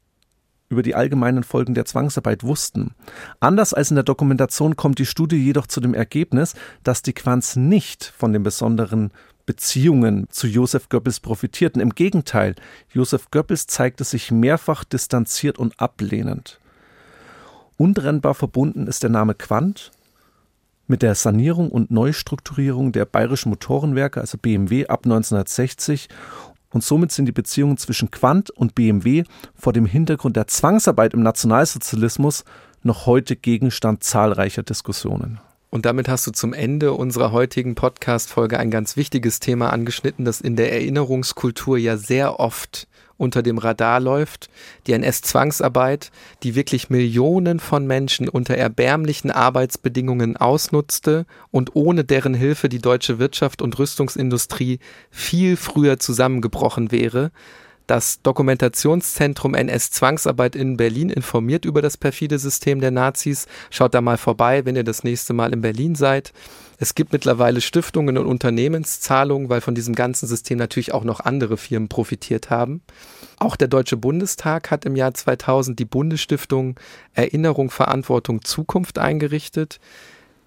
über 0.70 0.84
die 0.84 0.96
allgemeinen 0.96 1.44
Folgen 1.44 1.74
der 1.74 1.86
Zwangsarbeit 1.86 2.44
wussten. 2.44 2.94
Anders 3.40 3.74
als 3.74 3.90
in 3.90 3.96
der 3.96 4.04
Dokumentation 4.04 4.76
kommt 4.76 5.00
die 5.00 5.06
Studie 5.06 5.38
jedoch 5.38 5.66
zu 5.66 5.80
dem 5.80 5.94
Ergebnis, 5.94 6.54
dass 6.84 7.02
die 7.02 7.14
Quanz 7.14 7.56
nicht 7.56 8.14
von 8.18 8.34
den 8.34 8.44
besonderen 8.44 9.12
Beziehungen 9.48 10.28
zu 10.30 10.46
Josef 10.46 10.90
Goebbels 10.90 11.22
profitierten. 11.22 11.82
Im 11.82 11.92
Gegenteil, 11.92 12.56
Josef 12.92 13.32
Goebbels 13.32 13.66
zeigte 13.66 14.04
sich 14.04 14.30
mehrfach 14.30 14.84
distanziert 14.84 15.58
und 15.58 15.80
ablehnend. 15.80 16.60
Untrennbar 17.78 18.34
verbunden 18.34 18.88
ist 18.88 19.04
der 19.04 19.12
Name 19.12 19.36
Quandt 19.36 19.92
mit 20.88 21.02
der 21.02 21.16
Sanierung 21.16 21.70
und 21.70 21.92
Neustrukturierung 21.92 22.92
der 22.92 23.06
bayerischen 23.06 23.50
Motorenwerke, 23.50 24.20
also 24.20 24.38
BMW, 24.38 24.88
ab 24.88 25.02
1960 25.06 26.10
und 26.72 26.84
somit 26.84 27.12
sind 27.12 27.26
die 27.26 27.32
Beziehungen 27.32 27.78
zwischen 27.78 28.12
Quandt 28.12 28.50
und 28.50 28.76
BMW 28.76 29.24
vor 29.56 29.74
dem 29.74 29.86
Hintergrund 29.86 30.36
der 30.36 30.48
Zwangsarbeit 30.48 31.14
im 31.14 31.22
Nationalsozialismus 31.22 32.44
noch 32.84 33.06
heute 33.06 33.36
Gegenstand 33.36 34.04
zahlreicher 34.04 34.64
Diskussionen. 34.64 35.40
Und 35.70 35.86
damit 35.86 36.08
hast 36.08 36.26
du 36.26 36.32
zum 36.32 36.54
Ende 36.54 36.94
unserer 36.94 37.32
heutigen 37.32 37.76
Podcast-Folge 37.76 38.58
ein 38.58 38.72
ganz 38.72 38.96
wichtiges 38.96 39.40
Thema 39.40 39.72
angeschnitten, 39.72 40.26
das 40.26 40.42
in 40.42 40.56
der 40.56 40.72
Erinnerungskultur 40.72 41.78
ja 41.78 41.98
sehr 41.98 42.40
oft 42.40 42.88
unter 43.18 43.44
dem 43.44 43.58
Radar 43.58 44.00
läuft, 44.00 44.50
die 44.86 44.94
NS-Zwangsarbeit, 44.94 46.12
die 46.44 46.56
wirklich 46.56 46.90
Millionen 46.90 47.60
von 47.60 47.86
Menschen 47.86 48.30
unter 48.30 48.56
erbärmlichen 48.56 49.32
Arbeitsbedingungen 49.32 50.38
ausnutzte 50.38 51.26
und 51.52 51.76
ohne 51.76 52.04
deren 52.04 52.34
Hilfe 52.34 52.70
die 52.70 52.80
deutsche 52.80 53.20
Wirtschaft 53.20 53.62
und 53.62 53.78
Rüstungsindustrie 53.80 54.80
viel 55.10 55.58
früher 55.58 56.00
zusammengebrochen 56.00 56.92
wäre. 56.92 57.32
Das 57.88 58.22
Dokumentationszentrum 58.22 59.56
NS-Zwangsarbeit 59.56 60.58
in 60.58 60.76
Berlin 60.76 61.10
informiert 61.10 61.64
über 61.64 61.82
das 61.82 61.96
perfide 61.96 62.38
System 62.38 62.82
der 62.82 62.92
Nazis. 62.92 63.48
Schaut 63.70 63.94
da 63.94 64.02
mal 64.02 64.18
vorbei, 64.18 64.66
wenn 64.66 64.76
ihr 64.76 64.84
das 64.84 65.06
nächste 65.06 65.32
Mal 65.32 65.54
in 65.54 65.62
Berlin 65.62 65.96
seid. 65.96 66.34
Es 66.80 66.96
gibt 66.96 67.14
mittlerweile 67.14 67.62
Stiftungen 67.62 68.18
und 68.18 68.26
Unternehmenszahlungen, 68.26 69.48
weil 69.48 69.62
von 69.62 69.74
diesem 69.74 69.96
ganzen 69.96 70.28
System 70.28 70.58
natürlich 70.58 70.94
auch 70.94 71.06
noch 71.06 71.22
andere 71.22 71.56
Firmen 71.56 71.88
profitiert 71.88 72.50
haben. 72.50 72.82
Auch 73.38 73.56
der 73.56 73.70
Deutsche 73.70 73.96
Bundestag 73.96 74.70
hat 74.70 74.84
im 74.84 74.98
Jahr 74.98 75.14
2000 75.14 75.80
die 75.80 75.86
Bundesstiftung 75.86 76.78
Erinnerung, 77.14 77.72
Verantwortung, 77.72 78.44
Zukunft 78.44 79.00
eingerichtet. 79.00 79.80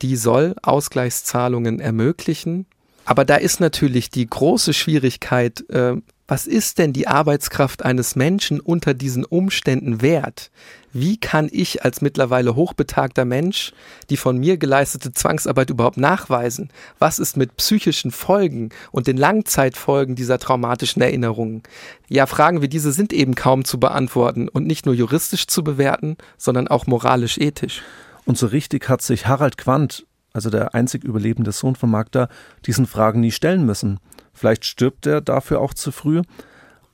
Die 0.02 0.16
soll 0.16 0.56
Ausgleichszahlungen 0.62 1.80
ermöglichen. 1.80 2.66
Aber 3.06 3.24
da 3.24 3.36
ist 3.36 3.60
natürlich 3.60 4.10
die 4.10 4.28
große 4.28 4.74
Schwierigkeit, 4.74 5.68
äh, 5.70 5.96
was 6.30 6.46
ist 6.46 6.78
denn 6.78 6.92
die 6.92 7.08
Arbeitskraft 7.08 7.84
eines 7.84 8.14
Menschen 8.14 8.60
unter 8.60 8.94
diesen 8.94 9.24
Umständen 9.24 10.00
wert? 10.00 10.52
Wie 10.92 11.16
kann 11.16 11.48
ich 11.50 11.84
als 11.84 12.02
mittlerweile 12.02 12.54
hochbetagter 12.54 13.24
Mensch 13.24 13.72
die 14.10 14.16
von 14.16 14.38
mir 14.38 14.56
geleistete 14.56 15.12
Zwangsarbeit 15.12 15.70
überhaupt 15.70 15.96
nachweisen? 15.96 16.70
Was 17.00 17.18
ist 17.18 17.36
mit 17.36 17.56
psychischen 17.56 18.12
Folgen 18.12 18.68
und 18.92 19.08
den 19.08 19.16
Langzeitfolgen 19.16 20.14
dieser 20.14 20.38
traumatischen 20.38 21.02
Erinnerungen? 21.02 21.64
Ja, 22.08 22.26
Fragen 22.26 22.62
wie 22.62 22.68
diese 22.68 22.92
sind 22.92 23.12
eben 23.12 23.34
kaum 23.34 23.64
zu 23.64 23.80
beantworten 23.80 24.48
und 24.48 24.68
nicht 24.68 24.86
nur 24.86 24.94
juristisch 24.94 25.48
zu 25.48 25.64
bewerten, 25.64 26.16
sondern 26.38 26.68
auch 26.68 26.86
moralisch-ethisch. 26.86 27.82
Und 28.24 28.38
so 28.38 28.46
richtig 28.46 28.88
hat 28.88 29.02
sich 29.02 29.26
Harald 29.26 29.58
Quandt, 29.58 30.06
also 30.32 30.48
der 30.48 30.76
einzig 30.76 31.02
überlebende 31.02 31.50
Sohn 31.50 31.74
von 31.74 31.90
Magda, 31.90 32.28
diesen 32.66 32.86
Fragen 32.86 33.18
nie 33.18 33.32
stellen 33.32 33.66
müssen. 33.66 33.98
Vielleicht 34.40 34.64
stirbt 34.64 35.04
er 35.04 35.20
dafür 35.20 35.60
auch 35.60 35.74
zu 35.74 35.92
früh. 35.92 36.22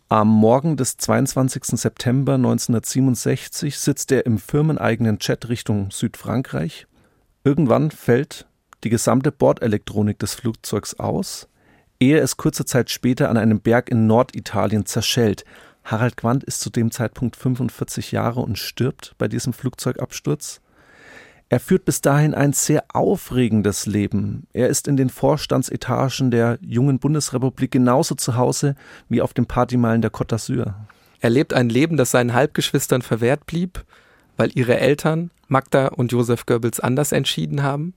Am 0.09 0.27
Morgen 0.27 0.77
des 0.77 0.97
22. 0.97 1.79
September 1.79 2.35
1967 2.35 3.79
sitzt 3.79 4.11
er 4.11 4.27
im 4.27 4.39
firmeneigenen 4.39 5.19
Jet 5.21 5.49
Richtung 5.49 5.93
Südfrankreich. 5.93 6.89
Irgendwann 7.45 7.93
fällt 7.93 8.49
die 8.83 8.89
gesamte 8.89 9.31
Bordelektronik 9.31 10.19
des 10.19 10.35
Flugzeugs 10.35 10.99
aus, 10.99 11.47
ehe 12.01 12.19
es 12.19 12.37
kurze 12.37 12.65
Zeit 12.65 12.91
später 12.91 13.31
an 13.31 13.37
einem 13.37 13.61
Berg 13.61 13.91
in 13.91 14.09
Norditalien 14.09 14.85
zerschellt. 14.85 15.45
Harald 15.85 16.17
Quandt 16.17 16.43
ist 16.43 16.61
zu 16.61 16.71
dem 16.71 16.91
Zeitpunkt 16.91 17.37
45 17.37 18.11
Jahre 18.11 18.41
und 18.41 18.59
stirbt 18.59 19.15
bei 19.19 19.29
diesem 19.29 19.53
Flugzeugabsturz. 19.53 20.61
Er 21.49 21.61
führt 21.61 21.85
bis 21.85 22.01
dahin 22.01 22.35
ein 22.35 22.53
sehr 22.53 22.85
aufregendes 22.93 23.87
Leben. 23.87 24.49
Er 24.53 24.69
ist 24.69 24.89
in 24.89 24.97
den 24.97 25.09
Vorstandsetagen 25.09 26.33
der 26.33 26.59
jungen 26.61 26.99
Bundesrepublik 26.99 27.71
genauso 27.71 28.17
zu 28.17 28.37
Hause 28.37 28.75
wie 29.09 29.23
auf 29.23 29.33
den 29.33 29.47
Partymeilen 29.47 30.03
der 30.03 30.11
Côte 30.11 30.35
d'Azur. 30.35 30.75
Er 31.21 31.31
lebt 31.31 31.55
ein 31.55 31.69
Leben, 31.69 31.97
das 31.97 32.11
seinen 32.11 32.35
Halbgeschwistern 32.35 33.01
verwehrt 33.01 33.47
blieb, 33.47 33.85
weil 34.37 34.51
ihre 34.55 34.79
Eltern, 34.79 35.31
Magda 35.47 35.87
und 35.87 36.11
Josef 36.11 36.47
Goebbels, 36.47 36.81
anders 36.81 37.13
entschieden 37.13 37.63
haben. 37.63 37.95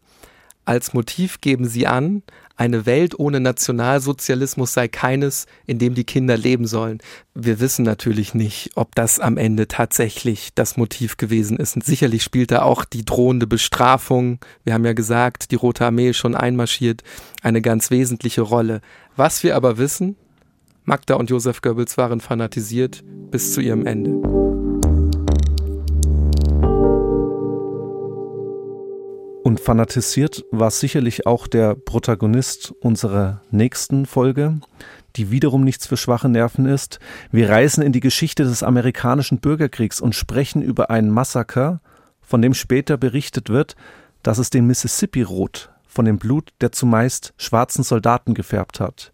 Als 0.66 0.94
Motiv 0.94 1.42
geben 1.42 1.68
sie 1.68 1.88
an, 1.88 2.22
eine 2.56 2.86
Welt 2.86 3.18
ohne 3.18 3.40
Nationalsozialismus 3.40 4.74
sei 4.74 4.88
keines, 4.88 5.46
in 5.66 5.80
dem 5.80 5.96
die 5.96 6.04
Kinder 6.04 6.36
leben 6.36 6.68
sollen. 6.68 7.00
Wir 7.34 7.60
wissen 7.60 7.86
natürlich 7.86 8.34
nicht, 8.34 8.72
ob 8.76 8.96
das 8.96 9.20
am 9.20 9.38
Ende 9.38 9.68
tatsächlich 9.68 10.50
das 10.56 10.76
Motiv 10.76 11.18
gewesen 11.18 11.58
ist. 11.58 11.76
Und 11.76 11.86
sicherlich 11.86 12.22
spielt 12.22 12.52
da 12.52 12.64
auch 12.64 12.84
die 12.84 13.06
drohende 13.06 13.48
Bestrafung, 13.48 14.40
wir 14.66 14.74
haben 14.74 14.86
ja 14.86 14.94
gesagt, 14.94 15.52
die 15.52 15.56
Rote 15.56 15.86
Armee 15.86 16.10
ist 16.10 16.18
schon 16.18 16.36
einmarschiert, 16.36 17.02
eine 17.42 17.62
ganz 17.62 17.92
wesentliche 17.92 18.42
Rolle. 18.42 18.82
Was 19.16 19.42
wir 19.44 19.56
aber 19.56 19.78
wissen, 19.78 20.18
Magda 20.84 21.16
und 21.16 21.30
Josef 21.30 21.62
Goebbels 21.62 21.98
waren 21.98 22.20
fanatisiert 22.20 23.04
bis 23.32 23.54
zu 23.54 23.62
ihrem 23.62 23.86
Ende. 23.86 24.49
Und 29.50 29.60
fanatisiert 29.60 30.46
war 30.52 30.70
sicherlich 30.70 31.26
auch 31.26 31.48
der 31.48 31.74
Protagonist 31.74 32.72
unserer 32.82 33.42
nächsten 33.50 34.06
Folge, 34.06 34.60
die 35.16 35.32
wiederum 35.32 35.64
nichts 35.64 35.88
für 35.88 35.98
schwache 35.98 36.30
Nerven 36.30 36.68
ist. 36.68 37.00
Wir 37.32 37.50
reisen 37.50 37.82
in 37.82 37.92
die 37.92 38.00
Geschichte 38.00 38.44
des 38.44 38.62
amerikanischen 38.62 39.40
Bürgerkriegs 39.40 40.02
und 40.02 40.14
sprechen 40.14 40.62
über 40.62 40.92
ein 40.92 41.10
Massaker, 41.10 41.82
von 42.22 42.44
dem 42.44 42.54
später 42.54 42.96
berichtet 42.96 43.50
wird, 43.50 43.76
dass 44.22 44.38
es 44.38 44.52
den 44.52 44.68
Mississippi 44.68 45.24
rot 45.24 45.72
von 45.88 46.06
dem 46.06 46.20
Blut 46.20 46.52
der 46.62 46.72
zumeist 46.72 47.34
schwarzen 47.38 47.84
Soldaten 47.84 48.36
gefärbt 48.36 48.80
hat. 48.80 49.14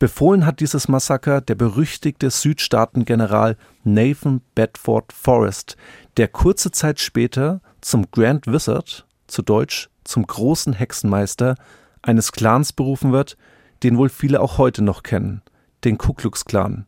Befohlen 0.00 0.46
hat 0.46 0.58
dieses 0.58 0.88
Massaker 0.88 1.40
der 1.40 1.54
berüchtigte 1.54 2.30
Südstaatengeneral 2.30 3.56
Nathan 3.84 4.40
Bedford 4.56 5.12
Forrest, 5.12 5.76
der 6.16 6.26
kurze 6.26 6.72
Zeit 6.72 6.98
später 6.98 7.60
zum 7.80 8.10
Grand 8.10 8.48
Wizard 8.48 9.06
zu 9.26 9.42
Deutsch 9.42 9.88
zum 10.04 10.26
großen 10.26 10.72
Hexenmeister 10.72 11.56
eines 12.02 12.32
Clans 12.32 12.72
berufen 12.72 13.12
wird, 13.12 13.36
den 13.82 13.98
wohl 13.98 14.08
viele 14.08 14.40
auch 14.40 14.58
heute 14.58 14.82
noch 14.82 15.02
kennen, 15.02 15.42
den 15.84 15.98
Ku 15.98 16.12
Klux 16.12 16.44
Klan. 16.44 16.86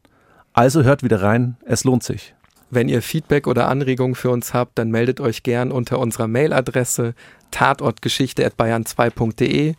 Also 0.53 0.82
hört 0.82 1.03
wieder 1.03 1.22
rein, 1.22 1.57
es 1.64 1.84
lohnt 1.84 2.03
sich. 2.03 2.34
Wenn 2.70 2.91
ihr 2.91 3.01
Feedback 3.01 3.47
oder 3.47 3.68
Anregungen 3.68 4.14
für 4.14 4.28
uns 4.30 4.53
habt, 4.53 4.78
dann 4.78 4.91
meldet 4.91 5.20
euch 5.20 5.43
gern 5.43 5.72
unter 5.72 5.99
unserer 5.99 6.28
Mailadresse 6.28 7.14
tatortgeschichte.bayern2.de. 7.51 9.74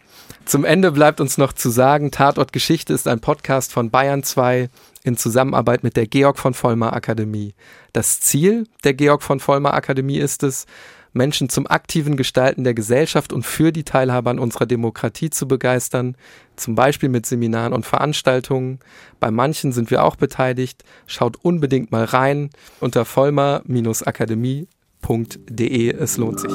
Zum 0.46 0.66
Ende 0.66 0.92
bleibt 0.92 1.22
uns 1.22 1.38
noch 1.38 1.54
zu 1.54 1.70
sagen, 1.70 2.10
Tatortgeschichte 2.10 2.92
ist 2.94 3.08
ein 3.08 3.20
Podcast 3.20 3.72
von 3.72 3.92
Bayern 3.92 4.24
2 4.24 4.72
in 5.04 5.18
Zusammenarbeit 5.18 5.84
mit 5.84 5.96
der 5.96 6.08
Georg 6.08 6.40
von 6.40 6.56
Vollmer 6.56 6.94
Akademie. 6.94 7.54
Das 7.94 8.22
Ziel 8.22 8.66
der 8.84 8.96
Georg 8.96 9.22
von 9.22 9.40
Vollmer 9.40 9.76
Akademie 9.76 10.18
ist 10.18 10.42
es, 10.42 10.66
Menschen 11.14 11.50
zum 11.50 11.68
aktiven 11.68 12.18
Gestalten 12.18 12.64
der 12.64 12.74
Gesellschaft 12.74 13.32
und 13.34 13.46
für 13.46 13.72
die 13.72 13.84
Teilhabe 13.84 14.30
an 14.30 14.40
unserer 14.40 14.66
Demokratie 14.66 15.30
zu 15.30 15.48
begeistern, 15.48 16.16
zum 16.56 16.76
Beispiel 16.76 17.10
mit 17.10 17.26
Seminaren 17.26 17.74
und 17.74 17.86
Veranstaltungen. 17.86 18.80
Bei 19.20 19.32
manchen 19.32 19.72
sind 19.72 19.92
wir 19.92 20.04
auch 20.04 20.16
beteiligt. 20.16 20.84
Schaut 21.08 21.38
unbedingt 21.44 21.92
mal 21.92 22.06
rein 22.06 22.50
unter 22.80 23.06
vollmer-akademie.de. 23.06 25.90
Es 25.92 26.18
lohnt 26.18 26.40
sich. 26.40 26.52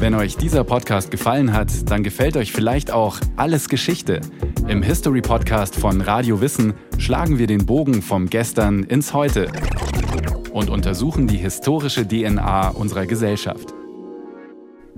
Wenn 0.00 0.14
euch 0.14 0.36
dieser 0.36 0.62
Podcast 0.62 1.10
gefallen 1.10 1.52
hat, 1.52 1.90
dann 1.90 2.04
gefällt 2.04 2.36
euch 2.36 2.52
vielleicht 2.52 2.92
auch 2.92 3.18
Alles 3.34 3.68
Geschichte. 3.68 4.20
Im 4.68 4.80
History 4.80 5.20
Podcast 5.20 5.74
von 5.74 6.00
Radio 6.00 6.40
Wissen 6.40 6.74
schlagen 6.98 7.38
wir 7.38 7.48
den 7.48 7.66
Bogen 7.66 8.00
vom 8.00 8.30
Gestern 8.30 8.84
ins 8.84 9.12
Heute 9.12 9.50
und 10.52 10.70
untersuchen 10.70 11.26
die 11.26 11.36
historische 11.36 12.06
DNA 12.06 12.68
unserer 12.68 13.06
Gesellschaft. 13.06 13.74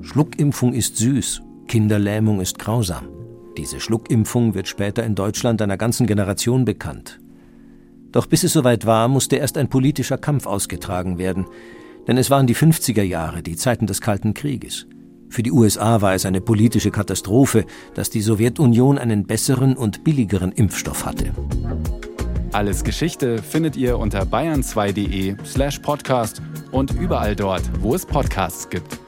Schluckimpfung 0.03 0.74
ist 0.74 0.98
süß, 0.98 1.40
Kinderlähmung 1.66 2.42
ist 2.42 2.59
grausam. 2.59 3.09
Diese 3.57 3.80
Schluckimpfung 3.80 4.53
wird 4.53 4.68
später 4.68 5.03
in 5.03 5.14
Deutschland 5.14 5.62
einer 5.62 5.78
ganzen 5.78 6.07
Generation 6.07 6.66
bekannt. 6.66 7.20
Doch 8.12 8.26
bis 8.26 8.44
es 8.44 8.53
soweit 8.53 8.84
war, 8.84 9.09
musste 9.09 9.36
erst 9.36 9.57
ein 9.57 9.70
politischer 9.70 10.18
Kampf 10.18 10.44
ausgetragen 10.44 11.16
werden, 11.16 11.46
denn 12.11 12.18
es 12.18 12.28
waren 12.28 12.48
die 12.48 12.56
50er 12.56 13.04
Jahre, 13.04 13.40
die 13.40 13.54
Zeiten 13.54 13.86
des 13.86 14.00
Kalten 14.00 14.34
Krieges. 14.34 14.88
Für 15.28 15.44
die 15.44 15.52
USA 15.52 16.00
war 16.00 16.12
es 16.12 16.26
eine 16.26 16.40
politische 16.40 16.90
Katastrophe, 16.90 17.64
dass 17.94 18.11
die 18.11 18.20
Sowjetunion 18.20 18.98
einen 18.98 19.28
besseren 19.28 19.76
und 19.76 20.02
billigeren 20.02 20.50
Impfstoff 20.50 21.06
hatte. 21.06 21.32
Alles 22.50 22.82
Geschichte 22.82 23.40
findet 23.40 23.76
ihr 23.76 23.96
unter 23.96 24.24
bayern2.de 24.24 25.36
slash 25.44 25.78
podcast 25.78 26.42
und 26.72 26.92
überall 26.94 27.36
dort, 27.36 27.62
wo 27.80 27.94
es 27.94 28.04
Podcasts 28.04 28.68
gibt. 28.68 28.98